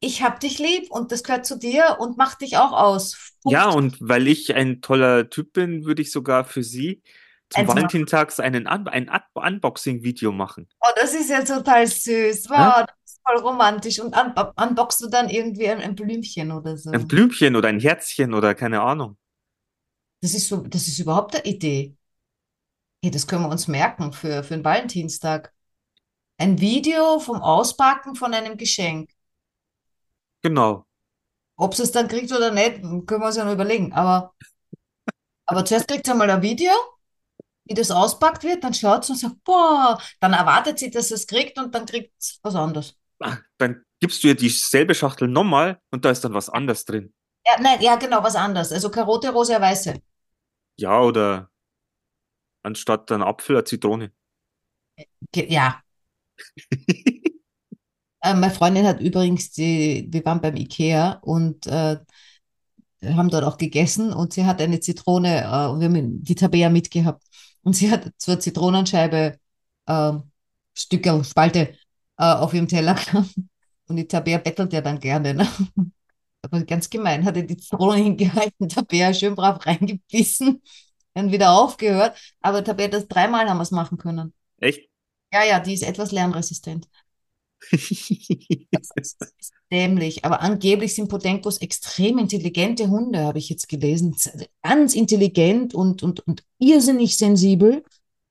ich 0.00 0.22
hab 0.22 0.40
dich 0.40 0.58
lieb 0.58 0.90
und 0.90 1.12
das 1.12 1.22
gehört 1.22 1.46
zu 1.46 1.58
dir 1.58 1.96
und 2.00 2.18
macht 2.18 2.40
dich 2.42 2.56
auch 2.58 2.72
aus. 2.72 3.32
Punkt. 3.42 3.54
ja, 3.54 3.68
und 3.68 3.96
weil 4.00 4.28
ich 4.28 4.54
ein 4.54 4.82
toller 4.82 5.30
Typ 5.30 5.52
bin, 5.52 5.84
würde 5.84 6.02
ich 6.02 6.12
sogar 6.12 6.44
für 6.44 6.62
sie 6.62 7.02
zum 7.50 7.60
Eins 7.60 7.68
machen. 7.68 7.76
Valentinstags 7.76 8.40
einen 8.40 8.66
Un 8.66 8.88
ein 8.88 9.08
Un 9.08 9.20
Unboxing-Video 9.34 10.32
machen. 10.32 10.68
Oh, 10.80 10.90
das 10.96 11.14
ist 11.14 11.30
ja 11.30 11.42
total 11.44 11.86
süß. 11.86 12.48
Wow, 12.50 12.56
Ja. 12.56 12.86
das 12.86 12.96
ist 13.14 13.20
voll 13.24 13.38
romantisch. 13.38 14.00
Und 14.00 14.16
un 14.16 14.32
unboxst 14.56 15.00
du 15.00 15.08
dann 15.08 15.28
irgendwie 15.28 15.68
ein, 15.68 15.78
ein 15.80 15.94
Blümchen 15.94 16.50
oder 16.52 16.76
so. 16.76 16.90
Ein 16.90 17.06
Blümchen 17.06 17.54
oder 17.56 17.68
ein 17.68 17.78
Herzchen 17.80 18.34
oder 18.34 18.54
keine 18.54 18.80
Ahnung. 18.82 19.16
Das 20.20 20.34
ist 20.34 20.48
so, 20.48 20.56
das 20.66 20.88
ist 20.88 20.98
überhaupt 20.98 21.36
eine 21.36 21.44
Idee. 21.44 21.94
Hey, 23.06 23.12
das 23.12 23.28
können 23.28 23.44
wir 23.44 23.50
uns 23.50 23.68
merken 23.68 24.12
für, 24.12 24.42
für 24.42 24.54
den 24.56 24.64
Valentinstag. 24.64 25.52
Ein 26.38 26.60
Video 26.60 27.20
vom 27.20 27.40
Auspacken 27.40 28.16
von 28.16 28.34
einem 28.34 28.56
Geschenk. 28.56 29.10
Genau. 30.42 30.86
Ob 31.56 31.76
sie 31.76 31.84
es 31.84 31.92
dann 31.92 32.08
kriegt 32.08 32.32
oder 32.32 32.50
nicht, 32.50 32.82
können 32.82 33.20
wir 33.20 33.26
uns 33.26 33.36
ja 33.36 33.44
noch 33.44 33.52
überlegen. 33.52 33.92
Aber, 33.92 34.34
aber 35.44 35.64
zuerst 35.64 35.86
kriegt 35.86 36.04
sie 36.04 36.10
einmal 36.10 36.28
ein 36.30 36.42
Video, 36.42 36.72
wie 37.66 37.74
das 37.74 37.92
auspackt 37.92 38.42
wird, 38.42 38.64
dann 38.64 38.74
schaut 38.74 39.04
sie 39.04 39.12
und 39.12 39.18
sagt, 39.18 39.44
boah, 39.44 40.02
dann 40.18 40.32
erwartet 40.32 40.80
sie, 40.80 40.90
dass 40.90 41.06
sie 41.06 41.14
es 41.14 41.28
kriegt 41.28 41.60
und 41.60 41.72
dann 41.76 41.86
kriegt 41.86 42.12
sie 42.20 42.40
was 42.42 42.56
anderes. 42.56 42.96
Ah, 43.20 43.36
Dann 43.58 43.84
gibst 44.00 44.24
du 44.24 44.26
ihr 44.26 44.34
dieselbe 44.34 44.96
Schachtel 44.96 45.28
nochmal 45.28 45.80
und 45.92 46.04
da 46.04 46.10
ist 46.10 46.24
dann 46.24 46.34
was 46.34 46.48
anderes 46.48 46.84
drin. 46.84 47.14
Ja, 47.46 47.52
nein, 47.60 47.80
ja, 47.80 47.94
genau, 47.94 48.24
was 48.24 48.34
anderes. 48.34 48.72
Also 48.72 48.90
Karotte, 48.90 49.30
rosa, 49.30 49.60
weiße. 49.60 49.94
Ja, 50.76 51.00
oder 51.00 51.50
anstatt 52.66 53.10
ein 53.12 53.22
Apfel 53.22 53.56
eine 53.56 53.64
Zitrone. 53.64 54.12
Ja, 55.34 55.82
Äh, 58.22 58.34
meine 58.34 58.52
Freundin 58.52 58.86
hat 58.86 59.00
übrigens, 59.00 59.52
die, 59.52 60.08
wir 60.10 60.24
waren 60.24 60.40
beim 60.40 60.56
Ikea 60.56 61.12
und 61.22 61.66
äh, 61.66 61.98
haben 63.04 63.30
dort 63.30 63.44
auch 63.44 63.58
gegessen 63.58 64.12
und 64.12 64.32
sie 64.32 64.44
hat 64.44 64.60
eine 64.60 64.80
Zitrone, 64.80 65.42
äh, 65.42 65.66
und 65.68 65.80
wir 65.80 65.88
haben 65.88 66.22
die 66.22 66.34
Tabea 66.34 66.70
mitgehabt. 66.70 67.22
Und 67.62 67.74
sie 67.74 67.90
hat 67.90 68.12
zur 68.18 68.40
Zitronenscheibe 68.40 69.38
äh, 69.86 70.12
Stückel, 70.74 71.24
Spalte 71.24 71.74
äh, 72.18 72.24
auf 72.24 72.54
ihrem 72.54 72.68
Teller 72.68 72.94
gehabt. 72.94 73.34
Und 73.88 73.96
die 73.96 74.08
Tabea 74.08 74.38
bettelt 74.38 74.72
ja 74.72 74.80
dann 74.80 74.98
gerne. 75.00 75.34
Ne? 75.34 75.48
Aber 76.42 76.62
ganz 76.64 76.90
gemein, 76.90 77.24
hat 77.24 77.36
er 77.36 77.42
die 77.44 77.56
Zitrone 77.56 77.96
hingehalten, 78.02 78.68
Tabea 78.68 79.12
schön 79.14 79.34
brav 79.34 79.64
reingebissen, 79.66 80.62
dann 81.16 81.32
wieder 81.32 81.52
aufgehört. 81.52 82.16
Aber 82.40 82.62
Tabea, 82.62 82.88
das 82.88 83.08
dreimal 83.08 83.48
haben 83.48 83.56
wir 83.56 83.62
es 83.62 83.70
machen 83.70 83.98
können. 83.98 84.34
Echt? 84.58 84.88
Ja, 85.32 85.44
ja, 85.44 85.60
die 85.60 85.74
ist 85.74 85.82
etwas 85.82 86.12
lernresistent. 86.12 86.88
Das 88.70 88.90
ist 88.96 89.24
dämlich. 89.72 90.24
Aber 90.24 90.42
angeblich 90.42 90.94
sind 90.94 91.08
Podenkos 91.08 91.58
extrem 91.58 92.18
intelligente 92.18 92.88
Hunde, 92.88 93.24
habe 93.24 93.38
ich 93.38 93.48
jetzt 93.48 93.68
gelesen. 93.68 94.14
Ganz 94.62 94.94
intelligent 94.94 95.74
und, 95.74 96.02
und, 96.02 96.20
und 96.26 96.44
irrsinnig 96.58 97.16
sensibel. 97.16 97.82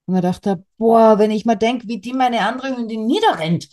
Und 0.06 0.14
man 0.14 0.22
dachte, 0.22 0.64
boah, 0.78 1.18
wenn 1.18 1.32
ich 1.32 1.44
mal 1.44 1.56
denke, 1.56 1.88
wie 1.88 2.00
die 2.00 2.14
meine 2.14 2.42
andere 2.42 2.78
Hündin 2.78 3.08
niederrennt. 3.08 3.68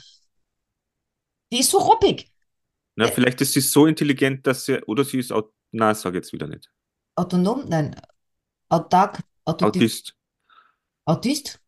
Die 1.53 1.61
ist 1.61 1.71
so 1.71 1.79
ruppig. 1.79 2.33
Na, 2.97 3.09
vielleicht 3.09 3.41
ist 3.43 3.53
sie 3.53 3.61
so 3.61 3.87
intelligent, 3.87 4.47
dass 4.47 4.65
sie, 4.65 4.83
oder 4.85 5.05
sie 5.05 5.19
ist, 5.19 5.33
aut 5.33 5.53
na, 5.71 5.95
sag 5.95 6.15
jetzt 6.15 6.33
wieder 6.33 6.47
nicht. 6.47 6.71
Autonom, 7.15 7.65
nein, 7.69 7.95
autark, 8.73 9.23
Autist. 9.45 10.15
Autist? 11.05 11.61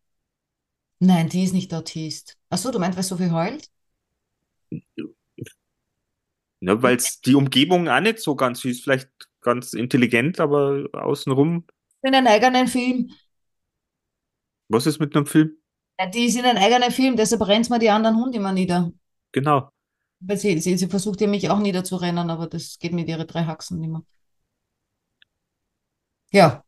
Nein, 0.99 1.29
die 1.29 1.43
ist 1.43 1.53
nicht 1.53 1.73
Autist. 1.73 2.37
Ach 2.49 2.57
so, 2.57 2.71
du 2.71 2.79
meinst, 2.79 2.97
weil 2.97 3.03
so 3.03 3.15
viel 3.17 3.31
heult? 3.31 3.69
Ne, 6.61 6.81
weil 6.81 6.97
die 7.25 7.35
Umgebung 7.35 7.87
auch 7.89 7.99
nicht 7.99 8.19
so 8.19 8.35
ganz, 8.35 8.61
sie 8.61 8.71
ist 8.71 8.83
vielleicht 8.83 9.09
ganz 9.41 9.73
intelligent, 9.73 10.39
aber 10.39 10.85
außenrum, 10.93 11.65
In 12.03 12.15
einem 12.15 12.27
eigenen 12.27 12.67
Film. 12.69 13.09
was 14.69 14.85
ist 14.85 14.99
mit 14.99 15.15
einem 15.15 15.25
Film? 15.25 15.57
Ja, 15.99 16.07
die 16.07 16.25
ist 16.25 16.35
in 16.37 16.45
einem 16.45 16.57
eigenen 16.61 16.91
Film, 16.91 17.15
deshalb 17.17 17.45
rennt 17.47 17.69
man 17.69 17.79
die 17.79 17.89
anderen 17.89 18.17
Hunde 18.17 18.37
immer 18.37 18.51
nieder. 18.53 18.91
Genau. 19.31 19.69
Weil 20.19 20.37
sie, 20.37 20.59
sie, 20.59 20.77
sie 20.77 20.87
versucht 20.87 21.21
ja 21.21 21.27
mich 21.27 21.49
auch 21.49 21.59
niederzurennen, 21.59 22.29
aber 22.29 22.47
das 22.47 22.79
geht 22.79 22.91
mit 22.93 23.07
ihren 23.07 23.27
drei 23.27 23.45
Haxen 23.45 23.79
nicht 23.79 23.89
mehr. 23.91 24.03
Ja, 26.31 26.64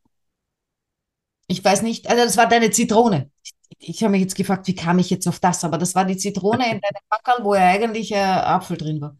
ich 1.48 1.64
weiß 1.64 1.82
nicht, 1.82 2.08
also 2.08 2.22
das 2.22 2.36
war 2.36 2.48
deine 2.48 2.70
Zitrone. 2.70 3.30
Ich, 3.42 3.54
ich 3.78 4.02
habe 4.02 4.12
mich 4.12 4.20
jetzt 4.20 4.36
gefragt, 4.36 4.66
wie 4.68 4.74
kam 4.74 4.98
ich 4.98 5.10
jetzt 5.10 5.26
auf 5.26 5.40
das? 5.40 5.64
Aber 5.64 5.78
das 5.78 5.94
war 5.94 6.04
die 6.04 6.16
Zitrone 6.16 6.64
in 6.64 6.80
deinem 6.80 7.02
Backerl, 7.08 7.44
wo 7.44 7.54
ja 7.54 7.66
eigentlich 7.68 8.12
äh, 8.12 8.16
Apfel 8.18 8.76
drin 8.76 9.00
war. 9.00 9.16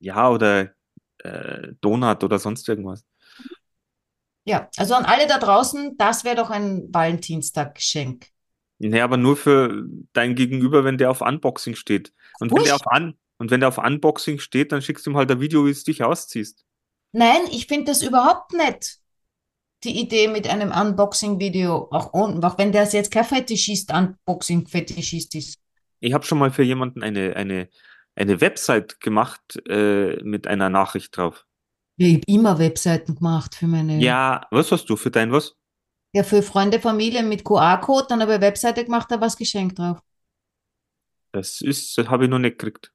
Ja, 0.00 0.28
oder 0.28 0.72
äh, 1.18 1.68
Donut 1.80 2.24
oder 2.24 2.38
sonst 2.38 2.68
irgendwas. 2.68 3.04
Ja, 4.44 4.68
also 4.76 4.94
an 4.94 5.04
alle 5.04 5.28
da 5.28 5.38
draußen, 5.38 5.96
das 5.96 6.24
wäre 6.24 6.34
doch 6.36 6.50
ein 6.50 6.92
Valentinstag-Geschenk. 6.92 8.26
Nee, 8.78 9.00
aber 9.00 9.16
nur 9.16 9.36
für 9.36 9.84
dein 10.12 10.34
Gegenüber, 10.34 10.82
wenn 10.82 10.98
der 10.98 11.12
auf 11.12 11.20
Unboxing 11.20 11.76
steht. 11.76 12.12
Und 12.40 12.52
wenn 12.52 12.64
der 12.64 12.74
auf, 12.74 12.82
Un 12.92 13.16
und 13.38 13.52
wenn 13.52 13.60
der 13.60 13.68
auf 13.68 13.78
Unboxing 13.78 14.40
steht, 14.40 14.72
dann 14.72 14.82
schickst 14.82 15.06
du 15.06 15.10
ihm 15.10 15.16
halt 15.16 15.30
ein 15.30 15.40
Video, 15.40 15.64
wie 15.64 15.72
du 15.72 15.82
dich 15.84 16.02
ausziehst. 16.02 16.64
Nein, 17.12 17.42
ich 17.52 17.68
finde 17.68 17.92
das 17.92 18.02
überhaupt 18.02 18.52
nicht. 18.52 18.98
Die 19.84 20.00
Idee 20.00 20.28
mit 20.28 20.48
einem 20.48 20.70
Unboxing-Video, 20.70 21.88
auch, 21.90 22.14
auch 22.14 22.58
wenn 22.58 22.70
das 22.72 22.92
jetzt 22.92 23.10
kein 23.10 23.24
Fetischist, 23.24 23.92
Unboxing-Fetischist 23.92 25.34
ist. 25.34 25.58
Ich 26.00 26.12
habe 26.12 26.24
schon 26.24 26.38
mal 26.38 26.50
für 26.50 26.62
jemanden 26.62 27.02
eine, 27.02 27.34
eine, 27.36 27.68
eine 28.14 28.40
Website 28.40 29.00
gemacht 29.00 29.60
äh, 29.68 30.22
mit 30.22 30.46
einer 30.46 30.68
Nachricht 30.68 31.16
drauf. 31.16 31.46
Ich 31.96 32.14
habe 32.14 32.24
immer 32.26 32.58
Webseiten 32.58 33.16
gemacht 33.16 33.54
für 33.54 33.66
meine, 33.66 33.98
Ja, 33.98 34.46
was 34.50 34.72
hast 34.72 34.86
du 34.86 34.96
für 34.96 35.10
dein 35.10 35.32
was? 35.32 35.56
ja, 36.14 36.22
für 36.22 36.42
Freunde, 36.42 36.78
Familie 36.78 37.22
mit 37.22 37.42
QR-Code, 37.44 38.06
dann 38.08 38.20
habe 38.20 38.32
ich 38.32 38.36
eine 38.36 38.46
Webseite 38.46 38.84
gemacht, 38.84 39.10
da 39.10 39.14
war 39.16 39.26
das 39.28 39.36
Geschenk 39.36 39.76
drauf. 39.76 39.98
Das 41.32 41.60
ist, 41.60 41.96
das 41.96 42.08
habe 42.08 42.24
ich 42.24 42.30
noch 42.30 42.38
nicht 42.38 42.58
gekriegt. 42.58 42.92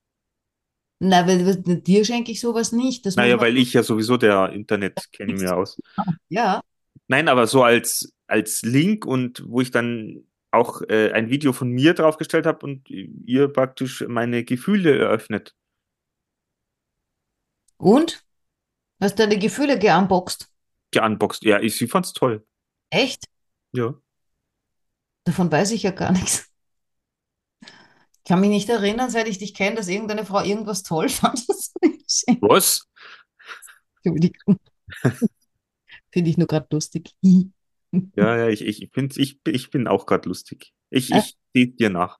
Na, 0.99 1.27
weil, 1.27 1.45
weil- 1.45 1.81
dir 1.81 2.05
schenke 2.05 2.31
ich 2.31 2.39
sowas 2.39 2.71
nicht. 2.71 3.05
Naja, 3.15 3.39
weil 3.39 3.57
ich 3.57 3.73
ja 3.73 3.83
sowieso 3.83 4.17
der 4.17 4.49
Internet 4.51 5.11
kenne 5.11 5.33
ich 5.33 5.41
mir 5.41 5.55
aus. 5.55 5.77
ja, 6.29 6.61
Nein, 7.07 7.27
aber 7.27 7.47
so 7.47 7.63
als, 7.63 8.13
als 8.27 8.61
Link 8.63 9.05
und 9.05 9.43
wo 9.47 9.61
ich 9.61 9.71
dann 9.71 10.25
auch 10.51 10.81
äh, 10.89 11.11
ein 11.11 11.29
Video 11.29 11.53
von 11.53 11.69
mir 11.69 11.93
draufgestellt 11.93 12.45
habe 12.45 12.65
und 12.65 12.89
ihr 12.89 13.47
praktisch 13.47 14.03
meine 14.07 14.43
Gefühle 14.43 14.97
eröffnet. 14.97 15.55
und? 17.77 18.23
Hast 18.99 19.19
du 19.19 19.23
deine 19.23 19.37
Gefühle 19.37 19.77
geunboxed? 19.77 20.49
Geunboxed. 20.91 21.43
Ja, 21.43 21.59
ich, 21.59 21.77
sie 21.77 21.87
fand's 21.87 22.13
toll. 22.13 22.45
Echt? 22.89 23.25
Ja. 23.73 23.93
Davon 25.25 25.51
weiß 25.51 25.71
ich 25.71 25.83
ja 25.83 25.91
gar 25.91 26.11
nichts. 26.11 26.49
Ich 27.61 28.29
kann 28.29 28.41
mich 28.41 28.49
nicht 28.49 28.69
erinnern, 28.69 29.09
seit 29.09 29.27
ich 29.27 29.37
dich 29.37 29.53
kenne, 29.53 29.75
dass 29.75 29.87
irgendeine 29.87 30.25
Frau 30.25 30.43
irgendwas 30.43 30.83
toll 30.83 31.09
fand. 31.09 31.45
Was? 32.41 32.87
Entschuldigung. 34.03 34.57
Finde 36.17 36.31
ich 36.31 36.37
nur 36.37 36.47
gerade 36.47 36.65
lustig. 36.71 37.13
Ja, 38.15 38.35
ja, 38.35 38.47
ich, 38.47 38.61
ich, 38.61 38.89
find's, 38.91 39.17
ich, 39.17 39.39
ich 39.47 39.69
bin 39.69 39.87
auch 39.87 40.07
gerade 40.07 40.27
lustig. 40.27 40.73
Ich, 40.89 41.11
Äh? 41.11 41.19
ich 41.19 41.37
sehe 41.53 41.67
dir 41.67 41.91
nach. 41.91 42.17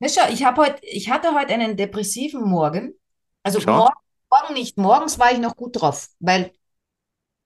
Ja, 0.00 0.08
schau, 0.08 0.32
ich 0.32 0.42
habe 0.44 0.62
heute, 0.62 0.78
ich 0.82 1.10
hatte 1.10 1.34
heute 1.34 1.52
einen 1.52 1.76
depressiven 1.76 2.42
Morgen. 2.42 2.94
Also 3.42 3.60
morgen, 3.60 3.94
morgen 4.30 4.54
nicht. 4.54 4.78
Morgens 4.78 5.18
war 5.18 5.32
ich 5.32 5.38
noch 5.38 5.54
gut 5.54 5.80
drauf, 5.80 6.08
weil 6.18 6.50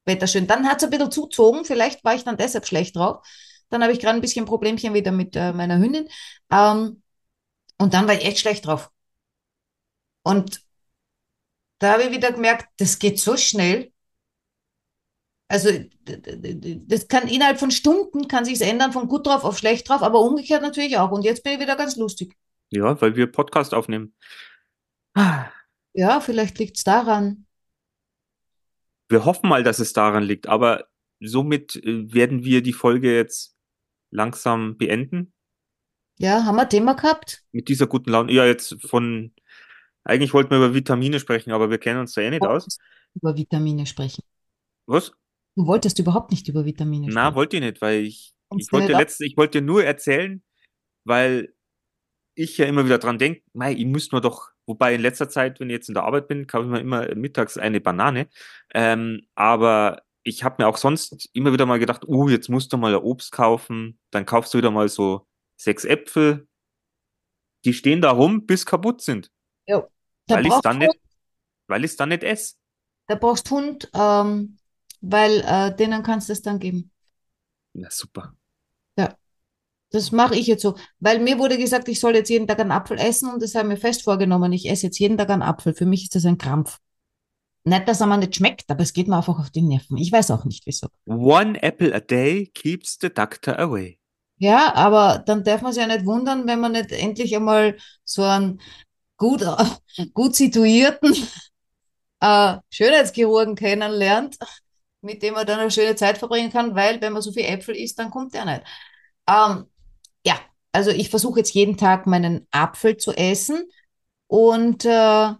Wetter 0.04 0.28
schön. 0.28 0.46
Dann 0.46 0.66
hat 0.68 0.78
es 0.78 0.84
ein 0.84 0.90
bisschen 0.90 1.10
zuzogen. 1.10 1.64
Vielleicht 1.64 2.04
war 2.04 2.14
ich 2.14 2.22
dann 2.22 2.36
deshalb 2.36 2.66
schlecht 2.66 2.94
drauf. 2.94 3.26
Dann 3.68 3.82
habe 3.82 3.92
ich 3.92 3.98
gerade 3.98 4.14
ein 4.14 4.22
bisschen 4.22 4.46
Problemchen 4.46 4.94
wieder 4.94 5.12
mit 5.12 5.34
äh, 5.34 5.52
meiner 5.52 5.78
Hündin. 5.78 6.08
Ähm, 6.50 7.02
und 7.78 7.94
dann 7.94 8.06
war 8.06 8.14
ich 8.14 8.24
echt 8.24 8.38
schlecht 8.38 8.64
drauf. 8.66 8.90
Und 10.22 10.60
da 11.78 11.92
habe 11.94 12.04
ich 12.04 12.10
wieder 12.10 12.32
gemerkt, 12.32 12.68
das 12.78 12.98
geht 12.98 13.18
so 13.18 13.36
schnell. 13.36 13.92
Also 15.50 15.68
das 16.86 17.08
kann 17.08 17.26
innerhalb 17.26 17.58
von 17.58 17.72
Stunden 17.72 18.28
kann 18.28 18.44
sich's 18.44 18.60
ändern 18.60 18.92
von 18.92 19.08
gut 19.08 19.26
drauf 19.26 19.42
auf 19.42 19.58
schlecht 19.58 19.88
drauf, 19.88 20.00
aber 20.00 20.20
umgekehrt 20.20 20.62
natürlich 20.62 20.96
auch. 20.96 21.10
Und 21.10 21.24
jetzt 21.24 21.42
bin 21.42 21.54
ich 21.54 21.60
wieder 21.60 21.74
ganz 21.74 21.96
lustig. 21.96 22.36
Ja, 22.70 23.00
weil 23.00 23.16
wir 23.16 23.26
Podcast 23.26 23.74
aufnehmen. 23.74 24.14
Ja, 25.92 26.20
vielleicht 26.20 26.60
liegt's 26.60 26.84
daran. 26.84 27.46
Wir 29.08 29.24
hoffen 29.24 29.48
mal, 29.48 29.64
dass 29.64 29.80
es 29.80 29.92
daran 29.92 30.22
liegt, 30.22 30.46
aber 30.46 30.86
somit 31.18 31.74
äh, 31.74 32.14
werden 32.14 32.44
wir 32.44 32.62
die 32.62 32.72
Folge 32.72 33.12
jetzt 33.12 33.56
langsam 34.12 34.78
beenden. 34.78 35.32
Ja, 36.20 36.44
haben 36.44 36.54
wir 36.54 36.62
ein 36.62 36.70
Thema 36.70 36.94
gehabt? 36.94 37.42
Mit 37.50 37.68
dieser 37.68 37.88
guten 37.88 38.10
Laune. 38.10 38.30
Ja, 38.30 38.46
jetzt 38.46 38.76
von, 38.86 39.34
eigentlich 40.04 40.32
wollten 40.32 40.50
wir 40.50 40.58
über 40.58 40.74
Vitamine 40.74 41.18
sprechen, 41.18 41.50
aber 41.50 41.70
wir 41.70 41.78
kennen 41.78 41.98
uns 41.98 42.12
da 42.12 42.20
eh 42.20 42.30
nicht 42.30 42.46
aus. 42.46 42.78
Über 43.14 43.36
Vitamine 43.36 43.84
sprechen. 43.84 44.22
Was? 44.86 45.10
Du 45.56 45.66
wolltest 45.66 45.98
überhaupt 45.98 46.30
nicht 46.30 46.48
über 46.48 46.64
Vitamine 46.64 47.08
Na, 47.08 47.30
sprechen. 47.30 47.34
wollte 47.34 47.56
ich 47.56 47.62
nicht, 47.62 47.80
weil 47.82 48.02
ich, 48.02 48.34
ich 48.56 48.68
du 48.68 48.76
wollte 48.76 48.92
letzte, 48.92 49.24
ich 49.26 49.36
wollte 49.36 49.60
nur 49.60 49.84
erzählen, 49.84 50.42
weil 51.04 51.54
ich 52.34 52.56
ja 52.58 52.66
immer 52.66 52.84
wieder 52.84 52.98
dran 52.98 53.18
denke, 53.18 53.42
mei, 53.52 53.72
ich 53.72 53.86
müsste 53.86 54.16
mir 54.16 54.20
doch, 54.22 54.50
wobei 54.66 54.94
in 54.94 55.00
letzter 55.02 55.28
Zeit, 55.28 55.60
wenn 55.60 55.68
ich 55.68 55.74
jetzt 55.74 55.88
in 55.88 55.94
der 55.94 56.04
Arbeit 56.04 56.28
bin, 56.28 56.46
kaufe 56.46 56.64
ich 56.64 56.70
mir 56.70 56.80
immer 56.80 57.14
mittags 57.14 57.58
eine 57.58 57.80
Banane. 57.80 58.28
Ähm, 58.72 59.22
aber 59.34 60.02
ich 60.22 60.44
habe 60.44 60.62
mir 60.62 60.68
auch 60.68 60.76
sonst 60.76 61.28
immer 61.32 61.52
wieder 61.52 61.66
mal 61.66 61.78
gedacht, 61.78 62.06
uh, 62.06 62.28
jetzt 62.28 62.48
musst 62.48 62.72
du 62.72 62.76
mal 62.76 62.94
Obst 62.96 63.32
kaufen, 63.32 63.98
dann 64.10 64.26
kaufst 64.26 64.54
du 64.54 64.58
wieder 64.58 64.70
mal 64.70 64.88
so 64.88 65.26
sechs 65.56 65.84
Äpfel. 65.84 66.46
Die 67.64 67.74
stehen 67.74 68.00
da 68.00 68.10
rum, 68.10 68.46
bis 68.46 68.64
kaputt 68.64 69.02
sind, 69.02 69.30
Da 69.66 70.36
weil 70.36 70.46
ich 70.46 70.52
es 70.52 70.60
dann 70.60 70.78
nicht, 70.78 70.98
weil 71.66 71.84
ich 71.84 71.90
es 71.90 71.96
dann 71.96 72.10
nicht 72.10 72.22
esse. 72.22 72.54
da 73.08 73.16
brauchst 73.16 73.50
Hund, 73.50 73.90
ähm, 73.94 74.59
weil 75.00 75.40
äh, 75.40 75.74
denen 75.74 76.02
kannst 76.02 76.28
du 76.28 76.32
es 76.32 76.42
dann 76.42 76.58
geben. 76.58 76.90
Na 77.72 77.88
super. 77.90 78.34
Das 79.90 80.12
mache 80.12 80.36
ich 80.36 80.46
jetzt 80.46 80.62
so, 80.62 80.76
weil 81.00 81.18
mir 81.18 81.38
wurde 81.38 81.58
gesagt, 81.58 81.88
ich 81.88 81.98
soll 81.98 82.14
jetzt 82.14 82.30
jeden 82.30 82.46
Tag 82.46 82.60
einen 82.60 82.70
Apfel 82.70 82.98
essen 82.98 83.28
und 83.32 83.42
das 83.42 83.54
habe 83.54 83.66
ich 83.68 83.74
mir 83.74 83.80
fest 83.80 84.02
vorgenommen. 84.02 84.52
Ich 84.52 84.68
esse 84.68 84.86
jetzt 84.86 84.98
jeden 84.98 85.18
Tag 85.18 85.30
einen 85.30 85.42
Apfel. 85.42 85.74
Für 85.74 85.86
mich 85.86 86.04
ist 86.04 86.14
das 86.14 86.24
ein 86.24 86.38
Krampf. 86.38 86.78
Nicht, 87.64 87.88
dass 87.88 88.00
er 88.00 88.06
mir 88.06 88.18
nicht 88.18 88.36
schmeckt, 88.36 88.70
aber 88.70 88.82
es 88.82 88.92
geht 88.92 89.08
mir 89.08 89.16
einfach 89.16 89.38
auf 89.38 89.50
die 89.50 89.62
Nerven. 89.62 89.98
Ich 89.98 90.12
weiß 90.12 90.30
auch 90.30 90.44
nicht, 90.44 90.64
wieso. 90.64 90.88
One 91.06 91.60
apple 91.62 91.94
a 91.94 92.00
day 92.00 92.50
keeps 92.54 92.98
the 93.00 93.10
doctor 93.12 93.58
away. 93.58 93.98
Ja, 94.36 94.74
aber 94.74 95.22
dann 95.26 95.44
darf 95.44 95.60
man 95.60 95.72
sich 95.72 95.82
ja 95.82 95.88
nicht 95.88 96.06
wundern, 96.06 96.46
wenn 96.46 96.60
man 96.60 96.72
nicht 96.72 96.92
endlich 96.92 97.34
einmal 97.36 97.76
so 98.04 98.22
einen 98.22 98.60
gut, 99.16 99.44
gut 100.14 100.36
situierten 100.36 101.14
äh, 102.20 102.56
Schönheitschirurgen 102.70 103.56
kennenlernt, 103.56 104.38
mit 105.02 105.22
dem 105.22 105.34
man 105.34 105.46
dann 105.46 105.60
eine 105.60 105.70
schöne 105.70 105.96
Zeit 105.96 106.18
verbringen 106.18 106.50
kann, 106.50 106.74
weil 106.74 107.00
wenn 107.00 107.12
man 107.12 107.22
so 107.22 107.32
viel 107.32 107.44
Äpfel 107.44 107.74
isst, 107.74 107.98
dann 107.98 108.10
kommt 108.10 108.34
der 108.34 108.44
nicht. 108.44 108.62
Ähm, 109.28 109.66
ja, 110.24 110.38
also 110.72 110.90
ich 110.90 111.10
versuche 111.10 111.40
jetzt 111.40 111.54
jeden 111.54 111.76
Tag 111.76 112.06
meinen 112.06 112.46
Apfel 112.50 112.96
zu 112.96 113.12
essen 113.12 113.64
und 114.26 114.84
äh, 114.84 115.32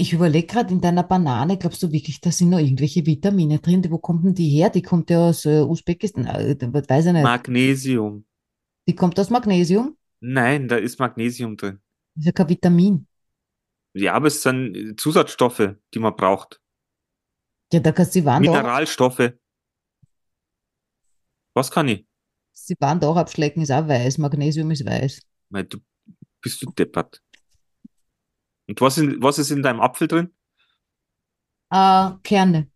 ich 0.00 0.12
überlege 0.12 0.46
gerade 0.46 0.72
in 0.72 0.80
deiner 0.80 1.02
Banane, 1.02 1.58
glaubst 1.58 1.82
du 1.82 1.90
wirklich, 1.90 2.20
da 2.20 2.30
sind 2.30 2.50
noch 2.50 2.60
irgendwelche 2.60 3.04
Vitamine 3.04 3.58
drin? 3.58 3.84
Wo 3.90 3.98
kommt 3.98 4.24
denn 4.24 4.34
die 4.34 4.48
her? 4.48 4.70
Die 4.70 4.82
kommt 4.82 5.10
ja 5.10 5.28
aus 5.28 5.44
äh, 5.44 5.60
Usbekistan, 5.60 6.26
äh, 6.26 6.56
weiß 6.60 7.06
ich 7.06 7.12
nicht. 7.12 7.22
Magnesium. 7.24 8.24
Die 8.86 8.94
kommt 8.94 9.18
aus 9.18 9.28
Magnesium. 9.28 9.96
Nein, 10.20 10.68
da 10.68 10.76
ist 10.76 11.00
Magnesium 11.00 11.56
drin. 11.56 11.80
Das 12.14 12.22
ist 12.22 12.26
ja 12.26 12.32
kein 12.32 12.48
Vitamin. 12.48 13.06
Ja, 13.92 14.14
aber 14.14 14.28
es 14.28 14.40
sind 14.40 14.94
Zusatzstoffe, 15.00 15.74
die 15.92 15.98
man 15.98 16.14
braucht. 16.14 16.60
Ja, 17.72 17.80
da 17.80 17.92
kannst 17.92 18.14
du, 18.14 18.20
sie 18.20 18.24
waren 18.24 18.42
doch, 18.42 18.52
Mineralstoffe. 18.52 19.32
Was 21.54 21.70
kann 21.70 21.88
ich? 21.88 22.08
sie 22.68 22.76
waren 22.80 23.00
doch 23.00 23.16
abschlecken, 23.16 23.62
ist 23.62 23.70
auch 23.70 23.88
weiß. 23.88 24.18
Magnesium 24.18 24.70
ist 24.70 24.84
weiß. 24.84 25.20
Weil 25.50 25.64
du 25.64 25.78
bist 26.40 26.62
du 26.62 26.70
deppert. 26.70 27.22
Und 28.68 28.80
was, 28.80 28.98
in, 28.98 29.20
was 29.22 29.38
ist 29.38 29.50
in 29.50 29.62
deinem 29.62 29.80
Apfel 29.80 30.08
drin? 30.08 30.34
Äh, 31.70 32.10
Kerne. 32.22 32.70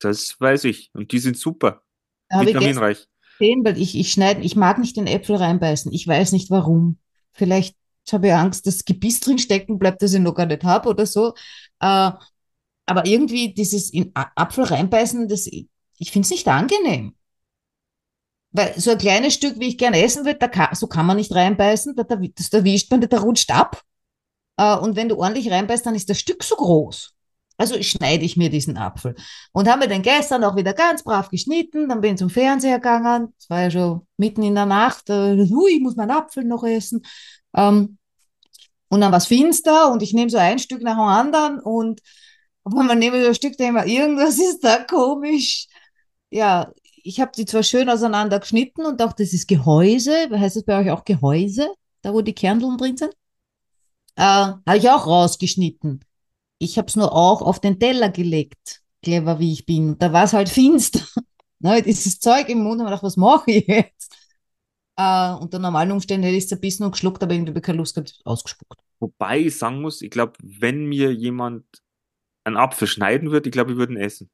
Das 0.00 0.38
weiß 0.40 0.64
ich. 0.64 0.90
Und 0.92 1.12
die 1.12 1.18
sind 1.18 1.36
super. 1.36 1.82
Da 2.28 2.42
ich 2.42 2.48
Vitaminreich. 2.48 3.06
gesehen, 3.38 3.64
weil 3.64 3.78
ich, 3.78 3.96
ich 3.96 4.12
schneide, 4.12 4.40
ich 4.42 4.56
mag 4.56 4.78
nicht 4.78 4.96
den 4.96 5.06
Äpfel 5.06 5.36
reinbeißen. 5.36 5.92
Ich 5.92 6.06
weiß 6.06 6.32
nicht 6.32 6.50
warum. 6.50 6.98
Vielleicht 7.32 7.76
habe 8.10 8.28
ich 8.28 8.32
Angst, 8.32 8.66
dass 8.66 8.84
Gebiss 8.84 9.20
drin 9.20 9.38
stecken 9.38 9.78
bleibt, 9.78 10.02
das 10.02 10.14
ich 10.14 10.20
noch 10.20 10.34
gar 10.34 10.46
nicht 10.46 10.64
habe 10.64 10.88
oder 10.88 11.06
so. 11.06 11.34
Äh, 11.78 12.10
aber 12.90 13.06
irgendwie 13.06 13.54
dieses 13.54 13.90
in 13.90 14.12
Apfel 14.14 14.64
reinbeißen, 14.64 15.28
das, 15.28 15.46
ich 15.46 16.10
finde 16.10 16.26
es 16.26 16.30
nicht 16.30 16.46
angenehm. 16.48 17.14
Weil 18.52 18.74
so 18.78 18.90
ein 18.90 18.98
kleines 18.98 19.34
Stück, 19.34 19.58
wie 19.60 19.68
ich 19.68 19.78
gerne 19.78 20.02
essen 20.02 20.24
würde, 20.24 20.50
so 20.72 20.88
kann 20.88 21.06
man 21.06 21.16
nicht 21.16 21.34
reinbeißen, 21.34 21.94
da, 21.96 22.02
da, 22.02 22.16
das 22.16 22.52
erwischt 22.52 22.90
man, 22.90 23.00
da 23.00 23.20
rutscht 23.20 23.50
ab. 23.50 23.80
Äh, 24.56 24.76
und 24.76 24.96
wenn 24.96 25.08
du 25.08 25.16
ordentlich 25.16 25.50
reinbeißt, 25.50 25.86
dann 25.86 25.94
ist 25.94 26.10
das 26.10 26.18
Stück 26.18 26.42
so 26.42 26.56
groß. 26.56 27.14
Also 27.56 27.80
schneide 27.82 28.24
ich 28.24 28.36
mir 28.36 28.50
diesen 28.50 28.76
Apfel. 28.76 29.14
Und 29.52 29.68
haben 29.68 29.80
wir 29.80 29.88
den 29.88 30.02
gestern 30.02 30.44
auch 30.44 30.56
wieder 30.56 30.72
ganz 30.72 31.02
brav 31.04 31.30
geschnitten. 31.30 31.88
Dann 31.88 32.00
bin 32.00 32.14
ich 32.14 32.18
zum 32.18 32.30
Fernseher 32.30 32.78
gegangen. 32.78 33.34
Es 33.38 33.48
war 33.50 33.62
ja 33.62 33.70
schon 33.70 34.06
mitten 34.16 34.42
in 34.42 34.54
der 34.54 34.66
Nacht. 34.66 35.10
Äh, 35.10 35.36
ui, 35.50 35.70
ich 35.76 35.80
muss 35.80 35.96
meinen 35.96 36.10
Apfel 36.10 36.44
noch 36.44 36.64
essen. 36.64 37.02
Ähm, 37.54 37.98
Und 38.88 39.00
dann 39.00 39.12
war 39.12 39.18
es 39.18 39.26
finster 39.26 39.92
und 39.92 40.02
ich 40.02 40.12
nehme 40.14 40.30
so 40.30 40.38
ein 40.38 40.58
Stück 40.58 40.82
nach 40.82 40.96
dem 40.96 41.00
anderen 41.00 41.60
und 41.60 42.00
auf 42.64 42.74
einmal 42.76 42.96
nehme 42.96 43.26
ein 43.26 43.34
Stück, 43.34 43.58
mir, 43.58 43.86
irgendwas 43.86 44.38
ist 44.38 44.60
da 44.62 44.84
komisch. 44.84 45.66
Ja, 46.30 46.72
ich 47.02 47.20
habe 47.20 47.32
die 47.36 47.46
zwar 47.46 47.62
schön 47.62 47.88
auseinander 47.88 48.40
geschnitten 48.40 48.84
und 48.84 49.00
dachte, 49.00 49.22
das 49.22 49.32
ist 49.32 49.48
Gehäuse. 49.48 50.28
Heißt 50.30 50.56
das 50.56 50.64
bei 50.64 50.80
euch 50.80 50.90
auch 50.90 51.04
Gehäuse? 51.04 51.70
Da, 52.02 52.12
wo 52.12 52.20
die 52.20 52.34
Kerneln 52.34 52.76
drin 52.78 52.96
sind? 52.96 53.14
Äh, 54.16 54.22
habe 54.22 54.76
ich 54.76 54.88
auch 54.90 55.06
rausgeschnitten. 55.06 56.04
Ich 56.58 56.76
habe 56.76 56.88
es 56.88 56.96
nur 56.96 57.12
auch 57.14 57.42
auf 57.42 57.60
den 57.60 57.80
Teller 57.80 58.10
gelegt, 58.10 58.82
clever 59.02 59.38
wie 59.38 59.52
ich 59.52 59.66
bin. 59.66 59.98
Da 59.98 60.12
war 60.12 60.24
es 60.24 60.32
halt 60.32 60.48
finster. 60.48 61.00
ne, 61.60 61.82
dieses 61.82 62.20
Zeug 62.20 62.48
im 62.48 62.62
Mund 62.62 62.80
und 62.80 62.86
ich 62.86 62.92
dachte, 62.92 63.06
was 63.06 63.16
mache 63.16 63.50
ich 63.50 63.66
jetzt? 63.66 64.14
Äh, 64.96 65.32
unter 65.34 65.58
normalen 65.58 65.92
Umständen 65.92 66.24
hätte 66.24 66.36
ich 66.36 66.44
es 66.44 66.48
zerbissen 66.48 66.84
und 66.84 66.92
geschluckt, 66.92 67.22
aber 67.22 67.32
irgendwie 67.32 67.58
keine 67.60 67.78
Lust 67.78 67.94
gehabt, 67.94 68.20
ausgespuckt. 68.24 68.78
Wobei 68.98 69.40
ich 69.40 69.56
sagen 69.56 69.80
muss, 69.80 70.02
ich 70.02 70.10
glaube, 70.10 70.34
wenn 70.42 70.84
mir 70.86 71.14
jemand 71.14 71.64
einen 72.44 72.56
Apfel 72.56 72.88
schneiden 72.88 73.30
würde, 73.30 73.48
ich 73.48 73.52
glaube, 73.52 73.72
ich 73.72 73.76
würde 73.76 73.94
ihn 73.94 74.00
essen. 74.00 74.30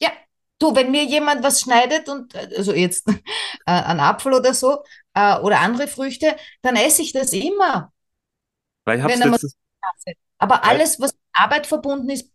Ja, 0.00 0.10
du, 0.58 0.74
wenn 0.74 0.90
mir 0.90 1.04
jemand 1.04 1.42
was 1.42 1.60
schneidet 1.60 2.08
und, 2.08 2.34
also 2.34 2.72
jetzt 2.72 3.08
äh, 3.08 3.22
einen 3.66 4.00
Apfel 4.00 4.32
oder 4.32 4.54
so, 4.54 4.82
äh, 5.14 5.38
oder 5.40 5.60
andere 5.60 5.88
Früchte, 5.88 6.36
dann 6.62 6.76
esse 6.76 7.02
ich 7.02 7.12
das 7.12 7.32
immer. 7.32 7.92
Weil 8.84 8.98
ich 8.98 9.04
hab's 9.04 9.18
letztens, 9.18 9.56
Aber 10.38 10.64
alles, 10.64 11.00
was 11.00 11.12
mit 11.12 11.22
Arbeit 11.32 11.66
verbunden 11.66 12.10
ist, 12.10 12.30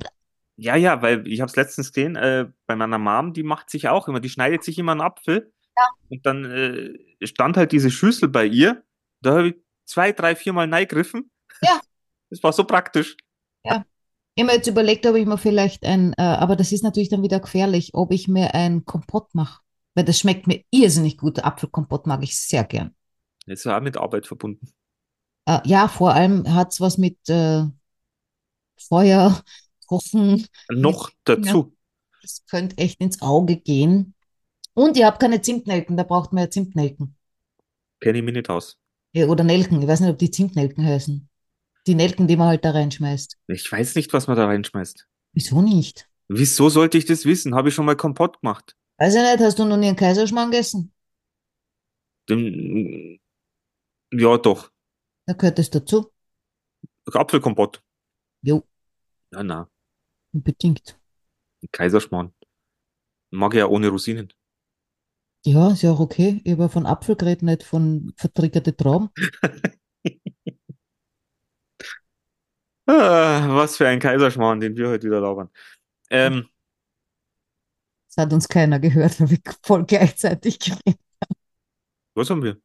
ja, 0.61 0.75
ja, 0.75 1.01
weil 1.01 1.25
ich 1.25 1.39
habe 1.39 1.49
es 1.49 1.55
letztens 1.55 1.93
gesehen, 1.93 2.17
äh, 2.17 2.47
bei 2.65 2.75
meiner 2.75 2.97
Mom, 2.97 3.31
die 3.31 3.43
macht 3.43 3.69
sich 3.69 3.87
auch 3.87 4.09
immer, 4.09 4.19
die 4.19 4.29
schneidet 4.29 4.61
sich 4.61 4.77
immer 4.77 4.91
einen 4.91 4.99
Apfel 4.99 5.53
Ja. 5.77 5.87
und 6.09 6.25
dann 6.25 6.43
äh, 6.43 7.25
stand 7.25 7.55
halt 7.55 7.71
diese 7.71 7.89
Schüssel 7.89 8.27
bei 8.27 8.45
ihr, 8.45 8.83
da 9.21 9.37
habe 9.37 9.47
ich 9.49 9.55
zwei, 9.85 10.11
drei, 10.11 10.35
viermal 10.35 10.69
reingegriffen. 10.69 11.31
Ja. 11.61 11.79
Das 12.31 12.43
war 12.43 12.53
so 12.53 12.63
praktisch. 12.63 13.17
Immer 14.39 14.53
jetzt 14.53 14.67
überlegt, 14.67 15.05
ob 15.05 15.15
ich 15.15 15.25
mir 15.25 15.37
vielleicht 15.37 15.85
ein, 15.85 16.13
äh, 16.13 16.21
aber 16.21 16.55
das 16.55 16.71
ist 16.71 16.83
natürlich 16.83 17.09
dann 17.09 17.23
wieder 17.23 17.39
gefährlich, 17.39 17.93
ob 17.93 18.11
ich 18.11 18.27
mir 18.27 18.53
ein 18.53 18.85
Kompott 18.85 19.35
mache. 19.35 19.61
Weil 19.95 20.05
das 20.05 20.19
schmeckt 20.19 20.47
mir 20.47 20.63
irrsinnig 20.71 21.17
gut. 21.17 21.43
Apfelkompott 21.43 22.07
mag 22.07 22.23
ich 22.23 22.37
sehr 22.37 22.63
gern. 22.63 22.95
Das 23.45 23.59
ist 23.59 23.65
ja 23.65 23.77
auch 23.77 23.81
mit 23.81 23.97
Arbeit 23.97 24.27
verbunden. 24.27 24.71
Äh, 25.45 25.59
ja, 25.65 25.87
vor 25.87 26.13
allem 26.13 26.53
hat 26.53 26.71
es 26.71 26.79
was 26.79 26.97
mit 26.97 27.17
äh, 27.27 27.63
Feuer, 28.77 29.41
Kochen. 29.87 30.47
Noch 30.69 31.11
dazu. 31.23 31.75
Das 32.21 32.45
könnte 32.49 32.77
echt 32.77 32.99
ins 33.01 33.21
Auge 33.21 33.57
gehen. 33.57 34.13
Und 34.73 34.97
ihr 34.97 35.07
habt 35.07 35.19
keine 35.19 35.41
Zimtnelken, 35.41 35.97
da 35.97 36.03
braucht 36.03 36.31
man 36.31 36.43
ja 36.43 36.49
Zimtnelken. 36.49 37.15
Kenne 37.99 38.19
ich 38.19 38.23
mich 38.23 38.35
nicht 38.35 38.49
aus. 38.49 38.77
Ja, 39.11 39.25
oder 39.25 39.43
Nelken, 39.43 39.81
ich 39.81 39.87
weiß 39.87 39.99
nicht, 40.01 40.11
ob 40.11 40.17
die 40.19 40.31
Zimtnelken 40.31 40.85
heißen. 40.85 41.28
Die 41.87 41.95
Nelken, 41.95 42.27
die 42.27 42.35
man 42.37 42.47
halt 42.47 42.65
da 42.65 42.71
reinschmeißt. 42.71 43.37
Ich 43.47 43.71
weiß 43.71 43.95
nicht, 43.95 44.13
was 44.13 44.27
man 44.27 44.37
da 44.37 44.45
reinschmeißt. 44.45 45.07
Wieso 45.33 45.61
nicht? 45.61 46.09
Wieso 46.27 46.69
sollte 46.69 46.97
ich 46.97 47.05
das 47.05 47.25
wissen? 47.25 47.55
Habe 47.55 47.69
ich 47.69 47.75
schon 47.75 47.85
mal 47.85 47.95
Kompott 47.95 48.41
gemacht. 48.41 48.75
Weiß 48.97 49.15
ich 49.15 49.21
nicht, 49.21 49.39
hast 49.39 49.57
du 49.57 49.65
noch 49.65 49.77
nie 49.77 49.87
einen 49.87 49.95
Kaiserschmarrn 49.95 50.51
gegessen? 50.51 50.93
Den, 52.29 53.19
ja, 54.11 54.37
doch. 54.37 54.71
Da 55.25 55.33
gehört 55.33 55.57
das 55.57 55.69
dazu. 55.69 56.11
Apfelkompott. 57.11 57.81
Jo, 58.41 58.63
Ja, 59.31 59.41
na. 59.43 59.69
unbedingt. 60.31 60.99
Kaiserschmarrn. 61.71 62.33
Mag 63.31 63.53
ich 63.53 63.59
ja 63.59 63.67
ohne 63.67 63.89
Rosinen. 63.89 64.31
Ja, 65.45 65.71
ist 65.71 65.81
ja 65.81 65.91
auch 65.91 65.99
okay. 65.99 66.41
Ich 66.43 66.51
habe 66.51 66.69
von 66.69 66.85
Apfel 66.85 67.15
geredet, 67.15 67.43
nicht 67.43 67.63
von 67.63 68.13
vertriggerte 68.17 68.75
Trauben. 68.75 69.09
Ah, 72.91 73.47
was 73.55 73.77
für 73.77 73.87
ein 73.87 73.99
Kaiserschmarrn, 73.99 74.59
den 74.59 74.75
wir 74.75 74.89
heute 74.89 75.05
wieder 75.07 75.21
labern. 75.21 75.49
Ähm, 76.09 76.49
Das 78.07 78.25
hat 78.25 78.33
uns 78.33 78.47
keiner 78.47 78.79
gehört, 78.79 79.19
weil 79.19 79.29
wir 79.29 79.39
voll 79.63 79.85
gleichzeitig 79.85 80.57
geredet 80.59 80.99
was 82.15 82.29
haben 82.29 82.43
wir? 82.43 82.57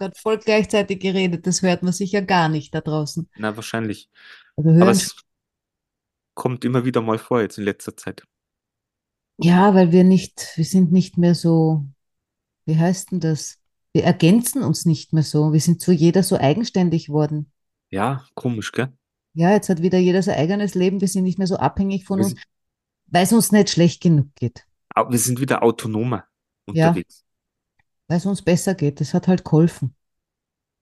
haben. 0.00 0.12
voll 0.14 0.38
gleichzeitig 0.38 1.00
geredet. 1.00 1.46
Das 1.46 1.62
hört 1.62 1.82
man 1.82 1.92
sicher 1.92 2.22
gar 2.22 2.48
nicht 2.48 2.74
da 2.74 2.80
draußen. 2.80 3.28
Na, 3.36 3.56
wahrscheinlich. 3.56 4.08
Also 4.56 4.70
Aber 4.70 4.90
es 4.90 5.16
kommt 6.34 6.64
immer 6.64 6.84
wieder 6.84 7.02
mal 7.02 7.18
vor 7.18 7.40
jetzt 7.40 7.58
in 7.58 7.64
letzter 7.64 7.96
Zeit. 7.96 8.22
ja, 9.38 9.74
weil 9.74 9.92
wir 9.92 10.04
nicht, 10.04 10.52
wir 10.56 10.64
sind 10.64 10.92
nicht 10.92 11.18
mehr 11.18 11.34
so, 11.34 11.84
wie 12.64 12.76
heißt 12.76 13.10
denn 13.12 13.20
das? 13.20 13.58
Wir 13.92 14.04
ergänzen 14.04 14.62
uns 14.62 14.84
nicht 14.84 15.12
mehr 15.12 15.22
so. 15.22 15.52
Wir 15.52 15.60
sind 15.60 15.80
so 15.80 15.90
jeder 15.92 16.22
so 16.22 16.36
eigenständig 16.36 17.08
worden. 17.08 17.50
Ja, 17.90 18.26
komisch, 18.34 18.72
gell? 18.72 18.92
Ja, 19.34 19.52
jetzt 19.52 19.68
hat 19.68 19.82
wieder 19.82 19.98
jeder 19.98 20.22
sein 20.22 20.36
eigenes 20.38 20.74
Leben. 20.74 21.00
Wir 21.00 21.08
sind 21.08 21.24
nicht 21.24 21.38
mehr 21.38 21.46
so 21.46 21.56
abhängig 21.56 22.04
von 22.04 22.18
Wir 22.18 22.26
uns, 22.26 22.34
weil 23.06 23.24
es 23.24 23.32
uns 23.32 23.52
nicht 23.52 23.70
schlecht 23.70 24.02
genug 24.02 24.34
geht. 24.34 24.64
Wir 25.08 25.18
sind 25.18 25.40
wieder 25.40 25.62
autonomer 25.62 26.24
Ja. 26.72 26.88
unterwegs. 26.88 27.24
Weil 28.08 28.18
es 28.18 28.26
uns 28.26 28.42
besser 28.42 28.74
geht. 28.74 29.00
Das 29.00 29.14
hat 29.14 29.28
halt 29.28 29.44
geholfen. 29.44 29.94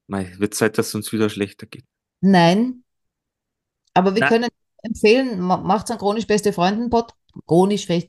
Mei, 0.06 0.32
wird 0.38 0.54
Zeit, 0.54 0.78
dass 0.78 0.88
es 0.88 0.94
uns 0.94 1.12
wieder 1.12 1.28
schlechter 1.28 1.66
geht. 1.66 1.84
Nein, 2.20 2.84
aber 3.92 4.14
wir 4.14 4.20
Na. 4.20 4.28
können 4.28 4.48
empfehlen, 4.82 5.40
ma- 5.40 5.56
macht's 5.56 5.90
einen 5.90 5.98
chronisch 5.98 6.26
beste 6.26 6.52
Freunden 6.52 6.88
Pod, 6.88 7.12
chronisch 7.46 7.86
fest. 7.86 8.06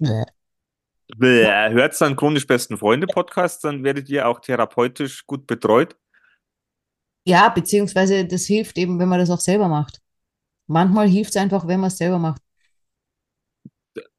Bäh, 1.18 1.46
Hört's 1.72 1.98
dann 2.00 2.16
chronisch 2.16 2.46
besten 2.46 2.78
Freunde 2.78 3.08
Podcast, 3.08 3.64
dann 3.64 3.84
werdet 3.84 4.08
ihr 4.10 4.28
auch 4.28 4.40
therapeutisch 4.40 5.26
gut 5.26 5.48
betreut. 5.48 5.96
Ja, 7.26 7.50
beziehungsweise 7.50 8.26
das 8.26 8.46
hilft 8.46 8.78
eben, 8.78 9.00
wenn 9.00 9.10
man 9.10 9.20
das 9.20 9.30
auch 9.30 9.40
selber 9.40 9.68
macht. 9.68 10.02
Manchmal 10.68 11.08
hilft 11.08 11.32
es 11.32 11.38
einfach, 11.38 11.68
wenn 11.68 11.80
man 11.80 11.88
es 11.88 11.98
selber 11.98 12.20
macht. 12.20 12.42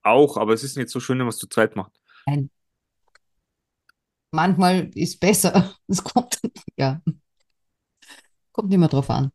Auch, 0.03 0.37
aber 0.37 0.55
es 0.55 0.65
ist 0.65 0.77
nicht 0.77 0.89
so 0.89 1.01
schön, 1.01 1.19
wenn 1.19 1.27
man 1.27 1.33
es 1.33 1.39
zu 1.39 1.47
zweit 1.47 1.77
macht. 1.77 1.93
Nein. 2.27 2.51
Manchmal 4.31 4.91
ist 4.95 5.21
besser. 5.21 5.75
Es 5.89 6.03
kommt, 6.05 6.39
ja. 6.77 7.01
Kommt 8.53 8.73
immer 8.73 8.89
drauf 8.89 9.09
an. 9.09 9.31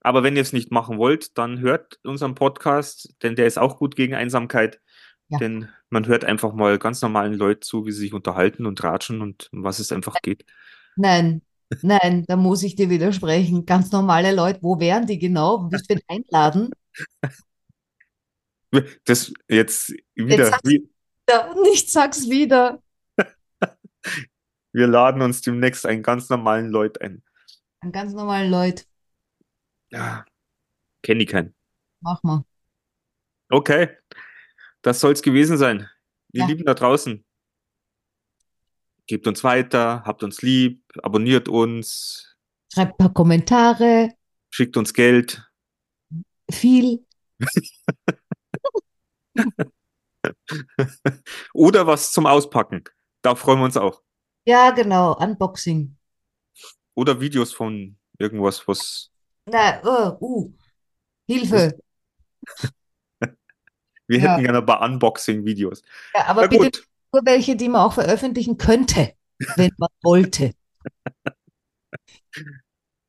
Aber 0.00 0.22
wenn 0.22 0.36
ihr 0.36 0.42
es 0.42 0.52
nicht 0.52 0.70
machen 0.70 0.98
wollt, 0.98 1.36
dann 1.36 1.60
hört 1.60 1.98
unseren 2.04 2.34
Podcast, 2.34 3.14
denn 3.22 3.36
der 3.36 3.46
ist 3.46 3.58
auch 3.58 3.76
gut 3.76 3.96
gegen 3.96 4.14
Einsamkeit. 4.14 4.80
Ja. 5.28 5.38
Denn 5.38 5.68
man 5.90 6.06
hört 6.06 6.24
einfach 6.24 6.52
mal 6.52 6.78
ganz 6.78 7.02
normalen 7.02 7.34
Leuten 7.34 7.62
zu, 7.62 7.86
wie 7.86 7.92
sie 7.92 8.00
sich 8.00 8.14
unterhalten 8.14 8.66
und 8.66 8.82
ratschen 8.82 9.20
und 9.20 9.48
um 9.52 9.64
was 9.64 9.78
es 9.78 9.92
einfach 9.92 10.16
geht. 10.22 10.44
Nein, 10.96 11.42
nein, 11.82 12.24
da 12.26 12.36
muss 12.36 12.62
ich 12.62 12.74
dir 12.76 12.90
widersprechen. 12.90 13.66
Ganz 13.66 13.90
normale 13.92 14.34
Leute, 14.34 14.60
wo 14.62 14.78
wären 14.80 15.06
die 15.06 15.18
genau? 15.18 15.70
Willst 15.70 15.90
du 15.90 15.94
wen 15.96 16.02
einladen? 16.08 16.70
Das 19.04 19.32
jetzt 19.48 19.94
wieder, 20.14 20.46
sag's- 20.46 20.60
wie, 20.68 20.88
Ja, 21.28 21.54
nicht 21.62 21.90
sag's 21.90 22.28
wieder. 22.28 22.82
wir 24.72 24.86
laden 24.86 25.22
uns 25.22 25.40
demnächst 25.40 25.86
einen 25.86 26.02
ganz 26.02 26.28
normalen 26.28 26.68
Leut 26.68 27.00
ein. 27.00 27.22
An 27.80 27.92
ganz 27.92 28.12
normalen 28.12 28.50
Leute. 28.50 28.84
Ja, 29.90 30.24
kenne 31.02 31.22
ich 31.22 31.28
keinen. 31.28 31.54
Mach 32.00 32.22
mal. 32.22 32.44
Okay, 33.48 33.96
das 34.82 35.00
soll's 35.00 35.22
gewesen 35.22 35.56
sein. 35.56 35.88
Ihr 36.32 36.42
Ja. 36.42 36.46
Lieben 36.48 36.64
da 36.64 36.74
draußen, 36.74 37.24
gebt 39.06 39.26
uns 39.26 39.44
weiter, 39.44 40.02
habt 40.04 40.22
uns 40.24 40.42
lieb, 40.42 40.82
abonniert 41.04 41.48
uns, 41.48 42.36
Schreibt 42.72 42.92
ein 42.92 42.96
paar 42.98 43.12
Kommentare. 43.12 44.10
schickt 44.50 44.76
uns 44.76 44.92
Geld. 44.92 45.42
Viel. 46.50 47.04
Oder 51.54 51.86
was 51.86 52.12
zum 52.12 52.26
Auspacken. 52.26 52.84
Da 53.22 53.34
freuen 53.34 53.58
wir 53.60 53.64
uns 53.64 53.76
auch. 53.76 54.02
Ja, 54.46 54.70
genau. 54.70 55.16
Unboxing. 55.16 55.96
Oder 56.94 57.20
Videos 57.20 57.52
von 57.52 57.98
irgendwas, 58.18 58.66
was 58.66 59.10
Na, 59.46 59.82
uh, 59.84 60.16
uh. 60.20 60.52
Hilfe. 61.28 61.78
wir 64.06 64.18
Ja. 64.18 64.32
hätten 64.32 64.44
gerne 64.44 64.58
ein 64.58 64.66
paar 64.66 64.80
Unboxing-Videos. 64.82 65.82
Ja, 66.14 66.26
aber 66.26 66.42
Na 66.42 66.46
bitte 66.48 66.64
gut, 66.64 66.86
nur 67.12 67.22
welche, 67.26 67.56
die 67.56 67.68
man 67.68 67.82
auch 67.82 67.94
veröffentlichen 67.94 68.56
könnte, 68.56 69.14
wenn 69.56 69.72
man 69.78 69.90
wollte. 70.02 70.52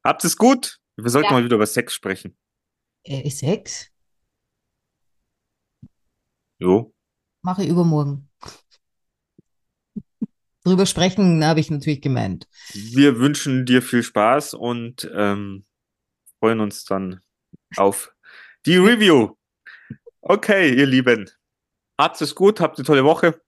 Habt 0.03 0.23
es 0.23 0.37
gut. 0.37 0.79
Wir 0.95 1.09
sollten 1.09 1.27
Ja. 1.27 1.33
mal 1.33 1.43
wieder 1.43 1.55
über 1.55 1.67
Sex 1.67 1.93
sprechen. 1.93 2.37
Äh, 3.03 3.29
Sex? 3.29 3.91
Jo. 6.59 6.93
Mache 7.43 7.63
ich 7.63 7.69
übermorgen. 7.69 8.29
Drüber 10.63 10.85
sprechen 10.85 11.45
habe 11.45 11.59
ich 11.59 11.69
natürlich 11.69 12.01
gemeint. 12.01 12.47
Wir 12.73 13.19
wünschen 13.19 13.65
dir 13.65 13.81
viel 13.81 14.03
Spaß 14.03 14.53
und 14.53 15.09
ähm, 15.13 15.65
freuen 16.39 16.59
uns 16.59 16.83
dann 16.83 17.21
auf 17.77 18.13
die 18.65 18.75
Review. 18.77 19.35
Okay, 20.21 20.75
ihr 20.75 20.85
Lieben. 20.85 21.29
Habt 21.97 22.21
es 22.21 22.35
gut, 22.35 22.59
habt 22.59 22.77
eine 22.77 22.85
tolle 22.85 23.05
Woche. 23.05 23.41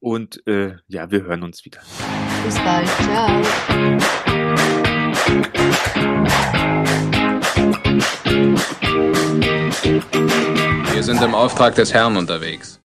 Und 0.00 0.46
äh, 0.46 0.76
ja, 0.86 1.10
wir 1.10 1.22
hören 1.24 1.42
uns 1.42 1.64
wieder. 1.64 1.82
Bis 2.44 2.56
bald. 2.56 2.88
Ciao. 3.02 3.28
Wir 10.92 11.02
sind 11.02 11.22
im 11.22 11.34
Auftrag 11.34 11.74
des 11.74 11.94
Herrn 11.94 12.18
unterwegs. 12.18 12.80